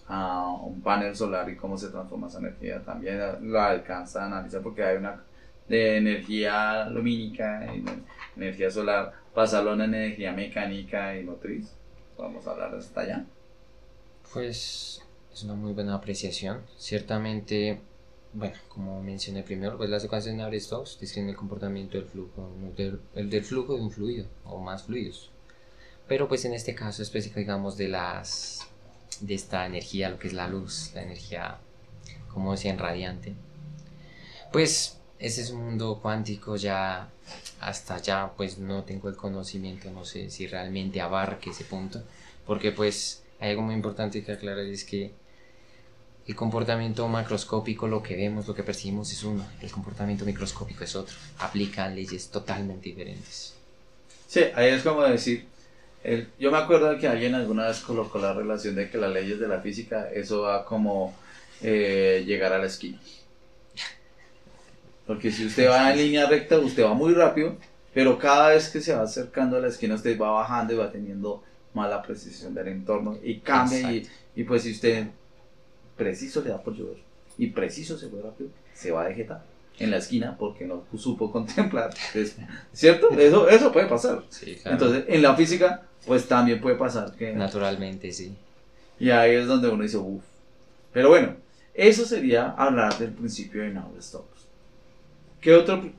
a 0.08 0.48
un 0.60 0.82
panel 0.82 1.16
solar 1.16 1.48
y 1.52 1.56
cómo 1.56 1.78
se 1.78 1.90
transforma 1.90 2.28
esa 2.28 2.40
energía. 2.40 2.82
También 2.84 3.20
lo 3.42 3.62
alcanza 3.62 4.24
a 4.24 4.26
analizar 4.26 4.62
porque 4.62 4.84
hay 4.84 4.98
una 4.98 5.24
de 5.70 5.98
energía 5.98 6.86
lumínica 6.90 7.68
y 7.76 7.86
energía 8.36 8.72
solar, 8.72 9.14
pasarlo 9.36 9.70
a 9.70 9.74
una 9.76 9.86
energía 9.86 10.32
mecánica 10.34 11.16
y 11.16 11.24
motriz 11.24 11.72
A 12.18 12.50
hablar 12.50 12.76
hasta 12.76 13.02
allá. 13.02 13.26
Pues 14.32 15.02
es 15.34 15.44
una 15.44 15.56
muy 15.56 15.74
buena 15.74 15.96
apreciación. 15.96 16.62
Ciertamente, 16.78 17.82
bueno, 18.34 18.56
como 18.70 19.02
mencioné 19.02 19.44
primero, 19.44 19.78
pues 19.78 19.90
las 19.90 20.04
ecuaciones 20.04 20.38
de 20.38 20.44
Navier-Stokes 20.44 21.00
describen 21.00 21.30
el 21.30 21.36
comportamiento 21.36 21.98
del 21.98 22.08
flujo, 22.08 22.50
el 23.16 23.30
del 23.30 23.44
flujo 23.44 23.76
de 23.76 23.82
un 23.82 23.92
fluido 23.92 24.28
o 24.46 24.60
más 24.60 24.84
fluidos. 24.84 25.32
Pero 26.08 26.28
pues 26.28 26.46
en 26.46 26.54
este 26.54 26.76
caso 26.76 27.02
específico, 27.02 27.40
digamos, 27.40 27.78
de 27.78 27.88
las 27.88 28.68
de 29.22 29.34
esta 29.34 29.66
energía, 29.66 30.10
lo 30.10 30.20
que 30.20 30.28
es 30.28 30.34
la 30.34 30.48
luz, 30.48 30.92
la 30.94 31.04
energía, 31.04 31.58
como 32.34 32.52
decían, 32.52 32.78
radiante. 32.78 33.36
Pues 34.52 35.00
ese 35.20 35.42
es 35.42 35.52
un 35.52 35.64
mundo 35.64 36.00
cuántico 36.02 36.56
ya 36.56 37.10
hasta 37.60 37.96
allá 37.96 38.32
pues 38.36 38.58
no 38.58 38.84
tengo 38.84 39.10
el 39.10 39.16
conocimiento, 39.16 39.90
no 39.92 40.06
sé 40.06 40.30
si 40.30 40.48
realmente 40.48 41.02
abarque 41.02 41.52
ese 41.52 41.64
punto, 41.64 42.04
porque 42.46 42.72
pues 42.72 43.24
hay 43.40 43.52
algo 43.52 43.62
muy 43.62 43.76
importante 43.76 44.24
que 44.24 44.32
aclarar 44.32 44.66
es 44.66 44.84
que 44.84 45.12
el 46.28 46.36
comportamiento 46.36 47.08
macroscópico, 47.08 47.88
lo 47.88 48.02
que 48.02 48.16
vemos, 48.16 48.48
lo 48.48 48.56
que 48.56 48.64
percibimos 48.64 49.12
es 49.12 49.24
uno, 49.24 49.46
el 49.62 49.72
comportamiento 49.72 50.26
microscópico 50.26 50.84
es 50.84 50.96
otro, 50.96 51.16
aplican 51.40 51.96
leyes 51.96 52.30
totalmente 52.30 52.90
diferentes. 52.90 53.54
Sí, 54.28 54.42
ahí 54.56 54.70
es 54.70 54.84
como 54.84 55.04
decir, 55.04 55.46
el, 56.04 56.30
yo 56.40 56.52
me 56.52 56.58
acuerdo 56.58 56.98
que 56.98 57.08
alguien 57.08 57.36
alguna 57.36 57.68
vez 57.68 57.80
colocó 57.80 58.20
la 58.20 58.34
relación 58.34 58.76
de 58.76 58.90
que 58.90 58.98
las 58.98 59.12
leyes 59.12 59.40
de 59.40 59.48
la 59.48 59.60
física, 59.60 60.10
eso 60.12 60.42
va 60.42 60.66
como 60.66 61.14
eh, 61.62 62.24
llegar 62.26 62.54
a 62.54 62.58
la 62.58 62.68
esquina. 62.68 63.00
Porque 65.06 65.32
si 65.32 65.46
usted 65.46 65.70
va 65.70 65.92
en 65.92 65.98
línea 65.98 66.28
recta, 66.28 66.58
usted 66.60 66.84
va 66.84 66.94
muy 66.94 67.14
rápido, 67.14 67.58
pero 67.94 68.18
cada 68.18 68.50
vez 68.50 68.70
que 68.70 68.82
se 68.82 68.94
va 68.94 69.04
acercando 69.04 69.58
a 69.58 69.60
la 69.60 69.68
esquina, 69.68 69.96
usted 69.96 70.18
va 70.20 70.32
bajando 70.32 70.74
y 70.74 70.78
va 70.78 70.92
teniendo 70.92 71.44
mala 71.74 72.02
precisión 72.02 72.54
del 72.54 72.70
entorno 72.70 73.18
y 73.22 73.40
cambia. 73.40 73.92
Y, 73.92 74.08
y, 74.36 74.44
pues 74.44 74.64
si 74.64 74.72
usted 74.72 75.08
preciso 75.98 76.42
le 76.42 76.50
da 76.50 76.62
por 76.62 76.76
llover 76.76 76.98
y 77.38 77.48
preciso 77.48 77.98
se 77.98 78.08
fue 78.08 78.22
rápido, 78.22 78.50
se 78.74 78.92
va 78.92 79.04
a 79.04 79.08
dejetar. 79.08 79.44
en 79.80 79.92
la 79.92 79.98
esquina 79.98 80.38
porque 80.38 80.66
no 80.66 80.84
supo 80.98 81.32
contemplar. 81.32 81.92
¿Cierto? 82.74 83.10
Eso, 83.18 83.50
eso 83.50 83.72
puede 83.72 83.88
pasar. 83.88 84.24
Sí, 84.30 84.56
claro. 84.56 84.78
Entonces, 84.78 85.06
en 85.08 85.22
la 85.22 85.36
física, 85.36 85.84
pues 86.06 86.28
también 86.28 86.62
puede 86.62 86.76
pasar 86.76 87.14
que... 87.16 87.34
Naturalmente, 87.34 88.12
sí. 88.12 88.36
Y 89.00 89.10
ahí 89.10 89.36
es 89.36 89.48
donde 89.48 89.70
uno 89.70 89.84
dice, 89.84 89.98
uff. 89.98 90.24
Pero 90.92 91.10
bueno, 91.10 91.36
eso 91.74 92.06
sería 92.06 92.52
hablar 92.52 92.98
del 93.00 93.12
principio 93.12 93.64
de 93.64 93.70
Now 93.72 93.92
Stops. 94.00 94.33
¿Qué 95.44 95.54
otro? 95.54 95.92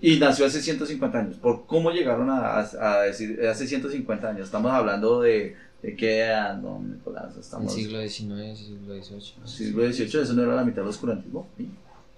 Y 0.00 0.18
nació 0.18 0.46
hace 0.46 0.62
150 0.62 1.18
años. 1.18 1.36
¿Por 1.36 1.66
cómo 1.66 1.90
llegaron 1.90 2.28
a, 2.30 2.62
decir 3.02 3.44
hace 3.46 3.66
150 3.66 4.28
años? 4.28 4.46
Estamos 4.46 4.72
hablando 4.72 5.20
de, 5.20 5.56
de 5.82 5.96
qué 5.96 6.20
edad, 6.20 6.56
no, 6.56 6.80
Nicolás. 6.80 7.34
El 7.34 7.40
Estamos 7.40 7.74
siglo 7.74 8.00
XIX, 8.00 8.56
siglo 8.58 8.94
XVIII. 9.02 9.34
siglo 9.46 9.92
XVIII, 9.92 10.22
eso 10.22 10.32
no 10.34 10.42
era 10.42 10.54
la 10.54 10.64
mitad 10.64 10.82
del 10.82 10.88
oscurantismo. 10.88 11.48
¿sí? 11.56 11.68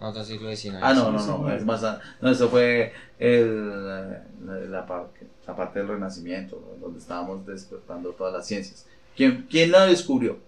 Otro 0.00 0.24
siglo 0.24 0.54
XIX. 0.54 0.76
Ah, 0.82 0.92
no, 0.94 1.10
no, 1.10 1.26
no, 1.26 1.50
es 1.52 1.64
más, 1.64 1.82
a- 1.84 2.00
no, 2.20 2.30
eso 2.30 2.48
fue 2.48 2.92
el, 3.18 3.86
la, 3.86 4.24
la 4.68 4.86
parte, 4.86 5.26
la 5.46 5.56
parte 5.56 5.78
del 5.78 5.88
Renacimiento, 5.88 6.76
donde 6.80 6.98
estábamos 6.98 7.46
despertando 7.46 8.10
todas 8.10 8.32
las 8.32 8.46
ciencias. 8.46 8.86
¿Quién, 9.16 9.46
quién 9.50 9.70
la 9.70 9.86
descubrió? 9.86 10.38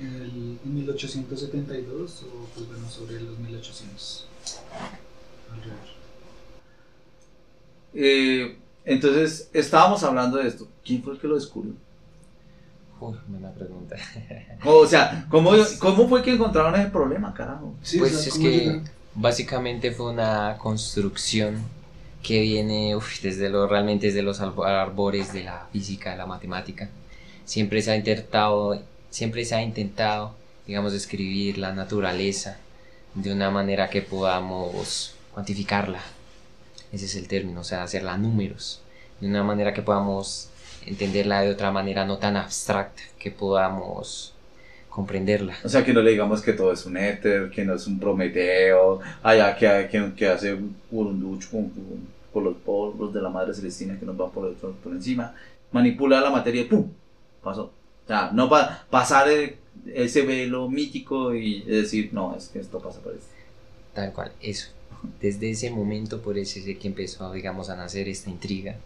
El, 0.00 0.58
en 0.64 0.74
1872 0.74 2.22
o 2.24 2.46
pues 2.54 2.66
bueno, 2.68 2.88
sobre 2.90 3.20
los 3.20 3.38
1800. 3.38 4.28
Eh, 7.94 8.56
entonces, 8.84 9.48
estábamos 9.52 10.02
hablando 10.02 10.38
de 10.38 10.48
esto. 10.48 10.68
¿Quién 10.84 11.02
fue 11.02 11.14
el 11.14 11.20
que 11.20 11.28
lo 11.28 11.36
descubrió? 11.36 11.72
Uy, 13.00 13.16
buena 13.28 13.50
pregunta. 13.52 13.96
O 14.64 14.86
sea, 14.86 15.26
¿cómo, 15.28 15.52
cómo 15.78 16.08
fue 16.08 16.22
que 16.22 16.32
encontraron 16.32 16.74
ese 16.74 16.90
problema, 16.90 17.32
carajo? 17.34 17.74
Sí, 17.82 17.98
pues 17.98 18.14
o 18.14 18.18
sea, 18.18 18.28
es 18.28 18.34
¿cómo 18.34 18.44
que 18.44 18.80
básicamente 19.14 19.92
fue 19.92 20.10
una 20.10 20.56
construcción 20.58 21.62
que 22.22 22.40
viene 22.40 22.96
uf, 22.96 23.20
desde 23.20 23.50
lo, 23.50 23.66
realmente 23.68 24.06
desde 24.06 24.22
los 24.22 24.40
arbores 24.40 25.32
de 25.32 25.44
la 25.44 25.68
física, 25.72 26.12
de 26.12 26.16
la 26.16 26.26
matemática. 26.26 26.88
Siempre 27.44 27.82
se 27.82 27.92
ha 27.92 27.96
intentado, 27.96 28.82
siempre 29.10 29.44
se 29.44 29.54
ha 29.54 29.62
intentado, 29.62 30.34
digamos, 30.66 30.92
describir 30.92 31.58
la 31.58 31.72
naturaleza 31.72 32.56
de 33.14 33.32
una 33.32 33.50
manera 33.50 33.90
que 33.90 34.02
podamos 34.02 35.13
cuantificarla. 35.34 36.00
Ese 36.92 37.06
es 37.06 37.16
el 37.16 37.26
término, 37.28 37.60
o 37.60 37.64
sea, 37.64 37.82
hacerla 37.82 38.16
números, 38.16 38.80
de 39.20 39.26
una 39.28 39.42
manera 39.42 39.74
que 39.74 39.82
podamos 39.82 40.48
entenderla 40.86 41.40
de 41.42 41.50
otra 41.50 41.72
manera 41.72 42.04
no 42.04 42.18
tan 42.18 42.36
abstracta, 42.36 43.02
que 43.18 43.30
podamos 43.30 44.32
comprenderla. 44.88 45.56
O 45.64 45.68
sea, 45.68 45.84
que 45.84 45.92
no 45.92 46.02
le 46.02 46.12
digamos 46.12 46.40
que 46.40 46.52
todo 46.52 46.72
es 46.72 46.86
un 46.86 46.96
éter, 46.96 47.50
que 47.50 47.64
no 47.64 47.74
es 47.74 47.86
un 47.88 47.98
prometeo, 47.98 49.00
allá 49.22 49.56
que, 49.56 49.88
que, 49.90 50.12
que 50.14 50.28
hace 50.28 50.56
burunducho 50.90 51.48
con 52.32 52.44
los 52.44 52.54
polvos 52.58 53.12
de 53.12 53.20
la 53.22 53.28
madre 53.28 53.54
celestina 53.54 53.98
que 53.98 54.06
nos 54.06 54.16
van 54.16 54.30
por, 54.30 54.54
por, 54.54 54.72
por 54.74 54.92
encima, 54.92 55.34
manipula 55.72 56.20
la 56.20 56.30
materia 56.30 56.62
y 56.62 56.64
¡pum! 56.64 56.88
Pasó. 57.42 57.72
O 58.04 58.06
sea, 58.06 58.30
no 58.32 58.48
pa- 58.48 58.84
pasar 58.88 59.28
el- 59.28 59.56
ese 59.92 60.22
velo 60.22 60.68
mítico 60.68 61.34
y 61.34 61.62
decir, 61.62 62.10
no, 62.12 62.36
es 62.36 62.48
que 62.48 62.60
esto 62.60 62.78
pasa 62.78 63.00
por 63.00 63.12
esto. 63.14 63.26
Tal 63.94 64.12
cual, 64.12 64.30
eso. 64.40 64.68
Desde 65.20 65.50
ese 65.50 65.70
momento, 65.70 66.20
por 66.22 66.36
eso 66.38 66.58
es 66.58 66.64
que 66.78 66.88
empezó, 66.88 67.32
digamos, 67.32 67.68
a 67.70 67.76
nacer 67.76 68.08
esta 68.08 68.30
intriga. 68.30 68.76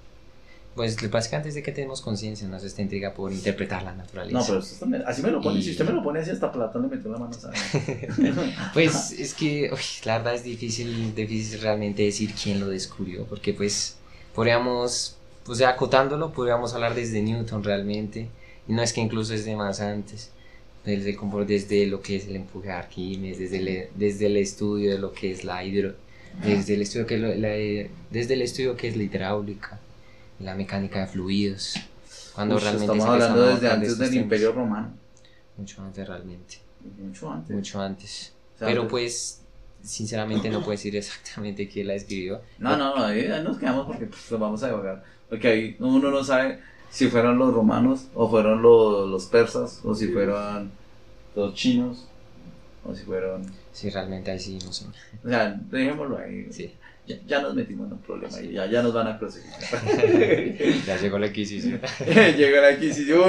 Pues 0.74 1.10
básicamente 1.10 1.48
desde 1.48 1.62
que 1.64 1.72
tenemos 1.72 2.00
conciencia, 2.00 2.46
nace 2.46 2.68
esta 2.68 2.82
intriga 2.82 3.12
por 3.12 3.32
interpretar 3.32 3.82
la 3.82 3.94
naturaleza. 3.94 4.38
No, 4.38 4.44
pero 4.46 5.04
así 5.08 5.22
me 5.22 5.30
lo 5.32 5.40
pone. 5.40 5.58
Y- 5.58 5.62
Si 5.64 5.70
usted 5.72 5.84
me 5.84 5.92
lo 5.92 6.02
pone 6.04 6.20
así, 6.20 6.30
hasta 6.30 6.52
Platón 6.52 6.82
le 6.82 6.88
metió 6.96 7.10
la 7.10 7.18
mano. 7.18 7.32
Pues 8.74 9.12
es 9.12 9.34
que, 9.34 9.70
uy, 9.72 9.78
la 10.04 10.18
verdad 10.18 10.34
es 10.34 10.44
difícil, 10.44 11.14
difícil 11.14 11.60
realmente 11.60 12.02
decir 12.02 12.32
quién 12.40 12.60
lo 12.60 12.68
descubrió, 12.68 13.24
porque 13.24 13.52
pues 13.54 13.96
podríamos, 14.34 15.16
pues 15.44 15.58
ya 15.58 15.70
acotándolo, 15.70 16.32
podríamos 16.32 16.74
hablar 16.74 16.94
desde 16.94 17.22
Newton 17.22 17.64
realmente, 17.64 18.28
y 18.68 18.72
no 18.72 18.82
es 18.82 18.92
que 18.92 19.00
incluso 19.00 19.34
es 19.34 19.44
de 19.44 19.56
más 19.56 19.80
antes, 19.80 20.30
desde, 20.84 21.18
desde 21.46 21.86
lo 21.86 22.00
que 22.02 22.16
es 22.16 22.26
el 22.28 22.36
empuje 22.36 22.68
de 22.68 22.74
Arquímedes, 22.74 23.38
desde 23.38 23.56
el, 23.58 23.88
desde 23.96 24.26
el 24.26 24.36
estudio 24.36 24.90
de 24.92 24.98
lo 24.98 25.12
que 25.12 25.32
es 25.32 25.42
la 25.44 25.64
hidro, 25.64 25.94
desde 26.44 26.74
el 26.74 26.82
estudio 26.82 27.06
que 27.06 27.14
es 27.16 27.20
lo- 27.20 27.34
la- 27.34 27.88
desde 28.10 28.34
el 28.34 28.42
estudio 28.42 28.76
que 28.76 28.88
es 28.88 28.96
la 28.96 29.02
hidráulica, 29.02 29.78
la 30.40 30.54
mecánica 30.54 31.00
de 31.00 31.06
fluidos, 31.08 31.74
cuando 32.34 32.58
realmente 32.58 32.84
estamos 32.92 33.06
hablando 33.06 33.42
desde 33.46 33.70
antes 33.70 33.98
del 33.98 34.10
temas. 34.10 34.22
Imperio 34.24 34.52
Romano. 34.52 34.90
mucho 35.56 35.82
antes 35.82 36.06
realmente, 36.06 36.58
Mucho 37.02 37.32
antes. 37.32 37.56
mucho 37.56 37.80
antes. 37.80 38.32
O 38.54 38.58
sea, 38.60 38.68
Pero 38.68 38.82
antes- 38.82 38.90
pues, 38.90 39.40
sinceramente 39.82 40.48
no 40.50 40.58
puedo 40.60 40.72
decir 40.72 40.94
exactamente 40.96 41.68
quién 41.68 41.88
la 41.88 41.94
escribió. 41.94 42.40
No, 42.58 42.76
no, 42.76 42.94
no, 42.96 43.04
ahí, 43.04 43.28
nos 43.42 43.58
quedamos 43.58 43.86
porque 43.86 44.06
pues, 44.06 44.30
lo 44.30 44.38
vamos 44.38 44.62
a 44.62 44.68
devagar. 44.68 45.02
Porque 45.28 45.48
ahí 45.48 45.76
uno 45.80 46.10
no 46.10 46.22
sabe 46.24 46.60
si 46.90 47.08
fueron 47.08 47.38
los 47.38 47.52
romanos, 47.52 48.06
o 48.14 48.28
fueron 48.30 48.62
los, 48.62 49.08
los 49.10 49.26
persas, 49.26 49.80
o 49.84 49.94
si 49.94 50.08
fueron 50.08 50.70
los 51.36 51.54
chinos, 51.54 52.06
o 52.84 52.94
si 52.94 53.02
fueron. 53.02 53.44
Sí, 53.78 53.90
realmente 53.90 54.30
ahí 54.32 54.40
sí, 54.40 54.58
no 54.64 54.72
sé. 54.72 54.86
O 55.24 55.28
sea, 55.28 55.56
dejémoslo 55.70 56.18
ahí. 56.18 56.48
Sí. 56.50 56.74
Ya, 57.06 57.16
ya 57.26 57.40
nos 57.40 57.54
metimos 57.54 57.86
en 57.86 57.92
un 57.92 58.00
problema 58.00 58.40
y 58.40 58.52
ya, 58.52 58.66
ya 58.66 58.82
nos 58.82 58.92
van 58.92 59.06
a 59.06 59.18
crucificar. 59.18 59.60
Ya 60.86 60.96
llegó 61.00 61.18
la 61.18 61.28
Inquisición. 61.28 61.80
Llega 62.36 62.60
la 62.60 62.72
Inquisición. 62.72 63.22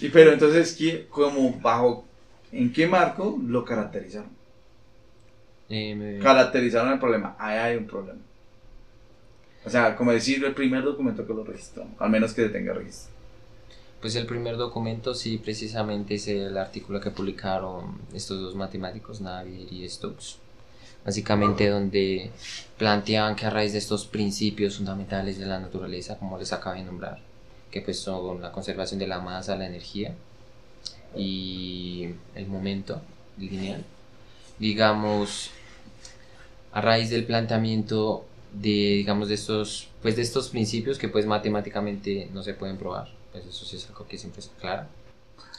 Y 0.00 0.08
pero 0.10 0.32
entonces, 0.32 0.74
¿quién- 0.76 1.06
como 1.08 1.58
bajo, 1.60 2.04
¿en 2.52 2.70
qué 2.72 2.86
marco 2.86 3.40
lo 3.46 3.64
caracterizaron? 3.64 4.28
Eh, 5.70 5.94
me- 5.94 6.18
Caracterizaron 6.18 6.92
el 6.92 6.98
problema. 6.98 7.34
Ahí 7.38 7.56
hay 7.58 7.76
un 7.78 7.86
problema. 7.86 8.18
O 9.64 9.70
sea, 9.70 9.96
como 9.96 10.12
decir, 10.12 10.44
el 10.44 10.52
primer 10.54 10.82
documento 10.82 11.26
que 11.26 11.32
lo 11.32 11.44
registró, 11.44 11.86
al 11.98 12.10
menos 12.10 12.34
que 12.34 12.48
tenga 12.50 12.74
registro. 12.74 13.11
Pues 14.02 14.16
el 14.16 14.26
primer 14.26 14.56
documento 14.56 15.14
sí 15.14 15.38
precisamente 15.38 16.16
es 16.16 16.26
el 16.26 16.58
artículo 16.58 17.00
que 17.00 17.12
publicaron 17.12 18.00
estos 18.12 18.40
dos 18.40 18.56
matemáticos, 18.56 19.20
Navier 19.20 19.72
y 19.72 19.88
Stokes. 19.88 20.38
Básicamente 21.04 21.68
donde 21.68 22.32
planteaban 22.78 23.36
que 23.36 23.46
a 23.46 23.50
raíz 23.50 23.70
de 23.72 23.78
estos 23.78 24.04
principios 24.06 24.78
fundamentales 24.78 25.38
de 25.38 25.46
la 25.46 25.60
naturaleza, 25.60 26.18
como 26.18 26.36
les 26.36 26.52
acabo 26.52 26.74
de 26.74 26.82
nombrar, 26.82 27.20
que 27.70 27.80
pues 27.80 28.00
son 28.00 28.42
la 28.42 28.50
conservación 28.50 28.98
de 28.98 29.06
la 29.06 29.20
masa, 29.20 29.54
la 29.54 29.66
energía 29.66 30.12
y 31.16 32.08
el 32.34 32.48
momento 32.48 33.00
lineal, 33.38 33.84
digamos, 34.58 35.50
a 36.72 36.80
raíz 36.80 37.08
del 37.08 37.24
planteamiento 37.24 38.24
de, 38.52 38.96
digamos, 38.96 39.28
de 39.28 39.34
estos, 39.34 39.88
pues 40.02 40.16
de 40.16 40.22
estos 40.22 40.48
principios 40.48 40.98
que 40.98 41.08
pues 41.08 41.24
matemáticamente 41.24 42.28
no 42.32 42.42
se 42.42 42.54
pueden 42.54 42.78
probar, 42.78 43.21
pues 43.32 43.46
eso 43.46 43.64
sí 43.64 43.76
es 43.76 43.88
algo 43.88 44.06
que 44.06 44.18
siempre 44.18 44.42
se 44.42 44.50
aclara. 44.50 44.88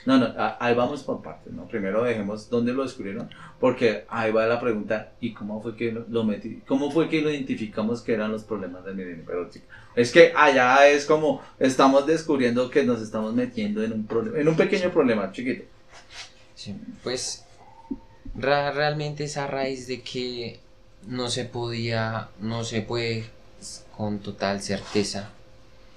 No, 0.06 0.18
no, 0.18 0.34
ahí 0.60 0.76
vamos 0.76 1.02
por 1.04 1.22
partes, 1.22 1.54
¿no? 1.54 1.66
Primero 1.66 2.04
dejemos 2.04 2.50
dónde 2.50 2.74
lo 2.74 2.84
descubrieron, 2.84 3.30
porque 3.58 4.04
ahí 4.10 4.34
va 4.34 4.46
la 4.46 4.60
pregunta, 4.60 5.14
¿y 5.22 5.34
cómo 5.34 5.62
fue 5.62 5.78
que 5.78 5.94
lo, 5.94 6.24
metí? 6.26 6.62
¿Cómo 6.68 6.92
fue 6.92 7.08
que 7.08 7.22
lo 7.22 7.30
identificamos 7.32 8.02
que 8.02 8.14
eran 8.14 8.30
los 8.30 8.44
problemas 8.44 8.84
del 8.84 8.96
milenio? 8.96 9.24
Pero 9.26 9.50
chico, 9.50 9.66
es 9.96 10.12
que 10.12 10.34
allá 10.36 10.88
es 10.90 11.06
como 11.06 11.42
estamos 11.58 12.06
descubriendo 12.06 12.70
que 12.70 12.84
nos 12.84 13.02
estamos 13.02 13.34
metiendo 13.34 13.82
en 13.82 13.94
un 13.94 14.06
problema, 14.06 14.38
en 14.40 14.48
un 14.50 14.58
pequeño 14.58 14.92
problema, 14.92 15.32
chiquito. 15.32 15.64
Sí, 16.54 16.76
pues 17.02 17.46
ra- 18.36 18.72
realmente 18.72 19.24
es 19.24 19.38
a 19.38 19.48
raíz 19.48 19.88
de 19.88 20.02
que 20.02 20.60
no 21.08 21.30
se 21.30 21.46
podía, 21.46 22.28
no 22.42 22.66
se 22.66 22.82
puede 22.82 23.24
con 23.96 24.20
total 24.20 24.62
certeza 24.62 25.30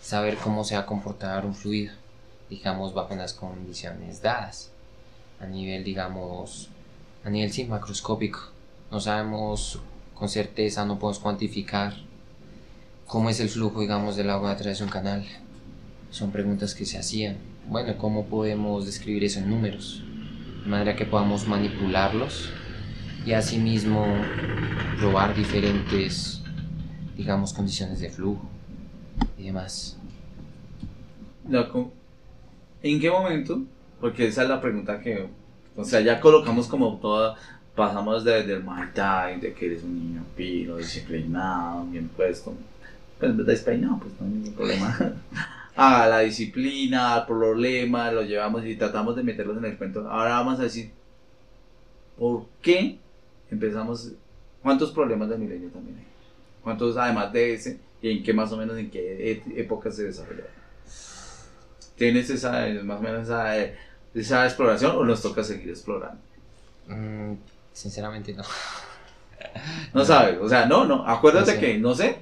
saber 0.06 0.36
cómo 0.36 0.62
se 0.62 0.76
va 0.76 0.82
a 0.82 0.86
comportar 0.86 1.44
un 1.44 1.52
fluido, 1.52 1.92
digamos, 2.48 2.94
bajo 2.94 3.12
unas 3.12 3.32
condiciones 3.32 4.22
dadas, 4.22 4.70
a 5.40 5.46
nivel, 5.46 5.82
digamos, 5.82 6.68
a 7.24 7.28
nivel 7.28 7.50
sí, 7.52 7.64
macroscópico. 7.64 8.38
No 8.92 9.00
sabemos 9.00 9.80
con 10.14 10.28
certeza, 10.28 10.84
no 10.84 11.00
podemos 11.00 11.18
cuantificar 11.18 11.92
cómo 13.08 13.30
es 13.30 13.40
el 13.40 13.48
flujo, 13.48 13.80
digamos, 13.80 14.14
del 14.14 14.30
agua 14.30 14.52
a 14.52 14.56
través 14.56 14.78
de 14.78 14.84
un 14.84 14.90
canal. 14.90 15.26
Son 16.12 16.30
preguntas 16.30 16.76
que 16.76 16.86
se 16.86 16.98
hacían. 16.98 17.38
Bueno, 17.66 17.98
¿cómo 17.98 18.26
podemos 18.26 18.86
describir 18.86 19.24
eso 19.24 19.40
en 19.40 19.50
números? 19.50 20.04
de 20.62 20.70
manera 20.70 20.94
que 20.94 21.04
podamos 21.04 21.48
manipularlos 21.48 22.50
y 23.24 23.32
asimismo 23.32 24.06
probar 24.98 25.34
diferentes, 25.34 26.42
digamos, 27.16 27.52
condiciones 27.52 27.98
de 27.98 28.10
flujo 28.10 28.55
y 29.46 29.48
demás. 29.48 29.96
No, 31.44 31.68
co- 31.70 31.92
¿En 32.82 33.00
qué 33.00 33.10
momento? 33.10 33.62
Porque 34.00 34.26
esa 34.26 34.42
es 34.42 34.48
la 34.48 34.60
pregunta 34.60 35.00
que, 35.00 35.28
o 35.76 35.84
sea, 35.84 36.00
ya 36.00 36.20
colocamos 36.20 36.66
como 36.66 36.98
toda, 36.98 37.36
pasamos 37.76 38.24
desde 38.24 38.54
el 38.54 38.64
Muay 38.64 38.88
Thai, 38.92 39.40
de 39.40 39.54
que 39.54 39.66
eres 39.66 39.84
un 39.84 39.94
niño 39.98 40.24
pino, 40.36 40.76
disciplinado, 40.76 41.84
bien 41.86 42.08
puesto, 42.08 42.54
pues 43.20 43.36
despeinado, 43.46 43.98
pues 44.00 44.12
no 44.20 44.26
hay 44.26 44.32
ningún 44.32 44.54
problema. 44.54 44.98
A 45.76 46.06
la 46.08 46.20
disciplina, 46.20 47.14
al 47.14 47.26
problema, 47.26 48.10
lo 48.10 48.22
llevamos 48.22 48.64
y 48.64 48.76
tratamos 48.76 49.14
de 49.14 49.22
meterlos 49.22 49.58
en 49.58 49.66
el 49.66 49.76
cuento. 49.76 50.08
Ahora 50.10 50.30
vamos 50.38 50.58
a 50.58 50.62
decir, 50.62 50.90
¿por 52.18 52.46
qué 52.62 52.98
empezamos 53.50 54.12
¿Cuántos 54.62 54.90
problemas 54.90 55.28
de 55.28 55.38
milenio 55.38 55.68
también 55.68 55.98
hay? 55.98 56.04
¿Cuántos 56.60 56.96
además 56.96 57.32
de 57.32 57.54
ese? 57.54 57.78
¿Y 58.06 58.18
en 58.18 58.22
qué 58.22 58.32
más 58.32 58.52
o 58.52 58.56
menos 58.56 58.78
en 58.78 58.88
qué 58.88 59.32
e- 59.32 59.60
época 59.60 59.90
se 59.90 60.04
desarrollaron? 60.04 60.52
¿Tienes 61.96 62.30
esa, 62.30 62.66
más 62.84 63.00
o 63.00 63.02
menos 63.02 63.24
esa, 63.24 63.56
esa 64.14 64.44
exploración 64.46 64.94
o 64.96 65.04
nos 65.04 65.22
toca 65.22 65.42
seguir 65.42 65.70
explorando? 65.70 66.20
Mm, 66.86 67.32
sinceramente 67.72 68.32
no. 68.32 68.44
No 69.92 70.04
sabes, 70.04 70.38
o 70.40 70.48
sea, 70.48 70.66
no, 70.66 70.84
no, 70.84 71.04
acuérdate 71.06 71.54
No 71.54 71.60
sé. 71.60 71.66
que 71.66 71.78
no 71.78 71.94
sé, 71.94 72.18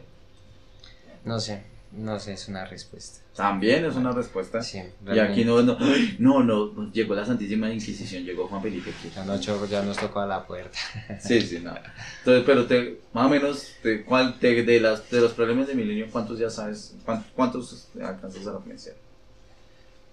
No 1.24 1.38
sé, 1.40 1.62
no 1.96 2.18
sé, 2.18 2.32
es 2.34 2.48
una 2.48 2.64
respuesta. 2.64 3.20
también 3.36 3.84
es 3.84 3.94
una 3.96 4.12
respuesta. 4.12 4.62
Sí, 4.62 4.82
Y 5.12 5.18
aquí 5.18 5.44
no, 5.44 5.62
no, 5.62 5.78
no, 6.18 6.42
no, 6.42 6.92
llegó 6.92 7.14
la 7.14 7.24
Santísima 7.24 7.70
Inquisición, 7.70 8.24
llegó 8.24 8.46
Juan 8.48 8.62
Felipe. 8.62 8.90
aquí. 8.90 9.10
Ya, 9.14 9.24
no, 9.24 9.36
ya 9.66 9.82
nos 9.82 9.96
tocó 9.98 10.20
a 10.20 10.26
la 10.26 10.46
puerta. 10.46 10.78
Sí, 11.20 11.40
sí, 11.40 11.60
no. 11.60 11.74
Entonces, 12.18 12.42
pero 12.44 12.66
te, 12.66 13.00
más 13.12 13.26
o 13.26 13.28
menos, 13.28 13.72
te, 13.82 14.04
cuál- 14.04 14.38
te- 14.38 14.62
de, 14.62 14.80
las, 14.80 15.08
de 15.10 15.20
los 15.20 15.32
problemas 15.32 15.66
de 15.68 15.74
milenio, 15.74 16.08
¿cuántos 16.10 16.38
ya 16.38 16.50
sabes? 16.50 16.94
¿Cuántos, 17.04 17.30
cuántos 17.34 17.88
alcanzas 18.02 18.46
a 18.46 18.52
referenciar? 18.52 18.96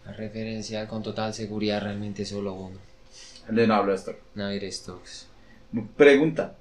La 0.06 0.14
referencia 0.14 0.88
con 0.88 1.04
total 1.04 1.34
seguridad 1.34 1.82
realmente 1.82 2.26
solo 2.26 2.54
uno. 2.54 2.78
De 3.50 3.68
no 3.68 3.74
hablo 3.76 3.92
de 3.92 3.98
esto. 3.98 4.16
Nadir 4.36 4.72
Stokes. 4.72 5.28
Pregunta. 5.98 6.56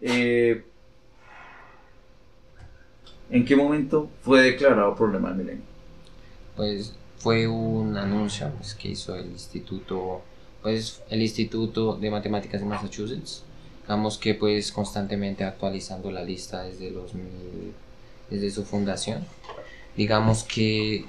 Eh, 0.00 0.64
¿En 3.30 3.44
qué 3.44 3.56
momento 3.56 4.08
fue 4.22 4.42
declarado 4.42 4.94
problema 4.94 5.28
del 5.28 5.38
milenio? 5.38 5.62
Pues 6.56 6.94
fue 7.18 7.46
un 7.46 7.96
anuncio 7.96 8.50
pues, 8.58 8.74
que 8.74 8.88
hizo 8.88 9.14
el 9.16 9.26
instituto, 9.26 10.22
pues 10.62 11.02
el 11.10 11.20
Instituto 11.20 11.96
de 11.96 12.10
Matemáticas 12.10 12.60
de 12.60 12.66
Massachusetts. 12.66 13.42
Digamos 13.82 14.18
que 14.18 14.34
pues 14.34 14.72
constantemente 14.72 15.44
actualizando 15.44 16.10
la 16.10 16.22
lista 16.22 16.62
desde 16.62 16.90
los 16.90 17.12
desde 18.30 18.50
su 18.50 18.64
fundación. 18.64 19.24
Digamos 19.96 20.44
que 20.44 21.06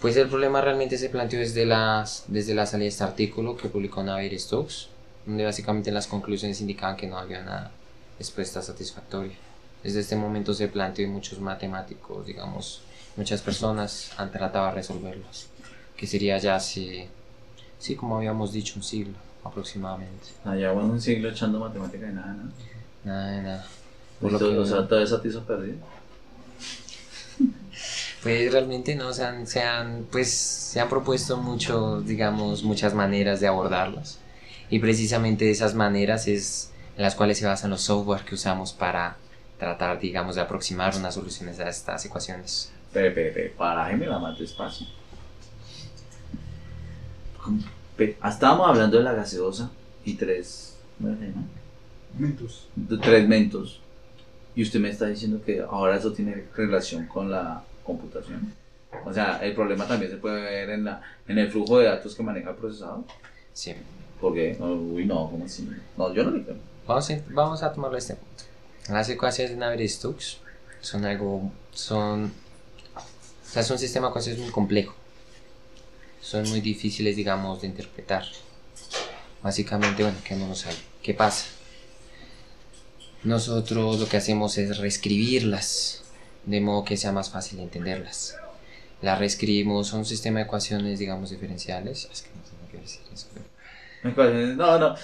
pues 0.00 0.16
el 0.16 0.28
problema 0.28 0.60
realmente 0.60 0.98
se 0.98 1.08
planteó 1.08 1.38
desde 1.38 1.64
las 1.66 2.24
desde 2.28 2.54
la 2.54 2.66
salida 2.66 2.84
de 2.84 2.88
este 2.88 3.04
artículo 3.04 3.56
que 3.56 3.68
publicó 3.68 4.02
Navier 4.02 4.38
Stokes, 4.38 4.88
donde 5.24 5.44
básicamente 5.44 5.90
las 5.90 6.06
conclusiones 6.06 6.60
indicaban 6.60 6.96
que 6.96 7.06
no 7.06 7.18
había 7.18 7.40
una 7.40 7.70
respuesta 8.18 8.62
satisfactoria. 8.62 9.45
Desde 9.82 10.00
este 10.00 10.16
momento 10.16 10.52
se 10.54 10.68
planteó 10.68 11.04
y 11.04 11.08
muchos 11.08 11.38
matemáticos, 11.40 12.26
digamos, 12.26 12.82
muchas 13.16 13.40
personas 13.42 14.10
han 14.16 14.30
tratado 14.32 14.66
de 14.66 14.72
resolverlos, 14.72 15.46
que 15.96 16.06
sería 16.06 16.38
ya 16.38 16.56
hace, 16.56 17.08
sí, 17.78 17.94
como 17.94 18.16
habíamos 18.16 18.52
dicho, 18.52 18.74
un 18.76 18.82
siglo 18.82 19.14
aproximadamente. 19.44 20.26
Allá 20.44 20.72
bueno, 20.72 20.88
un 20.90 21.00
siglo 21.00 21.28
echando 21.30 21.60
matemática 21.60 22.08
y 22.08 22.12
nada, 22.12 22.32
¿no? 22.34 22.50
Nada 23.04 23.30
de 23.30 23.42
nada. 23.42 23.66
Por 24.20 24.32
lo 24.32 24.38
Esto- 24.38 24.50
que- 24.50 24.58
O 24.58 24.66
sea, 24.66 24.88
todo 24.88 25.00
eso 25.00 25.20
te 25.20 25.28
hizo 25.28 25.44
perdido. 25.44 25.76
Pues 28.22 28.50
realmente 28.50 28.96
no, 28.96 29.12
se 29.12 29.24
han, 29.24 29.46
se 29.46 29.62
han, 29.62 30.06
pues, 30.10 30.32
se 30.32 30.80
han 30.80 30.88
propuesto 30.88 31.36
mucho, 31.36 32.00
digamos, 32.00 32.64
muchas 32.64 32.92
maneras 32.94 33.38
de 33.40 33.46
abordarlos. 33.46 34.18
Y 34.68 34.80
precisamente 34.80 35.48
esas 35.50 35.74
maneras 35.74 36.26
es 36.26 36.70
en 36.96 37.02
las 37.04 37.14
cuales 37.14 37.38
se 37.38 37.46
basan 37.46 37.70
los 37.70 37.82
software 37.82 38.24
que 38.24 38.34
usamos 38.34 38.72
para 38.72 39.16
tratar, 39.58 39.98
digamos, 39.98 40.34
de 40.36 40.42
aproximar 40.42 40.96
unas 40.96 41.14
soluciones 41.14 41.58
a 41.60 41.68
estas 41.68 42.04
ecuaciones. 42.04 42.72
Espere, 42.88 43.08
espere, 43.08 43.28
espere, 43.28 43.50
parájeme 43.50 44.06
la 44.06 44.18
más 44.18 44.38
despacio. 44.38 44.86
Estábamos 48.24 48.68
hablando 48.68 48.98
de 48.98 49.04
la 49.04 49.12
gaseosa 49.12 49.70
y 50.04 50.14
tres. 50.14 50.76
Mentos. 52.18 52.68
De 52.74 52.98
tres 52.98 53.28
mentos. 53.28 53.80
Y 54.54 54.62
usted 54.62 54.80
me 54.80 54.88
está 54.88 55.06
diciendo 55.06 55.42
que 55.44 55.60
ahora 55.60 55.96
eso 55.96 56.12
tiene 56.12 56.44
relación 56.54 57.06
con 57.06 57.30
la 57.30 57.62
computación. 57.84 58.52
O 59.04 59.12
sea, 59.12 59.38
el 59.42 59.54
problema 59.54 59.86
también 59.86 60.10
se 60.10 60.16
puede 60.16 60.40
ver 60.40 60.70
en, 60.70 60.84
la, 60.84 61.02
en 61.28 61.38
el 61.38 61.50
flujo 61.50 61.78
de 61.78 61.86
datos 61.86 62.14
que 62.14 62.22
maneja 62.22 62.50
el 62.50 62.56
procesador. 62.56 63.04
Sí. 63.52 63.74
Porque, 64.20 64.56
uy, 64.58 65.04
no, 65.04 65.30
¿cómo 65.30 65.44
así? 65.44 65.68
No, 65.96 66.12
yo 66.14 66.24
no 66.24 66.30
le 66.30 66.42
creo. 66.42 66.56
Vamos 66.86 67.10
a, 67.10 67.20
vamos 67.28 67.62
a 67.62 67.72
tomarlo 67.72 67.96
a 67.96 67.98
este 67.98 68.14
punto. 68.14 68.44
Las 68.88 69.08
ecuaciones 69.08 69.52
de 69.52 69.56
Navier-Stokes 69.58 70.38
son 70.80 71.04
algo, 71.04 71.50
son, 71.72 72.32
o 72.94 73.50
sea, 73.50 73.62
sistema 73.62 74.06
de 74.06 74.10
ecuaciones 74.10 74.40
muy 74.40 74.50
complejo. 74.50 74.94
Son 76.20 76.48
muy 76.48 76.60
difíciles, 76.60 77.16
digamos, 77.16 77.60
de 77.60 77.68
interpretar. 77.68 78.24
Básicamente, 79.42 80.02
bueno, 80.02 80.18
¿qué 80.24 80.34
no 80.36 80.54
sabe? 80.54 80.76
¿Qué 81.02 81.14
pasa? 81.14 81.46
Nosotros 83.22 83.98
lo 83.98 84.08
que 84.08 84.16
hacemos 84.16 84.56
es 84.58 84.78
reescribirlas, 84.78 86.02
de 86.44 86.60
modo 86.60 86.84
que 86.84 86.96
sea 86.96 87.12
más 87.12 87.30
fácil 87.30 87.58
entenderlas. 87.60 88.36
Las 89.02 89.18
reescribimos, 89.18 89.88
son 89.88 90.00
un 90.00 90.06
sistema 90.06 90.38
de 90.38 90.46
ecuaciones, 90.46 90.98
digamos, 90.98 91.30
diferenciales. 91.30 92.08
Es 92.12 92.22
que 92.22 92.30
no 92.30 92.80
decir 92.80 93.02
eso. 93.12 93.26
No, 94.56 94.78
no. 94.78 94.94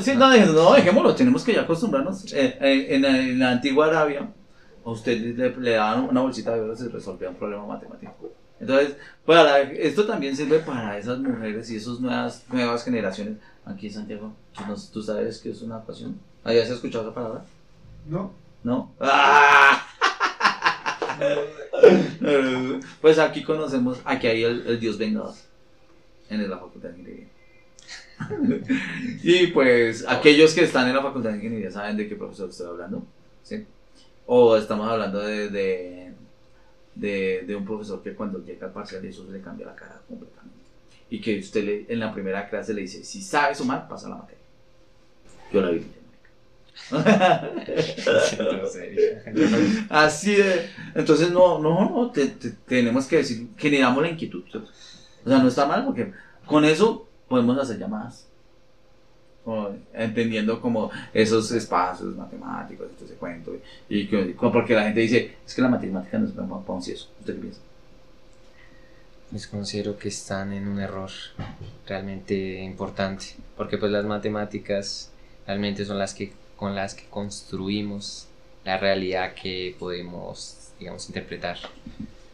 Sí, 0.00 0.12
no, 0.16 0.30
dej- 0.32 0.52
no, 0.52 0.72
dejémoslo, 0.74 1.14
tenemos 1.14 1.42
que 1.42 1.52
ya 1.54 1.62
acostumbrarnos. 1.62 2.32
Eh, 2.32 2.56
eh, 2.60 2.86
en, 2.94 3.02
la- 3.02 3.18
en 3.20 3.38
la 3.38 3.50
antigua 3.50 3.86
Arabia, 3.86 4.30
a 4.84 4.90
usted 4.90 5.18
le, 5.36 5.56
le 5.56 5.70
daban 5.72 6.04
una 6.08 6.20
bolsita 6.20 6.54
de 6.54 6.60
oro 6.60 6.74
y 6.74 6.76
se 6.76 6.88
resolvía 6.88 7.30
un 7.30 7.36
problema 7.36 7.66
matemático. 7.66 8.30
Entonces, 8.60 8.96
para, 9.26 9.60
esto 9.62 10.06
también 10.06 10.36
sirve 10.36 10.60
para 10.60 10.96
esas 10.96 11.18
mujeres 11.18 11.68
y 11.70 11.76
esas 11.76 11.98
nuevas, 12.00 12.44
nuevas 12.50 12.84
generaciones. 12.84 13.34
Aquí 13.66 13.86
en 13.88 13.92
Santiago, 13.94 14.32
¿tú, 14.56 14.62
no- 14.68 14.76
tú 14.92 15.02
sabes 15.02 15.38
qué 15.40 15.50
es 15.50 15.60
una 15.62 15.78
ecuación? 15.80 16.20
¿Hayas 16.44 16.70
escuchado 16.70 17.04
esa 17.04 17.14
palabra? 17.14 17.44
¿No? 18.06 18.32
¿No? 18.62 18.92
¡Ah! 19.00 19.82
Pues 23.00 23.18
aquí 23.18 23.42
conocemos, 23.42 24.00
aquí 24.04 24.26
hay 24.26 24.44
el, 24.44 24.66
el 24.66 24.80
dios 24.80 24.98
vengador 24.98 25.34
en 26.30 26.48
la 26.48 26.58
facultad 26.58 26.90
de 26.90 26.98
ingeniería. 27.00 27.28
Y 29.22 29.48
pues 29.48 30.04
aquellos 30.08 30.54
que 30.54 30.64
están 30.64 30.88
en 30.88 30.96
la 30.96 31.02
facultad 31.02 31.30
de 31.30 31.36
ingeniería 31.36 31.70
saben 31.70 31.96
de 31.96 32.08
qué 32.08 32.16
profesor 32.16 32.48
estoy 32.50 32.66
hablando, 32.68 33.04
¿sí? 33.42 33.64
O 34.26 34.56
estamos 34.56 34.88
hablando 34.88 35.20
de, 35.20 35.48
de, 35.50 36.12
de, 36.94 37.44
de 37.46 37.56
un 37.56 37.64
profesor 37.64 38.02
que 38.02 38.14
cuando 38.14 38.44
llega 38.44 38.66
al 38.66 38.72
parcial 38.72 39.04
eso 39.04 39.26
se 39.26 39.32
le 39.32 39.40
cambia 39.40 39.66
la 39.66 39.74
cara 39.76 40.00
completamente. 40.08 40.54
Y 41.10 41.20
que 41.20 41.38
usted 41.38 41.64
le- 41.64 41.86
en 41.88 42.00
la 42.00 42.12
primera 42.12 42.48
clase 42.48 42.74
le 42.74 42.82
dice, 42.82 43.04
si 43.04 43.22
sabe 43.22 43.54
sumar, 43.54 43.86
pasa 43.88 44.08
la 44.08 44.16
materia. 44.16 44.42
Yo 45.52 45.60
la 45.60 45.70
vi. 45.70 45.84
Así 49.90 50.34
de. 50.34 50.68
Entonces, 50.94 51.30
no, 51.30 51.58
no, 51.60 51.88
no, 51.90 52.10
te- 52.10 52.26
te- 52.28 52.50
tenemos 52.66 53.06
que 53.06 53.18
decir, 53.18 53.48
generamos 53.56 54.02
la 54.02 54.10
inquietud. 54.10 54.42
O 55.24 55.28
sea, 55.28 55.38
no 55.38 55.48
está 55.48 55.66
mal 55.66 55.84
porque 55.84 56.12
con 56.46 56.64
eso 56.64 57.08
podemos 57.28 57.58
hacer 57.58 57.78
llamadas. 57.78 58.26
Entendiendo 59.92 60.58
como 60.58 60.90
esos 61.12 61.52
espacios 61.52 62.16
matemáticos, 62.16 62.88
y 62.90 62.94
todo 62.94 63.04
ese 63.04 63.14
cuento. 63.16 63.54
Y 63.90 64.06
como 64.34 64.52
porque 64.52 64.74
la 64.74 64.84
gente 64.84 65.00
dice, 65.00 65.36
es 65.46 65.54
que 65.54 65.60
la 65.60 65.68
matemática 65.68 66.18
no 66.18 66.26
es 66.26 66.32
un 66.34 66.78
eso. 66.78 67.10
¿Usted 67.20 67.34
qué 67.34 67.40
piensa? 67.40 67.60
Pues 69.30 69.46
considero 69.46 69.98
que 69.98 70.08
están 70.08 70.52
en 70.52 70.68
un 70.68 70.80
error 70.80 71.10
realmente 71.86 72.62
importante, 72.62 73.36
porque 73.56 73.76
pues 73.76 73.92
las 73.92 74.04
matemáticas 74.06 75.10
realmente 75.46 75.84
son 75.84 75.98
las 75.98 76.14
que 76.14 76.32
con 76.56 76.74
las 76.74 76.94
que 76.94 77.04
construimos 77.10 78.28
la 78.64 78.78
realidad 78.78 79.34
que 79.34 79.76
podemos, 79.78 80.70
digamos, 80.78 81.06
interpretar. 81.08 81.58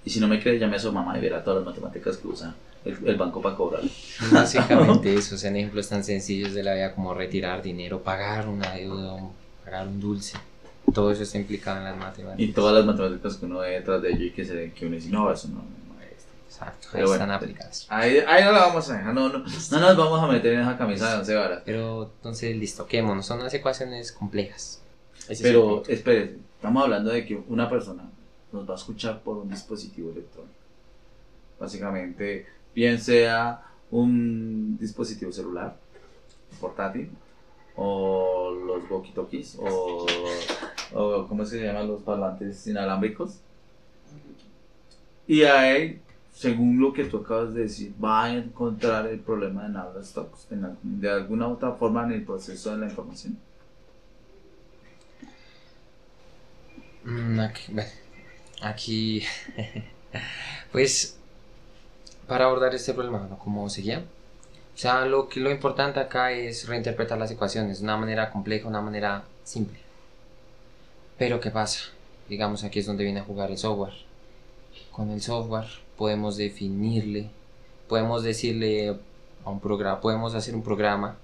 Y 0.05 0.11
si 0.11 0.21
no 0.21 0.29
me 0.29 0.41
cree, 0.41 0.59
llame 0.59 0.77
a 0.77 0.79
su 0.79 0.93
mamá 0.93 1.19
y 1.19 1.21
verá 1.21 1.43
todas 1.43 1.65
las 1.65 1.75
matemáticas 1.75 2.19
que 2.19 2.29
usa 2.29 2.55
el, 2.85 2.99
el 3.07 3.17
banco 3.17 3.41
para 3.43 3.57
cobrar. 3.57 3.83
Es 4.21 4.31
Básicamente 4.31 5.15
eso, 5.15 5.37
sean 5.37 5.57
ejemplos 5.57 5.89
tan 5.89 6.05
sencillos 6.05 6.53
de 6.55 6.63
la 6.63 6.75
vida 6.75 6.95
como 6.95 7.15
retirar 7.15 7.63
dinero, 7.63 8.03
pagar 8.03 8.49
una 8.49 8.73
deuda, 8.75 9.17
pagar 9.65 9.87
un 9.87 10.01
dulce. 10.01 10.39
Todo 10.93 11.13
eso 11.13 11.23
está 11.23 11.39
implicado 11.39 11.79
en 11.79 11.85
las 11.85 11.97
matemáticas. 11.97 12.41
Y 12.41 12.53
todas 12.53 12.75
las 12.75 12.85
matemáticas 12.85 13.37
que 13.37 13.47
uno 13.47 13.59
ve 13.59 13.71
detrás 13.71 14.03
de 14.03 14.11
ello 14.11 14.25
y 14.25 14.31
que, 14.33 14.45
se, 14.45 14.73
que 14.73 14.87
uno 14.87 14.97
dice, 14.97 15.09
no, 15.11 15.33
eso 15.33 15.49
no, 15.49 15.63
es. 16.03 16.25
Exacto, 16.49 16.89
ahí 16.93 17.01
bueno. 17.03 17.13
están 17.13 17.31
aplicadas. 17.31 17.87
Ahí, 17.89 18.19
ahí 18.27 18.43
no 18.45 18.53
la 18.53 18.61
vamos 18.61 18.91
a 18.91 18.97
dejar, 18.97 19.15
no, 19.15 19.29
no, 19.29 19.39
no 19.39 19.81
nos 19.81 19.97
vamos 19.97 20.21
a 20.23 20.27
meter 20.27 20.55
en 20.55 20.61
esa 20.61 20.77
camisa 20.77 21.13
de 21.13 21.19
11 21.21 21.35
varas. 21.37 21.63
Pero 21.65 22.11
entonces, 22.17 22.57
listo, 22.57 22.87
quémonos, 22.87 23.25
son 23.25 23.41
unas 23.41 23.55
ecuaciones 23.55 24.11
complejas. 24.11 24.83
Ese 25.25 25.35
es 25.35 25.43
Pero 25.43 25.77
punto. 25.77 25.91
espérese, 25.93 26.37
estamos 26.57 26.83
hablando 26.83 27.11
de 27.11 27.25
que 27.25 27.41
una 27.49 27.71
persona 27.71 28.11
nos 28.53 28.69
va 28.69 28.75
a 28.75 28.77
escuchar 28.77 29.21
por 29.21 29.37
un 29.37 29.49
dispositivo 29.49 30.11
electrónico. 30.11 30.55
Básicamente, 31.61 32.47
bien 32.75 32.99
sea 33.01 33.63
un 33.91 34.77
dispositivo 34.79 35.33
celular, 35.33 35.77
portátil, 36.61 37.11
o 37.77 38.51
los 38.51 38.85
walkie-talkies, 38.91 39.57
o, 39.59 40.07
o 40.95 41.27
¿cómo 41.29 41.45
se 41.45 41.63
llaman 41.63 41.89
los 41.89 42.03
parlantes 42.03 42.67
inalámbricos? 42.67 43.41
Y 45.27 45.45
ahí, 45.45 46.01
según 46.33 46.81
lo 46.81 46.93
que 46.93 47.05
tú 47.05 47.19
acabas 47.19 47.55
de 47.55 47.63
decir, 47.63 47.95
va 48.03 48.25
a 48.25 48.37
encontrar 48.37 49.07
el 49.07 49.21
problema 49.21 49.67
en 49.67 49.77
habla 49.77 50.03
stocks, 50.03 50.49
en 50.51 50.63
la, 50.63 50.77
de 50.83 51.11
alguna 51.11 51.49
u 51.49 51.53
otra 51.53 51.73
forma 51.73 52.05
en 52.05 52.13
el 52.13 52.25
proceso 52.25 52.73
de 52.73 52.79
la 52.79 52.87
información. 52.87 53.39
Mm, 57.05 57.41
aquí 58.61 59.23
pues 60.73 61.20
para 62.31 62.45
abordar 62.45 62.73
este 62.77 62.95
problema, 62.95 63.29
como 63.43 63.69
seguía, 63.69 64.05
o 64.73 64.79
sea, 64.79 65.05
lo, 65.05 65.29
que, 65.29 65.41
lo 65.41 65.51
importante 65.51 65.99
acá 65.99 66.31
es 66.31 66.69
reinterpretar 66.69 67.19
las 67.19 67.33
ecuaciones 67.33 67.79
de 67.79 67.85
una 67.85 67.97
manera 67.97 68.31
compleja, 68.31 68.69
una 68.69 68.81
manera 68.81 69.25
simple. 69.43 69.81
Pero 71.19 71.41
¿qué 71.41 71.51
pasa? 71.51 71.81
Digamos, 72.29 72.63
aquí 72.63 72.79
es 72.79 72.87
donde 72.87 73.03
viene 73.03 73.19
a 73.19 73.25
jugar 73.25 73.51
el 73.51 73.59
software. 73.59 73.95
Con 74.93 75.11
el 75.11 75.21
software 75.21 75.67
podemos 75.97 76.37
definirle, 76.37 77.31
podemos 77.89 78.23
decirle 78.23 78.97
a 79.45 79.51
un 79.51 79.59
programa, 79.59 80.01
podemos 80.01 80.37
hacer 80.37 80.55
un 80.55 80.63
programa 80.63 81.17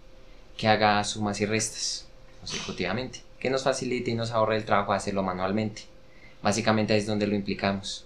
que 0.57 0.66
haga 0.66 1.04
sumas 1.04 1.40
y 1.40 1.46
restas 1.46 2.09
consecutivamente, 2.40 3.22
que 3.38 3.48
nos 3.48 3.62
facilite 3.62 4.11
y 4.11 4.14
nos 4.14 4.32
ahorre 4.32 4.57
el 4.57 4.64
trabajo 4.64 4.90
de 4.90 4.98
hacerlo 4.98 5.22
manualmente. 5.22 5.82
Básicamente 6.42 6.96
es 6.96 7.07
donde 7.07 7.28
lo 7.28 7.36
implicamos. 7.36 8.05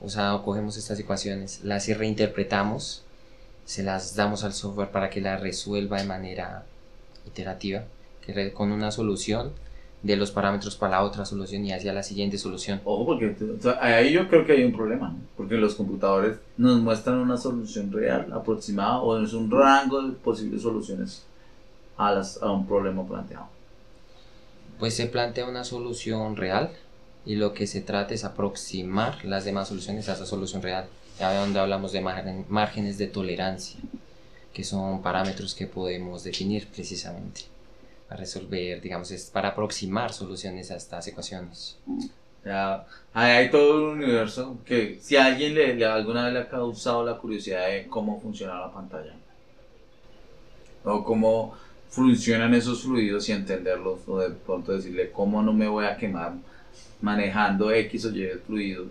O 0.00 0.08
sea, 0.08 0.40
cogemos 0.44 0.76
estas 0.76 0.98
ecuaciones, 0.98 1.60
las 1.64 1.86
reinterpretamos 1.88 3.04
se 3.64 3.82
las 3.82 4.14
damos 4.14 4.44
al 4.44 4.52
software 4.52 4.90
para 4.90 5.10
que 5.10 5.20
la 5.20 5.36
resuelva 5.36 5.98
de 5.98 6.04
manera 6.04 6.64
iterativa, 7.26 7.84
que 8.24 8.52
con 8.52 8.72
una 8.72 8.90
solución 8.90 9.52
de 10.02 10.16
los 10.16 10.30
parámetros 10.30 10.76
para 10.76 10.98
la 10.98 11.02
otra 11.02 11.24
solución 11.24 11.64
y 11.64 11.72
hacia 11.72 11.94
la 11.94 12.02
siguiente 12.02 12.36
solución. 12.36 12.80
Ojo, 12.84 13.06
porque 13.06 13.34
ahí 13.80 14.12
yo 14.12 14.28
creo 14.28 14.44
que 14.44 14.52
hay 14.52 14.64
un 14.64 14.72
problema, 14.72 15.16
porque 15.34 15.54
los 15.54 15.74
computadores 15.74 16.36
nos 16.58 16.78
muestran 16.80 17.16
una 17.16 17.38
solución 17.38 17.90
real, 17.90 18.30
aproximada, 18.32 18.98
o 18.98 19.22
es 19.22 19.32
un 19.32 19.50
rango 19.50 20.02
de 20.02 20.12
posibles 20.12 20.60
soluciones 20.60 21.24
a, 21.96 22.12
las, 22.12 22.42
a 22.42 22.50
un 22.50 22.66
problema 22.66 23.06
planteado. 23.06 23.46
Pues 24.78 24.94
se 24.94 25.06
plantea 25.06 25.48
una 25.48 25.64
solución 25.64 26.36
real 26.36 26.70
y 27.26 27.36
lo 27.36 27.54
que 27.54 27.66
se 27.66 27.80
trata 27.80 28.14
es 28.14 28.24
aproximar 28.24 29.24
las 29.24 29.44
demás 29.44 29.68
soluciones 29.68 30.08
a 30.08 30.14
esa 30.14 30.26
solución 30.26 30.62
real 30.62 30.86
donde 31.18 31.60
hablamos 31.60 31.92
de 31.92 32.00
márgenes 32.00 32.98
de 32.98 33.06
tolerancia, 33.06 33.78
que 34.52 34.64
son 34.64 35.02
parámetros 35.02 35.54
que 35.54 35.66
podemos 35.66 36.24
definir 36.24 36.66
precisamente 36.68 37.42
para 38.08 38.20
resolver, 38.20 38.80
digamos, 38.80 39.10
es 39.10 39.30
para 39.30 39.50
aproximar 39.50 40.12
soluciones 40.12 40.70
a 40.70 40.76
estas 40.76 41.06
ecuaciones. 41.06 41.78
Ya, 42.44 42.86
hay 43.14 43.50
todo 43.50 43.92
un 43.92 44.02
universo 44.02 44.58
que 44.66 44.98
si 45.00 45.16
a 45.16 45.26
alguien 45.26 45.54
le, 45.54 45.84
alguna 45.86 46.24
vez 46.24 46.34
le 46.34 46.40
ha 46.40 46.48
causado 46.48 47.04
la 47.04 47.16
curiosidad 47.16 47.68
de 47.68 47.86
cómo 47.86 48.20
funciona 48.20 48.60
la 48.60 48.70
pantalla 48.70 49.14
o 50.84 51.02
cómo 51.02 51.54
funcionan 51.88 52.52
esos 52.52 52.82
fluidos 52.82 53.26
y 53.30 53.32
entenderlos 53.32 54.00
o 54.06 54.18
de 54.18 54.30
pronto 54.30 54.72
decirle 54.72 55.10
cómo 55.10 55.42
no 55.42 55.54
me 55.54 55.68
voy 55.68 55.86
a 55.86 55.96
quemar 55.96 56.34
manejando 57.00 57.70
X 57.70 58.06
o 58.06 58.10
Y 58.10 58.28
fluido 58.46 58.86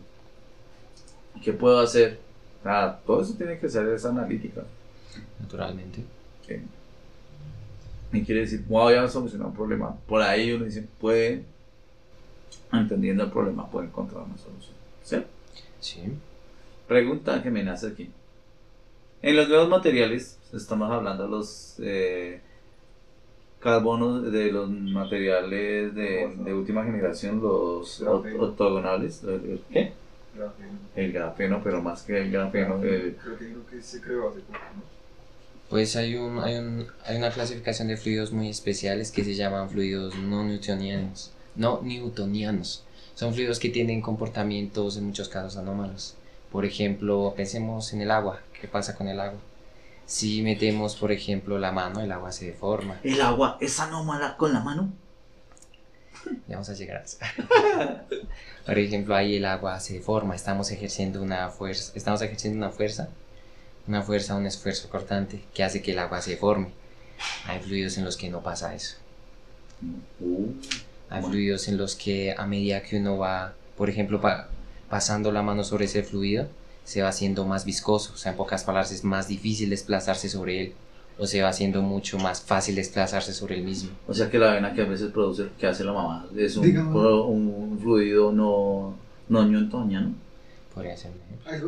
¿Qué 1.41 1.53
puedo 1.53 1.79
hacer? 1.79 2.19
todo 3.05 3.21
eso 3.21 3.33
tiene 3.33 3.59
que 3.59 3.67
ser 3.67 3.87
esa 3.89 4.09
analítica. 4.09 4.63
Naturalmente. 5.39 6.03
Y 8.13 8.21
quiere 8.21 8.41
decir, 8.41 8.63
voy 8.67 8.93
a 8.93 9.07
solucionar 9.07 9.47
un 9.47 9.55
problema. 9.55 9.97
Por 10.07 10.21
ahí 10.21 10.51
uno 10.53 10.65
dice, 10.65 10.87
puede, 11.01 11.43
entendiendo 12.71 13.23
el 13.23 13.31
problema, 13.31 13.69
puede 13.69 13.87
encontrar 13.87 14.23
una 14.23 14.37
solución. 14.37 14.75
¿Sí? 15.01 15.17
Sí. 15.79 16.01
Pregunta 16.87 17.41
que 17.41 17.49
me 17.49 17.63
nace 17.63 17.87
aquí. 17.87 18.09
En 19.21 19.35
los 19.35 19.49
nuevos 19.49 19.67
materiales, 19.67 20.37
estamos 20.53 20.91
hablando 20.91 21.23
de 21.23 21.29
los 21.29 21.75
eh, 21.79 22.41
carbonos, 23.63 24.31
de 24.31 24.51
los 24.51 24.69
materiales 24.69 25.95
de, 25.95 26.53
última 26.53 26.83
generación, 26.83 27.41
los 27.41 28.01
ortogonales. 28.01 29.21
¿Qué? 29.71 29.93
El 30.95 31.11
grafeno, 31.11 31.61
pero 31.63 31.81
más 31.81 32.03
que 32.03 32.19
el 32.19 32.31
grafeno. 32.31 32.79
Creo 32.79 33.65
que 33.69 33.81
se 33.81 34.01
creó 34.01 34.29
hace 34.29 34.39
poco, 34.41 34.59
Pues 35.69 35.95
hay, 35.95 36.15
un, 36.15 36.39
hay, 36.39 36.57
un, 36.57 36.85
hay 37.05 37.17
una 37.17 37.31
clasificación 37.31 37.87
de 37.87 37.97
fluidos 37.97 38.31
muy 38.31 38.49
especiales 38.49 39.11
que 39.11 39.23
se 39.23 39.35
llaman 39.35 39.69
fluidos 39.69 40.15
no 40.15 40.43
newtonianos. 40.43 41.31
No 41.55 41.81
newtonianos. 41.81 42.83
Son 43.15 43.33
fluidos 43.33 43.59
que 43.59 43.69
tienen 43.69 44.01
comportamientos 44.01 44.97
en 44.97 45.05
muchos 45.05 45.29
casos 45.29 45.55
anómalos. 45.55 46.15
Por 46.51 46.65
ejemplo, 46.65 47.33
pensemos 47.35 47.93
en 47.93 48.01
el 48.01 48.11
agua. 48.11 48.41
¿Qué 48.59 48.67
pasa 48.67 48.95
con 48.95 49.07
el 49.07 49.19
agua? 49.19 49.39
Si 50.05 50.41
metemos, 50.41 50.95
por 50.95 51.11
ejemplo, 51.11 51.57
la 51.57 51.71
mano, 51.71 52.01
el 52.01 52.11
agua 52.11 52.31
se 52.31 52.45
deforma. 52.45 52.99
¿El 53.03 53.21
agua 53.21 53.57
es 53.61 53.79
anómala 53.79 54.37
con 54.37 54.53
la 54.53 54.59
mano? 54.59 54.91
Ya 56.47 56.55
vamos 56.55 56.69
a 56.69 56.73
llegar 56.73 56.97
a 56.97 57.03
eso. 57.03 57.17
Por 58.65 58.79
ejemplo, 58.79 59.15
ahí 59.15 59.35
el 59.35 59.45
agua 59.45 59.79
se 59.79 59.95
deforma, 59.95 60.35
estamos 60.35 60.71
ejerciendo 60.71 61.21
una 61.21 61.49
fuerza, 61.49 61.91
estamos 61.95 62.21
ejerciendo 62.21 62.57
una 62.57 62.69
fuerza, 62.69 63.09
una 63.87 64.01
fuerza, 64.01 64.35
un 64.35 64.45
esfuerzo 64.45 64.89
cortante 64.89 65.43
que 65.53 65.63
hace 65.63 65.81
que 65.81 65.91
el 65.91 65.99
agua 65.99 66.21
se 66.21 66.31
deforme. 66.31 66.69
Hay 67.45 67.59
fluidos 67.59 67.97
en 67.97 68.05
los 68.05 68.15
que 68.15 68.29
no 68.29 68.41
pasa 68.41 68.73
eso. 68.73 68.95
Hay 71.09 71.21
fluidos 71.21 71.67
en 71.67 71.77
los 71.77 71.95
que 71.95 72.33
a 72.37 72.45
medida 72.45 72.81
que 72.81 72.97
uno 72.97 73.17
va, 73.17 73.53
por 73.77 73.89
ejemplo, 73.89 74.21
pasando 74.89 75.31
la 75.31 75.41
mano 75.41 75.63
sobre 75.63 75.85
ese 75.85 76.03
fluido, 76.03 76.47
se 76.83 77.01
va 77.01 77.09
haciendo 77.09 77.45
más 77.45 77.65
viscoso, 77.65 78.11
o 78.13 78.17
sea, 78.17 78.31
en 78.31 78.37
pocas 78.37 78.63
palabras 78.63 78.91
es 78.91 79.03
más 79.03 79.27
difícil 79.27 79.69
desplazarse 79.69 80.29
sobre 80.29 80.61
él 80.61 80.73
o 81.17 81.27
se 81.27 81.41
va 81.41 81.49
haciendo 81.49 81.81
mucho 81.81 82.17
más 82.17 82.41
fácil 82.41 82.75
desplazarse 82.75 83.33
sobre 83.33 83.55
el 83.55 83.63
mismo. 83.63 83.91
O 84.07 84.13
sea 84.13 84.29
que 84.29 84.39
la 84.39 84.53
vena 84.53 84.73
que 84.73 84.81
a 84.81 84.85
veces 84.85 85.11
produce, 85.11 85.47
que 85.59 85.67
hace 85.67 85.83
la 85.83 85.93
mamá, 85.93 86.27
es 86.35 86.57
un, 86.57 86.75
un 86.75 87.79
fluido 87.79 88.31
no, 88.31 88.95
no. 89.29 90.13
Podría 90.73 90.97
ser. 90.97 91.11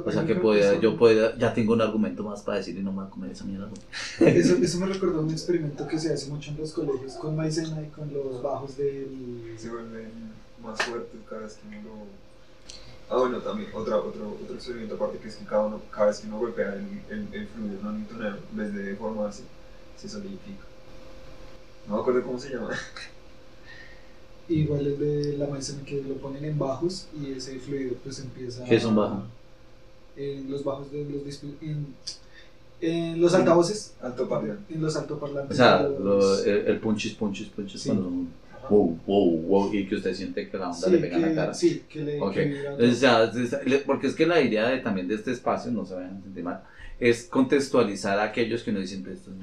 O 0.04 0.12
sea 0.12 0.26
que 0.26 0.36
podía, 0.36 0.80
yo 0.80 0.98
podía, 0.98 1.38
ya 1.38 1.54
tengo 1.54 1.74
un 1.74 1.82
argumento 1.82 2.24
más 2.24 2.42
para 2.42 2.58
decir 2.58 2.76
y 2.76 2.82
no 2.82 2.92
me 2.92 3.00
voy 3.00 3.08
a 3.08 3.10
comer 3.10 3.32
esa 3.32 3.44
mierda. 3.44 3.70
Eso, 4.20 4.56
eso 4.56 4.80
me 4.80 4.88
recordó 4.88 5.22
un 5.22 5.30
experimento 5.30 5.88
que 5.88 6.00
se 6.00 6.12
hace 6.12 6.28
mucho 6.30 6.50
en 6.52 6.58
los 6.58 6.72
colegios 6.72 7.14
con 7.14 7.36
maicena 7.36 7.84
y 7.84 7.90
con 7.90 8.12
los 8.12 8.42
bajos 8.42 8.78
del... 8.78 9.54
Se 9.58 9.70
vuelven 9.70 10.10
más 10.64 10.82
fuertes 10.82 11.20
cada 11.30 11.42
vez 11.42 11.54
que 11.56 11.68
uno 11.68 11.78
lo 11.84 12.25
Ah, 13.10 13.18
bueno, 13.18 13.38
también 13.40 13.70
otra, 13.74 13.98
otro, 13.98 14.36
otro 14.44 14.56
experimento 14.56 14.96
aparte 14.96 15.20
que 15.20 15.28
es 15.28 15.36
que 15.36 15.46
cada, 15.46 15.66
uno, 15.66 15.80
cada 15.92 16.08
vez 16.08 16.20
que 16.20 16.28
uno 16.28 16.40
golpea 16.40 16.74
el, 16.74 16.88
el, 17.10 17.28
el 17.32 17.48
fluido 17.48 17.84
no 17.84 17.92
newtonero, 17.92 18.38
en 18.52 18.58
vez 18.58 18.74
de 18.74 18.84
deformarse, 18.84 19.44
se 19.96 20.10
solidifica. 20.10 20.66
No 21.88 21.96
me 21.96 22.02
acuerdo 22.02 22.24
cómo 22.24 22.40
se 22.40 22.50
llama. 22.50 22.72
Igual 24.50 24.86
el 24.86 25.00
de 25.00 25.38
la 25.38 25.48
maicena 25.48 25.84
que 25.86 26.04
lo 26.04 26.16
ponen 26.16 26.46
en 26.46 26.58
bajos 26.58 27.08
y 27.20 27.32
ese 27.32 27.60
fluido 27.60 27.96
pues 28.04 28.20
empieza 28.20 28.64
¿Qué 28.64 28.80
son 28.80 28.96
bajos? 28.96 29.24
En 30.16 30.50
los 30.50 30.64
bajos 30.64 30.92
de 30.92 31.04
los 31.06 31.44
en, 31.62 31.96
en 32.82 33.22
los 33.22 33.34
altavoces. 33.34 33.94
Altoparlantes. 34.02 34.76
En 34.76 34.82
los 34.82 34.96
altoparlantes. 34.96 35.52
O 35.52 35.56
sea, 35.56 35.82
lo, 35.84 36.40
el, 36.44 36.68
el 36.68 36.80
punchis, 36.80 37.14
punchis, 37.14 37.50
punchis 37.50 37.82
sí. 37.82 37.90
cuando 37.90 38.12
wow, 38.70 39.00
wow, 39.06 39.42
wow, 39.42 39.74
y 39.74 39.88
que 39.88 39.96
usted 39.96 40.14
siente 40.14 40.50
que 40.50 40.58
la 40.58 40.70
onda 40.70 40.88
le 40.90 40.98
pega 40.98 41.16
en 41.16 41.22
la 41.22 41.36
cara. 41.36 41.54
Sí, 41.54 41.84
que 41.90 42.02
le. 42.02 42.22
Okay. 42.22 42.56
Entonces, 42.66 43.00
ya, 43.00 43.32
porque 43.86 44.08
es 44.08 44.16
que 44.16 44.26
la 44.26 44.42
idea 44.42 44.70
de, 44.70 44.80
también 44.80 45.08
de 45.08 45.16
este 45.16 45.32
espacio, 45.32 45.72
no 45.72 45.86
se 45.86 45.96
vayan 45.96 46.18
a 46.18 46.22
sentir 46.22 46.44
mal, 46.44 46.62
es 47.00 47.26
contextualizar 47.26 48.20
a 48.20 48.24
aquellos 48.24 48.64
que 48.64 48.72
no 48.72 48.80
dicen, 48.80 49.04
pues 49.04 49.18
esto 49.18 49.32
es 49.32 49.38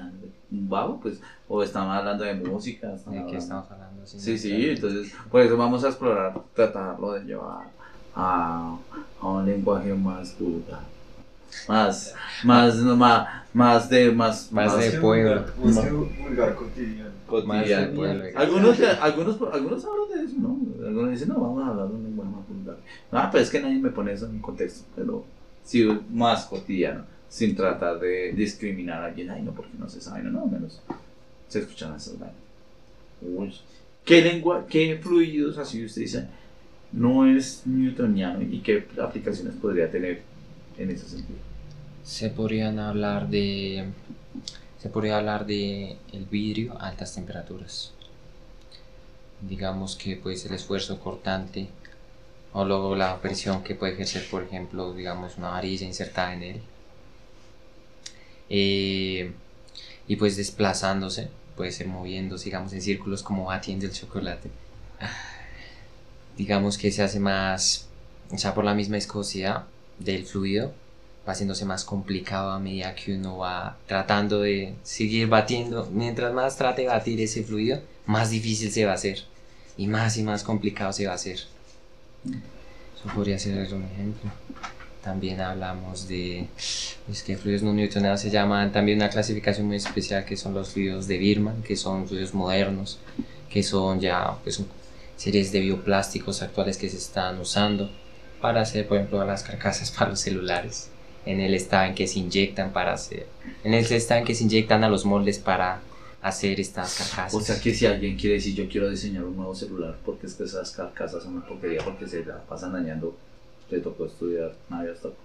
un 0.51 0.69
vago, 0.69 1.01
pues, 1.01 1.21
o 1.49 1.63
estamos 1.63 1.97
hablando 1.97 2.25
de 2.25 2.35
música. 2.35 2.89
¿De 2.89 3.27
qué 3.31 3.37
estamos 3.37 3.71
hablando? 3.71 4.07
Sí, 4.07 4.39
sí, 4.39 4.71
entonces, 4.71 5.13
por 5.31 5.43
eso 5.43 5.57
vamos 5.57 5.85
a 5.85 5.89
explorar, 5.89 6.35
tratarlo 6.55 7.13
de 7.13 7.25
llevar 7.25 7.69
a, 8.15 8.77
a 9.21 9.29
un 9.29 9.47
lenguaje 9.47 9.95
más 9.95 10.39
vulgar 10.39 10.93
más, 11.69 12.15
más, 12.45 12.77
más, 12.77 13.29
más 13.53 13.89
de, 13.89 14.11
más, 14.11 14.53
más, 14.53 14.79
de 14.79 14.99
pueblo. 14.99 15.45
Más 15.63 15.91
vulgar 15.91 16.55
cotidiano. 16.55 17.11
Cotidiano. 17.33 18.03
Algunos, 18.35 18.81
algunos, 18.81 19.39
algunos 19.53 19.85
hablan 19.85 20.09
de 20.11 20.25
eso, 20.25 20.37
¿no? 20.39 20.87
Algunos 20.87 21.11
dicen, 21.11 21.29
no, 21.29 21.41
vamos 21.41 21.65
a 21.65 21.69
hablar 21.69 21.89
de 21.89 21.95
un 21.95 22.05
lenguaje 22.05 22.31
más 22.31 22.49
vulgar. 22.49 22.77
Ah, 23.11 23.29
pero 23.31 23.43
es 23.43 23.51
que 23.51 23.61
nadie 23.61 23.79
me 23.79 23.91
pone 23.91 24.13
eso 24.13 24.27
en 24.27 24.39
contexto, 24.39 24.85
pero 24.95 25.25
sí 25.65 25.89
más 26.11 26.45
cotidiano, 26.47 27.05
sin 27.29 27.57
tratar 27.57 27.99
de 27.99 28.33
discriminar 28.33 29.03
a 29.03 29.07
alguien. 29.07 29.31
Ay, 29.31 29.43
no, 29.43 29.53
porque 29.53 29.73
no 29.79 29.89
se 29.89 30.01
sabe, 30.01 30.23
no, 30.23 30.31
no, 30.31 30.47
menos 30.47 30.81
se 31.53 31.59
escuchan 31.59 31.95
esas 31.95 32.19
vainas. 32.19 33.61
¿Qué 34.05 34.23
lengua, 34.23 34.67
qué 34.69 34.99
fluidos 35.01 35.59
así 35.59 35.85
usted 35.85 36.03
dice 36.03 36.27
no 36.93 37.27
es 37.27 37.63
newtoniano 37.67 38.43
y 38.43 38.61
qué 38.61 38.87
aplicaciones 39.01 39.55
podría 39.55 39.91
tener 39.91 40.23
en 40.79 40.91
ese 40.91 41.09
sentido? 41.09 41.39
Se 42.03 42.31
podrían 42.31 42.79
hablar 42.79 43.29
de 43.29 43.85
se 44.83 44.89
podría 44.89 45.19
hablar 45.19 45.47
de 45.47 45.97
el 46.13 46.25
vidrio 46.25 46.77
a 46.77 46.89
altas 46.89 47.15
temperaturas. 47.15 47.93
Digamos 49.41 49.95
que 49.95 50.17
pues 50.17 50.45
el 50.45 50.55
esfuerzo 50.55 50.99
cortante 50.99 51.69
o 52.53 52.65
luego 52.65 52.97
la 52.97 53.21
presión 53.21 53.63
que 53.63 53.77
puede 53.77 53.93
ejercer, 53.93 54.29
por 54.29 54.43
ejemplo, 54.43 54.93
digamos 54.93 55.39
una 55.39 55.51
varilla 55.51 55.87
insertada 55.87 56.35
en 56.35 56.43
él. 56.43 56.61
Eh, 58.51 59.33
y 60.09 60.17
pues 60.17 60.37
desplazándose, 60.37 61.29
puede 61.57 61.71
ser 61.71 61.87
moviéndose, 61.87 62.47
digamos, 62.47 62.73
en 62.73 62.83
círculos 62.83 63.23
como 63.23 63.45
batiendo 63.45 63.87
el 63.87 63.93
chocolate. 63.93 64.51
digamos 66.37 66.77
que 66.77 66.91
se 66.91 67.05
hace 67.05 67.21
más, 67.21 67.87
sea, 68.37 68.53
por 68.53 68.65
la 68.65 68.75
misma 68.75 68.97
viscosidad 68.97 69.65
del 70.01 70.27
fluido, 70.27 70.75
va 71.27 71.33
haciéndose 71.33 71.65
más 71.65 71.85
complicado 71.85 72.51
a 72.51 72.59
medida 72.59 72.95
que 72.95 73.15
uno 73.15 73.39
va 73.39 73.77
tratando 73.87 74.41
de 74.41 74.75
seguir 74.83 75.29
batiendo. 75.29 75.89
Mientras 75.93 76.33
más 76.33 76.57
trate 76.57 76.83
de 76.83 76.89
batir 76.89 77.21
ese 77.21 77.43
fluido, 77.45 77.81
más 78.07 78.31
difícil 78.31 78.71
se 78.71 78.85
va 78.85 78.93
a 78.93 78.97
hacer 78.97 79.25
y 79.77 79.87
más 79.87 80.17
y 80.17 80.23
más 80.23 80.43
complicado 80.43 80.93
se 80.93 81.07
va 81.07 81.13
a 81.13 81.17
hacer. 81.17 81.41
Eso 82.25 83.15
podría 83.15 83.39
ser 83.39 83.73
un 83.75 83.85
ejemplo. 83.85 84.31
También 85.03 85.41
hablamos 85.41 86.07
de 86.07 86.47
es 87.11 87.23
que 87.25 87.37
fluidos 87.37 87.63
no 87.63 87.73
newtonianos 87.73 88.21
se 88.21 88.31
llaman 88.31 88.71
también 88.71 88.99
una 88.99 89.11
clasificación 89.11 89.67
muy 89.67 89.77
especial 89.77 90.25
que 90.25 90.37
son 90.37 90.55
los 90.55 90.71
fluidos 90.71 91.09
de 91.09 91.19
Birman, 91.19 91.63
que 91.63 91.75
son 91.77 92.07
fluidos 92.07 92.35
modernos, 92.35 93.01
que 93.51 93.65
son 93.65 93.99
ya 93.99 94.37
pues 94.45 94.63
series 95.17 95.51
de 95.51 95.61
bioplásticos 95.61 96.43
actuales 96.43 96.77
que 96.77 96.89
se 96.89 96.99
están 96.99 97.41
usando 97.41 97.91
para 98.41 98.61
hacer, 98.61 98.87
por 98.87 98.99
ejemplo, 98.99 99.25
las 99.25 99.43
carcasas 99.43 99.91
para 99.99 100.11
los 100.11 100.21
celulares. 100.21 100.92
En 101.25 101.41
el 101.41 101.55
estado 101.55 101.87
en 101.87 101.95
que 101.95 102.07
se 102.07 102.19
inyectan 102.19 102.73
para 102.73 102.95
hacer, 102.95 103.27
en 103.63 103.75
el 103.75 103.85
estado 103.85 104.21
en 104.21 104.27
que 104.27 104.35
se 104.35 104.45
inyectan 104.45 104.83
a 104.83 104.89
los 104.89 105.05
moldes 105.05 105.39
para 105.39 105.81
hacer 106.21 106.59
estas 106.59 106.97
carcasas. 106.97 107.35
O 107.35 107.41
sea 107.41 107.61
que 107.61 107.75
si 107.75 107.87
alguien 107.87 108.17
quiere 108.17 108.37
decir 108.37 108.55
yo 108.55 108.69
quiero 108.69 108.91
diseñar 108.91 109.25
un 109.25 109.37
nuevo 109.37 109.55
celular 109.55 109.97
porque 110.05 110.27
es 110.27 110.35
que 110.35 110.45
esas 110.45 110.71
carcasas 110.73 111.23
son 111.23 111.37
una 111.37 111.47
porquería 111.47 111.85
porque 111.85 112.07
se 112.09 112.25
la 112.25 112.39
pasan 112.39 112.73
dañando, 112.73 113.17
te 113.71 113.81
tocó 113.81 114.07
estudiar 114.07 114.55
navías 114.69 115.01
tocó. 115.01 115.17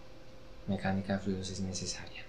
Mecánica 0.68 1.14
de 1.14 1.20
fluidos 1.20 1.50
es 1.50 1.62
necesaria. 1.62 2.27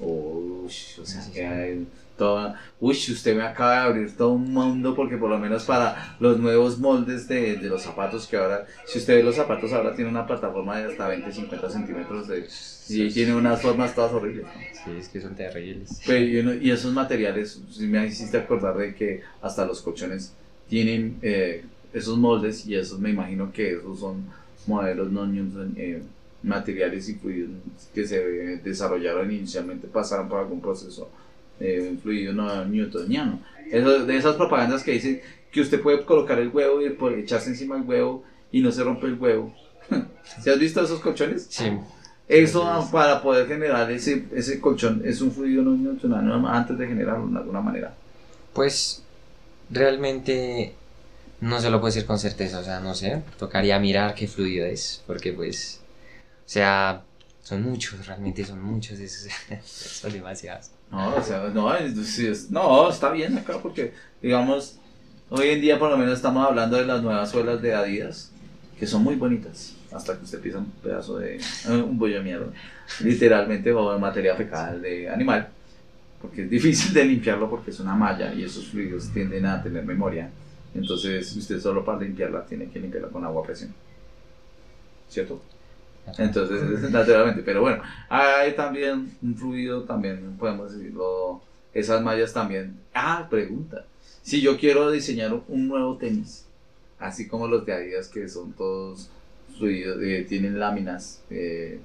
Uy, 0.00 0.72
o 1.00 1.04
sea 1.06 1.28
que 1.32 1.44
hay 1.44 1.88
toda... 2.14 2.60
Uy, 2.78 2.92
usted 2.94 3.34
me 3.36 3.42
acaba 3.42 3.72
de 3.72 3.78
abrir 3.80 4.16
todo 4.16 4.30
un 4.32 4.52
mundo 4.52 4.94
porque 4.94 5.16
por 5.16 5.28
lo 5.28 5.38
menos 5.40 5.64
para 5.64 6.16
los 6.20 6.38
nuevos 6.38 6.78
moldes 6.78 7.26
de, 7.26 7.56
de 7.56 7.68
los 7.68 7.82
zapatos 7.82 8.28
que 8.28 8.36
ahora, 8.36 8.64
si 8.84 8.98
usted 8.98 9.16
ve 9.16 9.22
los 9.24 9.34
zapatos 9.36 9.72
ahora 9.72 9.94
tiene 9.96 10.10
una 10.10 10.24
plataforma 10.26 10.78
de 10.78 10.84
hasta 10.86 11.08
20, 11.08 11.32
50 11.32 11.68
centímetros 11.70 12.28
de... 12.28 12.48
Y 12.86 13.12
tiene 13.12 13.34
unas 13.34 13.60
formas 13.60 13.94
todas 13.94 14.12
horribles. 14.12 14.54
¿no? 14.54 14.68
Sí, 14.70 14.96
es 14.98 15.08
que 15.08 15.20
son 15.20 15.34
terribles. 15.34 16.00
Pero, 16.06 16.24
y, 16.24 16.38
uno- 16.38 16.54
y 16.54 16.70
esos 16.70 16.92
materiales, 16.92 17.60
si 17.70 17.86
me 17.88 18.06
hiciste 18.06 18.38
acordar 18.38 18.76
de 18.76 18.94
que 18.94 19.22
hasta 19.40 19.66
los 19.66 19.82
colchones 19.82 20.36
tienen 20.68 21.18
eh, 21.22 21.64
esos 21.92 22.16
moldes 22.18 22.64
y 22.66 22.76
esos 22.76 23.00
me 23.00 23.10
imagino 23.10 23.52
que 23.52 23.72
esos 23.72 23.98
son 24.00 24.26
modelos 24.66 25.10
no 25.10 25.26
Newton, 25.26 25.74
eh, 25.76 26.02
materiales 26.42 27.08
y 27.08 27.14
fluidos 27.14 27.50
que 27.94 28.06
se 28.06 28.20
desarrollaron 28.58 29.30
inicialmente 29.32 29.88
pasaron 29.88 30.28
por 30.28 30.38
algún 30.40 30.60
proceso 30.60 31.08
eh, 31.60 31.96
fluido 32.02 32.32
no 32.32 32.64
newtoniano. 32.64 33.40
Eso- 33.70 34.06
de 34.06 34.16
esas 34.16 34.36
propagandas 34.36 34.82
que 34.82 34.92
dicen 34.92 35.20
que 35.50 35.60
usted 35.60 35.80
puede 35.80 36.04
colocar 36.04 36.38
el 36.38 36.48
huevo 36.48 36.80
y 36.80 36.90
por 36.90 37.12
echarse 37.14 37.50
encima 37.50 37.76
el 37.76 37.82
huevo 37.82 38.22
y 38.52 38.60
no 38.60 38.70
se 38.70 38.84
rompe 38.84 39.06
el 39.06 39.14
huevo. 39.14 39.52
¿Se 40.42 40.50
has 40.50 40.58
visto 40.58 40.80
esos 40.82 41.00
colchones? 41.00 41.46
Sí, 41.50 41.64
Eso 42.28 42.80
es. 42.80 42.86
para 42.90 43.20
poder 43.22 43.48
generar 43.48 43.90
ese, 43.90 44.24
ese 44.34 44.60
colchón 44.60 45.02
es 45.04 45.20
un 45.20 45.32
fluido 45.32 45.62
no 45.62 45.72
newtoniano 45.76 46.46
antes 46.48 46.78
de 46.78 46.86
generarlo 46.86 47.26
de 47.28 47.38
alguna 47.38 47.60
manera. 47.60 47.94
pues 48.52 49.02
realmente 49.70 50.72
no 51.40 51.60
se 51.60 51.70
lo 51.70 51.80
puedo 51.80 51.92
decir 51.92 52.06
con 52.06 52.18
certeza, 52.18 52.58
o 52.58 52.64
sea, 52.64 52.80
no 52.80 52.94
sé, 52.94 53.22
tocaría 53.38 53.78
mirar 53.78 54.14
qué 54.14 54.26
fluido 54.26 54.66
es, 54.66 55.02
porque 55.06 55.32
pues, 55.32 55.77
sea, 56.50 57.02
son 57.42 57.62
muchos, 57.62 58.06
realmente 58.06 58.44
son 58.44 58.62
muchos 58.62 58.98
esos, 58.98 59.30
son 59.64 60.12
demasiados. 60.12 60.70
No, 60.90 61.14
o 61.14 61.22
sea, 61.22 61.48
no, 61.52 61.74
es- 61.74 62.18
es- 62.18 62.50
no, 62.50 62.88
está 62.88 63.10
bien 63.10 63.36
acá 63.36 63.58
porque, 63.62 63.92
digamos, 64.22 64.76
hoy 65.28 65.48
en 65.48 65.60
día 65.60 65.78
por 65.78 65.90
lo 65.90 65.98
menos 65.98 66.14
estamos 66.14 66.46
hablando 66.46 66.76
de 66.76 66.86
las 66.86 67.02
nuevas 67.02 67.30
suelas 67.30 67.60
de 67.60 67.74
Adidas, 67.74 68.30
que 68.78 68.86
son 68.86 69.02
muy 69.02 69.16
bonitas, 69.16 69.74
hasta 69.92 70.16
que 70.16 70.24
usted 70.24 70.40
pisa 70.40 70.58
un 70.58 70.70
pedazo 70.82 71.18
de, 71.18 71.38
un 71.68 71.98
bollo 71.98 72.16
de 72.16 72.22
mierda, 72.22 72.46
literalmente, 73.04 73.72
o 73.72 73.98
materia 73.98 74.34
fecal 74.34 74.80
de 74.80 75.08
animal, 75.10 75.48
porque 76.22 76.44
es 76.44 76.50
difícil 76.50 76.94
de 76.94 77.04
limpiarlo 77.04 77.50
porque 77.50 77.70
es 77.70 77.80
una 77.80 77.94
malla 77.94 78.32
y 78.32 78.44
esos 78.44 78.66
fluidos 78.68 79.10
tienden 79.12 79.44
a 79.46 79.62
tener 79.62 79.84
memoria, 79.84 80.30
entonces 80.74 81.36
usted 81.36 81.60
solo 81.60 81.84
para 81.84 82.00
limpiarla 82.00 82.46
tiene 82.46 82.70
que 82.70 82.80
limpiarla 82.80 83.08
con 83.08 83.24
agua 83.24 83.42
presión, 83.42 83.74
¿cierto? 85.08 85.40
Entonces, 86.16 86.90
naturalmente, 86.90 87.42
pero 87.42 87.60
bueno, 87.60 87.82
hay 88.08 88.54
también 88.54 89.12
un 89.22 89.36
fluido, 89.36 89.82
también 89.82 90.36
podemos 90.38 90.72
decirlo, 90.72 91.42
esas 91.74 92.02
mallas 92.02 92.32
también. 92.32 92.76
Ah, 92.94 93.26
pregunta, 93.28 93.84
si 94.22 94.40
yo 94.40 94.58
quiero 94.58 94.90
diseñar 94.90 95.38
un 95.48 95.68
nuevo 95.68 95.96
tenis, 95.96 96.46
así 96.98 97.28
como 97.28 97.46
los 97.48 97.64
de 97.66 97.72
Adidas 97.72 98.08
que 98.08 98.28
son 98.28 98.52
todos 98.52 99.10
fluidos, 99.56 99.98
eh, 100.02 100.26
tienen 100.28 100.58
láminas, 100.58 101.22
eh, 101.30 101.80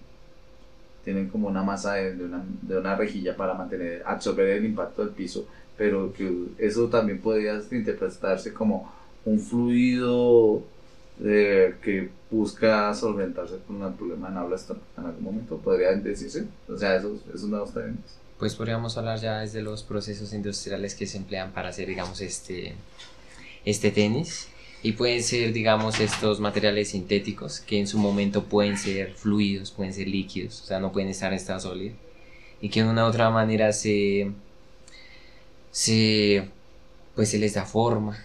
tienen 1.03 1.29
como 1.29 1.47
una 1.47 1.63
masa 1.63 1.95
de, 1.95 2.15
de 2.15 2.23
una, 2.23 2.43
de 2.61 2.77
una 2.77 2.95
rejilla 2.95 3.35
para 3.35 3.53
mantener, 3.53 4.03
absorber 4.05 4.47
el 4.47 4.65
impacto 4.65 5.03
del 5.03 5.13
piso, 5.13 5.47
pero 5.77 6.13
que 6.13 6.31
eso 6.57 6.87
también 6.87 7.19
podría 7.19 7.61
interpretarse 7.71 8.53
como 8.53 8.91
un 9.25 9.39
fluido 9.39 10.63
eh, 11.21 11.75
que 11.81 12.09
busca 12.31 12.93
solventarse 12.93 13.59
con 13.67 13.81
el 13.83 13.93
problema 13.93 14.29
en 14.29 14.37
habla 14.37 14.57
en 14.97 15.05
algún 15.05 15.23
momento, 15.23 15.57
podría 15.57 15.91
decirse. 15.93 16.45
O 16.67 16.77
sea, 16.77 16.95
esos, 16.95 17.19
esos 17.33 17.49
nuevos 17.49 17.73
términos. 17.73 18.17
Pues 18.39 18.55
podríamos 18.55 18.97
hablar 18.97 19.19
ya 19.19 19.39
desde 19.39 19.61
los 19.61 19.83
procesos 19.83 20.33
industriales 20.33 20.95
que 20.95 21.05
se 21.05 21.17
emplean 21.17 21.51
para 21.51 21.69
hacer, 21.69 21.87
digamos, 21.87 22.19
este, 22.21 22.73
este 23.63 23.91
tenis. 23.91 24.47
Y 24.81 24.93
pueden 24.93 25.23
ser, 25.23 25.53
digamos, 25.53 25.99
estos 26.01 26.41
materiales 26.41 26.89
sintéticos 26.89 27.61
que 27.61 27.79
en 27.79 27.87
su 27.87 27.97
momento 27.97 28.45
pueden 28.45 28.77
ser 28.77 29.13
fluidos, 29.13 29.71
pueden 29.71 29.93
ser 29.93 30.09
líquidos, 30.09 30.61
o 30.61 30.65
sea, 30.65 30.79
no 30.79 30.91
pueden 30.91 31.07
estar 31.07 31.31
en 31.31 31.37
estado 31.37 31.61
sólido. 31.61 31.95
Y 32.59 32.69
que 32.69 32.83
de 32.83 32.89
una 32.89 33.05
u 33.05 33.07
otra 33.07 33.29
manera 33.29 33.71
se, 33.71 34.31
se, 35.71 36.49
pues 37.15 37.29
se 37.29 37.37
les 37.37 37.53
da 37.53 37.65
forma 37.65 38.17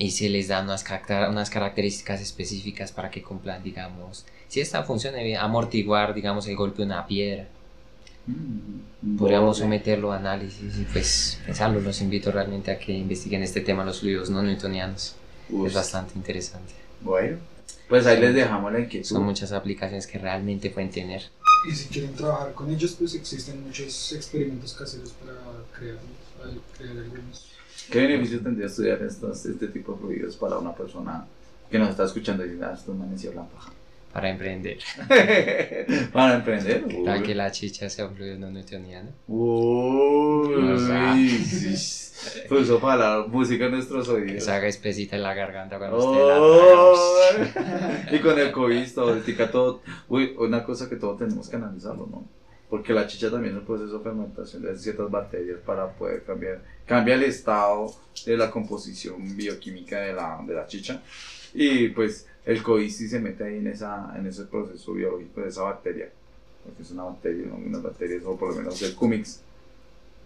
y 0.00 0.10
se 0.12 0.28
les 0.30 0.48
da 0.48 0.62
unas, 0.62 0.82
caracter- 0.82 1.28
unas 1.28 1.50
características 1.50 2.20
específicas 2.22 2.90
para 2.90 3.10
que 3.10 3.22
cumplan, 3.22 3.62
digamos, 3.62 4.24
si 4.48 4.60
esta 4.60 4.82
función 4.82 5.14
de 5.14 5.36
amortiguar, 5.36 6.14
digamos, 6.14 6.46
el 6.48 6.56
golpe 6.56 6.78
de 6.78 6.86
una 6.86 7.06
piedra. 7.06 7.46
Mm, 8.26 9.16
Podríamos 9.18 9.58
someterlo 9.58 10.12
a 10.12 10.16
análisis 10.16 10.76
y 10.78 10.84
pues 10.84 11.38
pensarlo. 11.46 11.80
Los 11.80 12.00
invito 12.00 12.32
realmente 12.32 12.70
a 12.70 12.78
que 12.78 12.92
investiguen 12.92 13.42
este 13.42 13.60
tema, 13.60 13.84
los 13.84 14.00
fluidos 14.00 14.30
no 14.30 14.42
newtonianos. 14.42 15.16
Uy, 15.50 15.68
Es 15.68 15.74
bastante 15.74 16.12
interesante. 16.16 16.72
Bueno, 17.02 17.38
pues 17.88 18.06
ahí 18.06 18.18
les 18.20 18.34
dejamos 18.34 18.72
la 18.72 18.80
inquietud. 18.80 19.06
Son 19.06 19.22
muchas 19.22 19.52
aplicaciones 19.52 20.06
que 20.06 20.18
realmente 20.18 20.70
pueden 20.70 20.90
tener. 20.90 21.24
Y 21.70 21.74
si 21.74 21.88
quieren 21.88 22.14
trabajar 22.14 22.54
con 22.54 22.70
ellos, 22.70 22.96
pues 22.98 23.14
existen 23.14 23.62
muchos 23.66 24.12
experimentos 24.12 24.72
caseros 24.72 25.10
para 25.12 25.32
crearlos, 25.76 26.02
para 26.38 26.50
crear 26.78 26.96
algunos. 27.04 27.49
¿Qué 27.90 28.00
beneficio 28.06 28.40
tendría 28.40 28.66
estudiar 28.66 29.02
estos, 29.02 29.44
este 29.46 29.68
tipo 29.68 29.92
de 29.92 29.98
fluidos 29.98 30.36
para 30.36 30.58
una 30.58 30.72
persona 30.74 31.26
que 31.70 31.78
nos 31.78 31.90
está 31.90 32.04
escuchando 32.04 32.44
y 32.44 32.50
dice, 32.50 32.64
ah, 32.64 32.72
estos 32.74 32.96
manes 32.96 33.24
hablan 33.26 33.46
paja"? 33.48 33.72
Para 34.12 34.28
emprender. 34.30 34.78
para 36.12 36.34
emprender. 36.36 36.84
Tal 37.04 37.20
Uy. 37.20 37.26
que 37.26 37.34
la 37.34 37.50
chicha 37.52 37.88
sea 37.88 38.06
un 38.06 38.16
fluido 38.16 38.38
no 38.38 38.50
newtoniano. 38.50 39.10
Uy, 39.28 40.54
O 40.72 40.78
sea. 40.78 41.16
Puso 42.48 42.78
para 42.80 43.18
la 43.20 43.26
música 43.26 43.66
en 43.66 43.70
nuestros 43.72 44.06
Que 44.08 44.14
oídos. 44.14 44.44
se 44.44 44.50
haga 44.52 44.66
espesita 44.66 45.16
en 45.16 45.22
la 45.22 45.32
garganta 45.34 45.78
cuando 45.78 45.96
Oh. 45.96 46.92
usted 46.92 47.56
la 47.56 48.12
y 48.16 48.18
con 48.18 48.38
el 48.38 48.50
COVID 48.52 48.92
todo, 48.94 49.16
todo, 49.50 49.80
uy, 50.08 50.34
una 50.38 50.64
cosa 50.64 50.88
que 50.88 50.96
todos 50.96 51.18
tenemos 51.18 51.48
que 51.48 51.56
analizarlo, 51.56 52.06
¿no? 52.10 52.28
Porque 52.70 52.92
la 52.92 53.06
chicha 53.06 53.30
también 53.30 53.54
es 53.54 53.60
un 53.60 53.66
proceso 53.66 53.98
de 53.98 54.04
fermentación 54.04 54.62
de 54.62 54.78
ciertas 54.78 55.10
bacterias 55.10 55.58
para 55.66 55.88
poder 55.90 56.22
cambiar, 56.22 56.62
cambia 56.86 57.16
el 57.16 57.24
estado 57.24 57.92
de 58.24 58.36
la 58.36 58.50
composición 58.50 59.36
bioquímica 59.36 59.98
de 60.00 60.12
la, 60.12 60.40
de 60.46 60.54
la 60.54 60.66
chicha 60.66 61.02
y 61.52 61.88
pues 61.88 62.26
el 62.44 62.62
sí 62.90 63.08
se 63.08 63.18
mete 63.20 63.44
ahí 63.44 63.58
en, 63.58 63.66
esa, 63.66 64.12
en 64.16 64.26
ese 64.26 64.44
proceso 64.44 64.92
biológico 64.92 65.40
de 65.40 65.48
esa 65.48 65.62
bacteria, 65.62 66.10
porque 66.64 66.82
es 66.82 66.90
una 66.92 67.04
bacteria, 67.04 67.46
¿no? 67.46 67.56
unas 67.56 67.82
bacterias 67.82 68.22
o 68.24 68.36
por 68.36 68.50
lo 68.50 68.56
menos 68.56 68.80
el 68.82 68.94
cumix, 68.94 69.40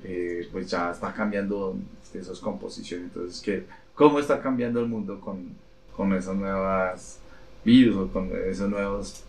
eh, 0.05 0.47
pues 0.53 0.71
ya 0.71 0.91
está 0.91 1.13
cambiando 1.13 1.77
esas 2.13 2.39
composiciones, 2.41 3.07
entonces 3.07 3.41
que 3.41 3.65
cómo 3.95 4.19
está 4.21 4.41
cambiando 4.41 4.81
el 4.81 4.87
mundo 4.87 5.21
con, 5.21 5.49
con 5.97 6.13
esas 6.13 6.37
nuevas 6.37 7.19
virus 7.65 7.97
o 7.97 8.13
con 8.13 8.31
esos 8.51 8.69
nuevos 8.69 9.23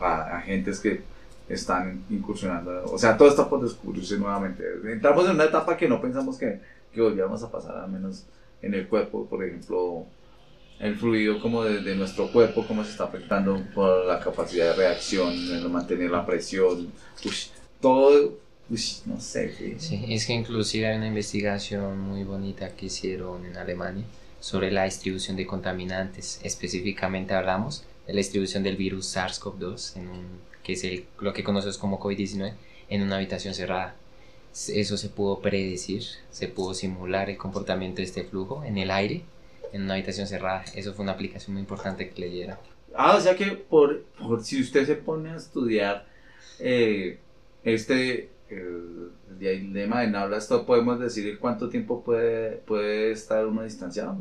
a- 0.00 0.36
agentes 0.38 0.80
que 0.80 1.00
están 1.48 2.04
incursionando. 2.10 2.84
O 2.92 2.98
sea, 2.98 3.16
todo 3.16 3.28
está 3.28 3.48
por 3.48 3.62
descubrirse 3.62 4.16
nuevamente. 4.18 4.64
Entramos 4.90 5.24
en 5.26 5.32
una 5.32 5.44
etapa 5.44 5.76
que 5.76 5.88
no 5.88 6.00
pensamos 6.00 6.38
que, 6.38 6.60
que 6.92 7.00
volvíamos 7.00 7.42
a 7.42 7.50
pasar, 7.50 7.76
al 7.76 7.90
menos 7.90 8.24
en 8.62 8.74
el 8.74 8.88
cuerpo, 8.88 9.26
por 9.26 9.44
ejemplo, 9.44 10.04
el 10.80 10.96
fluido 10.96 11.40
como 11.40 11.62
de, 11.64 11.80
de 11.82 11.94
nuestro 11.94 12.30
cuerpo, 12.32 12.64
cómo 12.66 12.84
se 12.84 12.90
está 12.90 13.04
afectando 13.04 13.62
por 13.74 14.06
la 14.06 14.20
capacidad 14.20 14.70
de 14.70 14.74
reacción, 14.74 15.32
en 15.32 15.70
mantener 15.72 16.10
la 16.10 16.26
presión, 16.26 16.90
ush, 17.24 17.48
todo, 17.80 18.34
ush, 18.68 19.02
no 19.06 19.20
sé, 19.20 19.54
¿qué? 19.56 19.76
Sí, 19.78 20.04
es 20.08 20.26
que 20.26 20.32
inclusive 20.34 20.86
hay 20.88 20.96
una 20.96 21.06
investigación 21.06 21.98
muy 22.00 22.24
bonita 22.24 22.70
que 22.74 22.86
hicieron 22.86 23.46
en 23.46 23.56
Alemania 23.56 24.04
sobre 24.40 24.70
la 24.70 24.84
distribución 24.84 25.36
de 25.36 25.46
contaminantes. 25.46 26.40
Específicamente 26.42 27.34
hablamos 27.34 27.84
de 28.06 28.12
la 28.12 28.18
distribución 28.18 28.62
del 28.62 28.76
virus 28.76 29.16
SARS-CoV-2, 29.16 29.96
en 29.96 30.08
un- 30.08 30.55
que 30.66 30.72
es 30.72 30.82
el- 30.82 31.04
lo 31.20 31.32
que 31.32 31.44
conocemos 31.44 31.78
como 31.78 32.00
COVID-19, 32.00 32.54
en 32.88 33.02
una 33.02 33.16
habitación 33.16 33.54
cerrada. 33.54 33.94
Eso 34.52 34.96
se 34.96 35.08
pudo 35.10 35.38
predecir, 35.40 36.02
se 36.30 36.48
pudo 36.48 36.74
simular 36.74 37.30
el 37.30 37.36
comportamiento 37.36 37.98
de 37.98 38.02
este 38.04 38.24
flujo 38.24 38.64
en 38.64 38.76
el 38.76 38.90
aire, 38.90 39.22
en 39.72 39.82
una 39.82 39.94
habitación 39.94 40.26
cerrada. 40.26 40.64
Eso 40.74 40.92
fue 40.92 41.04
una 41.04 41.12
aplicación 41.12 41.52
muy 41.54 41.60
importante 41.60 42.10
que 42.10 42.20
le 42.20 42.30
dieron. 42.30 42.56
Ah, 42.96 43.14
o 43.16 43.20
sea 43.20 43.36
que 43.36 43.46
por, 43.52 44.02
por 44.18 44.42
si 44.42 44.60
usted 44.60 44.84
se 44.86 44.96
pone 44.96 45.30
a 45.30 45.36
estudiar 45.36 46.04
eh, 46.58 47.18
este 47.62 48.30
el, 48.48 49.10
el 49.40 49.72
dilema 49.72 50.00
de 50.00 50.08
Nabla, 50.08 50.38
esto 50.38 50.66
podemos 50.66 50.98
decir 50.98 51.38
cuánto 51.38 51.68
tiempo 51.68 52.02
puede, 52.02 52.56
puede 52.56 53.12
estar 53.12 53.46
uno 53.46 53.62
distanciado. 53.62 54.16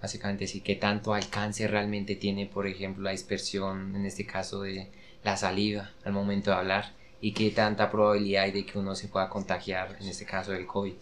Básicamente 0.00 0.46
sí, 0.46 0.60
qué 0.60 0.76
tanto 0.76 1.14
alcance 1.14 1.66
realmente 1.66 2.14
tiene, 2.14 2.46
por 2.46 2.66
ejemplo, 2.68 3.02
la 3.02 3.10
dispersión, 3.12 3.96
en 3.96 4.04
este 4.06 4.24
caso 4.26 4.62
de 4.62 4.88
la 5.24 5.36
saliva 5.36 5.90
al 6.04 6.12
momento 6.12 6.50
de 6.50 6.56
hablar, 6.56 6.92
y 7.20 7.32
qué 7.32 7.50
tanta 7.50 7.90
probabilidad 7.90 8.44
hay 8.44 8.52
de 8.52 8.64
que 8.66 8.78
uno 8.78 8.94
se 8.94 9.08
pueda 9.08 9.28
contagiar, 9.28 9.96
en 10.00 10.06
este 10.08 10.24
caso 10.26 10.52
del 10.52 10.66
COVID. 10.66 10.94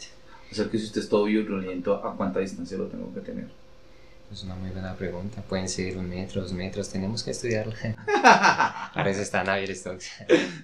O 0.51 0.55
sea 0.55 0.69
que 0.71 0.79
si 0.79 0.85
usted 0.85 1.01
es 1.03 1.09
todo 1.09 1.25
violento, 1.25 1.95
¿a 2.05 2.17
cuánta 2.17 2.41
distancia 2.41 2.79
lo 2.79 2.87
tengo 2.87 3.13
que 3.13 3.21
tener? 3.21 3.49
Es 4.33 4.45
una 4.45 4.55
muy 4.55 4.71
buena 4.71 4.95
pregunta. 4.95 5.43
Pueden 5.43 5.69
ser 5.69 5.97
un 5.99 6.09
metro, 6.09 6.41
dos 6.43 6.53
metros, 6.53 6.89
tenemos 6.89 7.23
que 7.23 7.33
estudiarlo. 7.33 7.73
Para 8.95 9.11
eso 9.11 9.21
está 9.23 9.45
Navier 9.45 9.75
Stokes. 9.75 10.07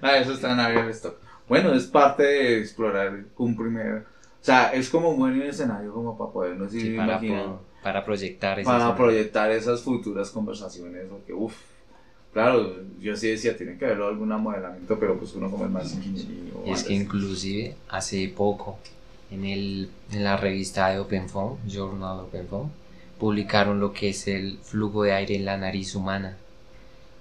Ah, 0.01 0.17
eso 0.19 0.33
está 0.33 0.53
en 0.53 0.61
Aviar 0.61 0.89
Stock. 0.91 1.17
Bueno, 1.49 1.75
es 1.75 1.85
parte 1.85 2.23
de 2.23 2.59
explorar 2.61 3.25
un 3.37 3.57
primer. 3.57 4.05
O 4.41 4.45
sea, 4.45 4.73
es 4.73 4.89
como 4.89 5.11
un 5.11 5.19
buen 5.19 5.43
escenario 5.43 5.93
como 5.93 6.17
para 6.17 6.31
podernos 6.31 6.73
ir 6.75 6.81
Sí, 6.83 6.91
para, 6.97 7.13
imaginando. 7.15 7.45
pro- 7.57 7.63
para 7.83 8.05
proyectar 8.05 8.59
ese 8.59 8.65
para 8.67 8.79
escenario. 8.79 9.05
proyectar 9.05 9.51
esas 9.51 9.81
futuras 9.83 10.31
conversaciones, 10.31 11.07
porque 11.11 11.33
uff, 11.33 11.55
claro, 12.33 12.76
yo 13.01 13.16
sí 13.16 13.29
decía, 13.29 13.57
tiene 13.57 13.76
que 13.79 13.85
haber 13.87 14.03
algún 14.03 14.29
modelamiento, 14.29 14.99
pero 14.99 15.18
pues 15.18 15.35
uno 15.35 15.51
como 15.51 15.64
es 15.64 15.70
más 15.70 15.93
ingeniero. 15.95 16.62
Y 16.66 16.70
es 16.72 16.85
que 16.85 16.95
inclusive 16.95 17.74
hace 17.89 18.29
poco 18.37 18.79
en, 19.31 19.45
el, 19.45 19.89
en 20.12 20.24
la 20.24 20.37
revista 20.37 20.89
de 20.91 20.99
OpenFOAM, 20.99 21.57
Journal 21.68 22.20
OpenFOAM, 22.20 22.68
publicaron 23.18 23.81
lo 23.81 23.93
que 23.93 24.11
es 24.11 24.29
el 24.29 24.59
flujo 24.62 25.03
de 25.03 25.12
aire 25.12 25.37
en 25.37 25.45
la 25.45 25.57
nariz 25.57 25.95
humana 25.95 26.37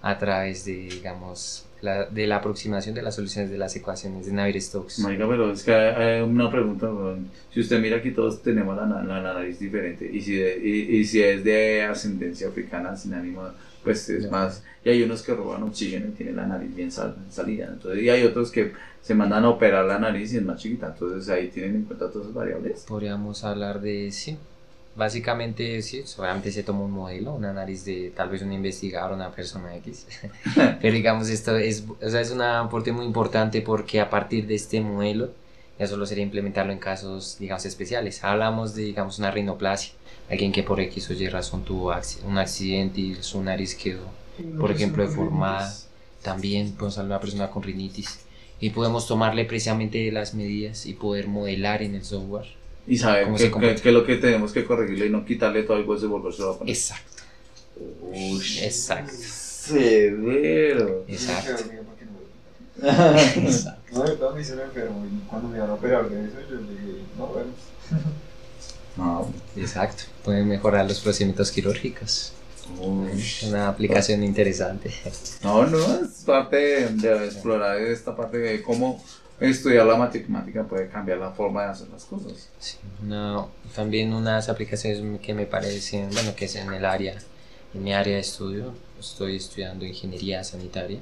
a 0.01 0.18
través 0.20 0.64
de, 0.66 0.74
digamos, 0.89 1.66
la, 1.82 2.05
de 2.05 2.28
la 2.28 2.38
aproximación 2.38 2.93
de 2.95 3.01
las 3.01 3.16
soluciones 3.16 3.49
de 3.51 3.58
las 3.58 3.76
ecuaciones 3.76 4.26
de 4.28 4.32
Navier-Stokes. 4.32 4.99
Marica, 4.99 5.28
pero 5.28 5.51
es 5.51 5.64
que 5.64 5.74
hay 5.74 5.95
hay 6.18 6.22
una 6.22 6.49
pregunta, 6.51 6.88
si 7.53 7.60
usted 7.60 7.80
mira 7.82 7.97
aquí 7.97 8.12
todos 8.12 8.41
tenemos 8.41 8.76
la, 8.78 8.86
la 9.03 9.22
nariz 9.34 9.60
diferente 9.60 10.10
y 10.12 10.22
si, 10.22 10.36
de- 10.36 10.58
y, 10.64 10.97
y 10.97 11.05
si 11.05 11.22
es 11.22 11.43
de 11.43 11.84
ascendencia 11.84 12.47
africana 12.47 12.95
sin 12.95 13.14
ánimo, 13.16 13.43
pues 13.88 14.10
es 14.10 14.32
más, 14.32 14.64
y 14.84 14.90
hay 14.90 15.04
unos 15.04 15.22
que 15.22 15.34
roban 15.34 15.64
oxígeno 15.64 16.08
y 16.08 16.12
tienen 16.12 16.36
la 16.36 16.46
nariz 16.48 16.76
bien 16.76 16.92
sal- 16.92 17.16
salida, 17.30 17.66
entonces, 17.72 18.04
y 18.04 18.10
hay 18.10 18.24
otros 18.24 18.52
que 18.52 18.74
se 19.02 19.16
mandan 19.16 19.46
a 19.46 19.50
operar 19.50 19.86
la 19.86 20.00
nariz 20.00 20.34
y 20.34 20.38
es 20.38 20.44
más 20.44 20.62
chiquita, 20.62 20.88
entonces 20.88 21.30
ahí 21.30 21.48
tienen 21.48 21.76
en 21.76 21.84
cuenta 21.84 22.10
todas 22.10 22.26
esas 22.28 22.34
variables. 22.34 22.86
Podríamos 22.88 23.44
hablar 23.44 23.80
de, 23.82 24.12
sí, 24.12 24.38
básicamente, 24.96 25.82
sí, 25.82 26.04
solamente 26.06 26.52
se 26.52 26.64
toma 26.64 26.82
un 26.82 26.92
modelo, 26.92 27.34
una 27.36 27.54
nariz 27.54 27.86
de 27.86 28.12
tal 28.16 28.30
vez 28.30 28.42
un 28.42 28.52
investigador, 28.52 29.14
una 29.14 29.32
persona 29.32 29.76
X. 29.78 30.08
Pero 30.82 30.94
digamos, 30.94 31.30
esto 31.30 31.56
es, 31.56 31.84
o 32.02 32.10
sea, 32.10 32.22
es 32.22 32.32
un 32.32 32.42
aporte 32.42 32.92
muy 32.92 33.06
importante 33.06 33.62
porque 33.62 34.02
a 34.02 34.10
partir 34.10 34.48
de 34.48 34.56
este 34.56 34.82
modelo, 34.82 35.30
ya 35.80 35.86
solo 35.86 36.06
sería 36.08 36.24
implementarlo 36.24 36.72
en 36.74 36.80
casos, 36.80 37.38
digamos, 37.40 37.64
especiales. 37.66 38.24
Hablamos 38.24 38.74
de, 38.74 38.84
digamos, 38.84 39.20
una 39.20 39.30
rinoplasia, 39.30 39.94
alguien 40.30 40.51
que 40.51 40.63
por 40.63 40.80
X 40.80 41.09
o 41.09 41.13
Y 41.13 41.28
razón 41.30 41.63
tuvo 41.63 41.93
un 42.25 42.38
accidente 42.38 42.99
y 43.01 43.15
su 43.21 43.41
nariz 43.43 43.75
quedó 43.75 44.05
por 44.59 44.71
ejemplo, 44.71 45.07
deformada. 45.07 45.73
También 46.21 46.73
podemos 46.73 46.97
hablar 46.97 47.09
de 47.09 47.15
una 47.15 47.19
persona 47.21 47.49
con 47.49 47.63
rinitis. 47.63 48.19
Y 48.59 48.71
podemos 48.71 49.07
tomarle 49.07 49.45
precisamente 49.45 50.11
las 50.11 50.34
medidas 50.34 50.86
y 50.86 50.93
poder 50.93 51.28
modelar 51.28 51.82
en 51.82 51.95
el 51.95 52.03
software. 52.03 52.47
Y 52.88 52.97
saber 52.97 53.23
¿Cómo 53.25 53.38
qué 53.38 53.51
qué- 53.51 53.82
qué 53.82 53.89
es 53.89 53.93
lo 53.93 54.05
que 54.05 54.15
tenemos 54.17 54.51
que 54.51 54.63
corregirle 54.65 55.07
y 55.07 55.09
no 55.09 55.25
quitarle 55.25 55.63
todo 55.63 55.78
el 55.78 55.86
hueso 55.88 56.05
y 56.05 56.09
volvérselo 56.09 56.51
a 56.51 56.57
poner. 56.57 56.73
Exacto, 56.75 57.23
Ush, 58.11 58.63
exacto, 58.63 59.13
Severo. 59.13 61.05
exacto. 61.07 61.63
No, 63.93 64.03
de 64.03 64.11
verdad 64.11 64.34
me 64.36 64.41
hicieron 64.41 64.65
enfermo 64.67 65.05
y 65.05 65.28
cuando 65.28 65.47
me 65.49 65.57
iban 65.57 65.69
a 65.69 65.73
operar 65.73 66.09
de 66.09 66.25
eso 66.28 66.36
yo 66.49 66.55
le 66.57 66.71
dije, 66.71 67.01
no, 67.17 67.28
bueno, 67.28 67.49
No, 68.98 69.32
Exacto, 69.56 70.04
pueden 70.24 70.48
mejorar 70.48 70.86
los 70.86 71.00
procedimientos 71.00 71.52
quirúrgicos. 71.52 72.34
Una 73.48 73.70
aplicación 73.70 74.24
interesante. 74.24 74.91
No, 75.43 75.66
no, 75.66 75.78
es 75.78 76.24
parte 76.26 76.58
de, 76.58 76.89
de 76.89 77.26
explorar 77.26 77.78
esta 77.80 78.16
parte 78.16 78.38
de 78.39 78.62
cómo 78.62 79.02
estudiar 79.39 79.86
la 79.86 79.95
matemática 79.95 80.64
puede 80.64 80.89
cambiar 80.89 81.20
la 81.20 81.32
forma 81.32 81.64
de 81.64 81.70
hacer 81.70 81.88
las 81.89 82.06
cosas. 82.06 82.50
Sí, 82.60 82.78
no, 83.04 83.50
también 83.76 84.14
unas 84.14 84.50
aplicaciones 84.50 85.22
que 85.22 85.34
me 85.34 85.45
parecen, 85.45 86.10
bueno, 86.12 86.36
que 86.36 86.45
es 86.45 86.56
en 86.56 86.74
el 86.74 86.86
área, 86.86 87.18
en 87.74 87.84
mi 87.84 87.93
área 87.93 88.16
de 88.16 88.22
estudio, 88.22 88.74
estoy 89.00 89.36
estudiando 89.36 89.86
ingeniería 89.86 90.43
sanitaria 90.43 91.00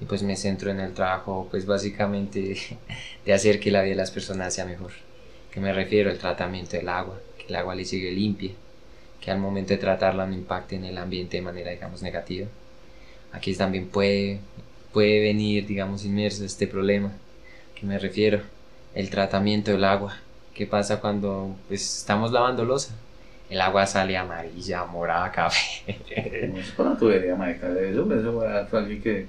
y 0.00 0.04
pues 0.04 0.22
me 0.22 0.36
centro 0.36 0.70
en 0.70 0.80
el 0.80 0.94
trabajo, 0.94 1.46
pues 1.50 1.66
básicamente 1.66 2.56
de 3.24 3.32
hacer 3.32 3.60
que 3.60 3.70
la 3.70 3.82
vida 3.82 3.90
de 3.90 3.96
las 3.96 4.10
personas 4.10 4.54
sea 4.54 4.64
mejor. 4.64 4.92
Que 5.52 5.60
me 5.60 5.72
refiero 5.72 6.10
al 6.10 6.18
tratamiento 6.18 6.76
del 6.76 6.88
agua, 6.88 7.18
que 7.38 7.46
el 7.46 7.56
agua 7.56 7.74
le 7.74 7.84
llegue 7.84 8.10
limpia, 8.12 8.52
que 9.20 9.30
al 9.30 9.38
momento 9.38 9.74
de 9.74 9.78
tratarla 9.78 10.26
no 10.26 10.34
impacte 10.34 10.76
en 10.76 10.84
el 10.84 10.98
ambiente 10.98 11.36
de 11.36 11.42
manera, 11.42 11.70
digamos, 11.70 12.02
negativa. 12.02 12.46
Aquí 13.32 13.54
también 13.54 13.88
puede, 13.88 14.40
puede 14.92 15.20
venir, 15.20 15.66
digamos, 15.66 16.04
inmerso 16.04 16.44
este 16.44 16.66
problema. 16.66 17.12
que 17.74 17.86
me 17.86 17.98
refiero? 17.98 18.40
El 18.94 19.10
tratamiento 19.10 19.70
del 19.70 19.84
agua. 19.84 20.16
¿Qué 20.54 20.66
pasa 20.66 21.00
cuando 21.00 21.56
pues, 21.68 21.98
estamos 21.98 22.32
lavando 22.32 22.64
losa? 22.64 22.94
El 23.48 23.60
agua 23.60 23.86
sale 23.86 24.16
amarilla, 24.16 24.84
morada, 24.84 25.32
café. 25.32 25.98
Para 26.76 26.96
tubería, 26.96 27.34
marica. 27.34 27.68
Eso, 27.80 28.06
fue 28.68 28.78
alguien 28.78 29.02
que, 29.02 29.26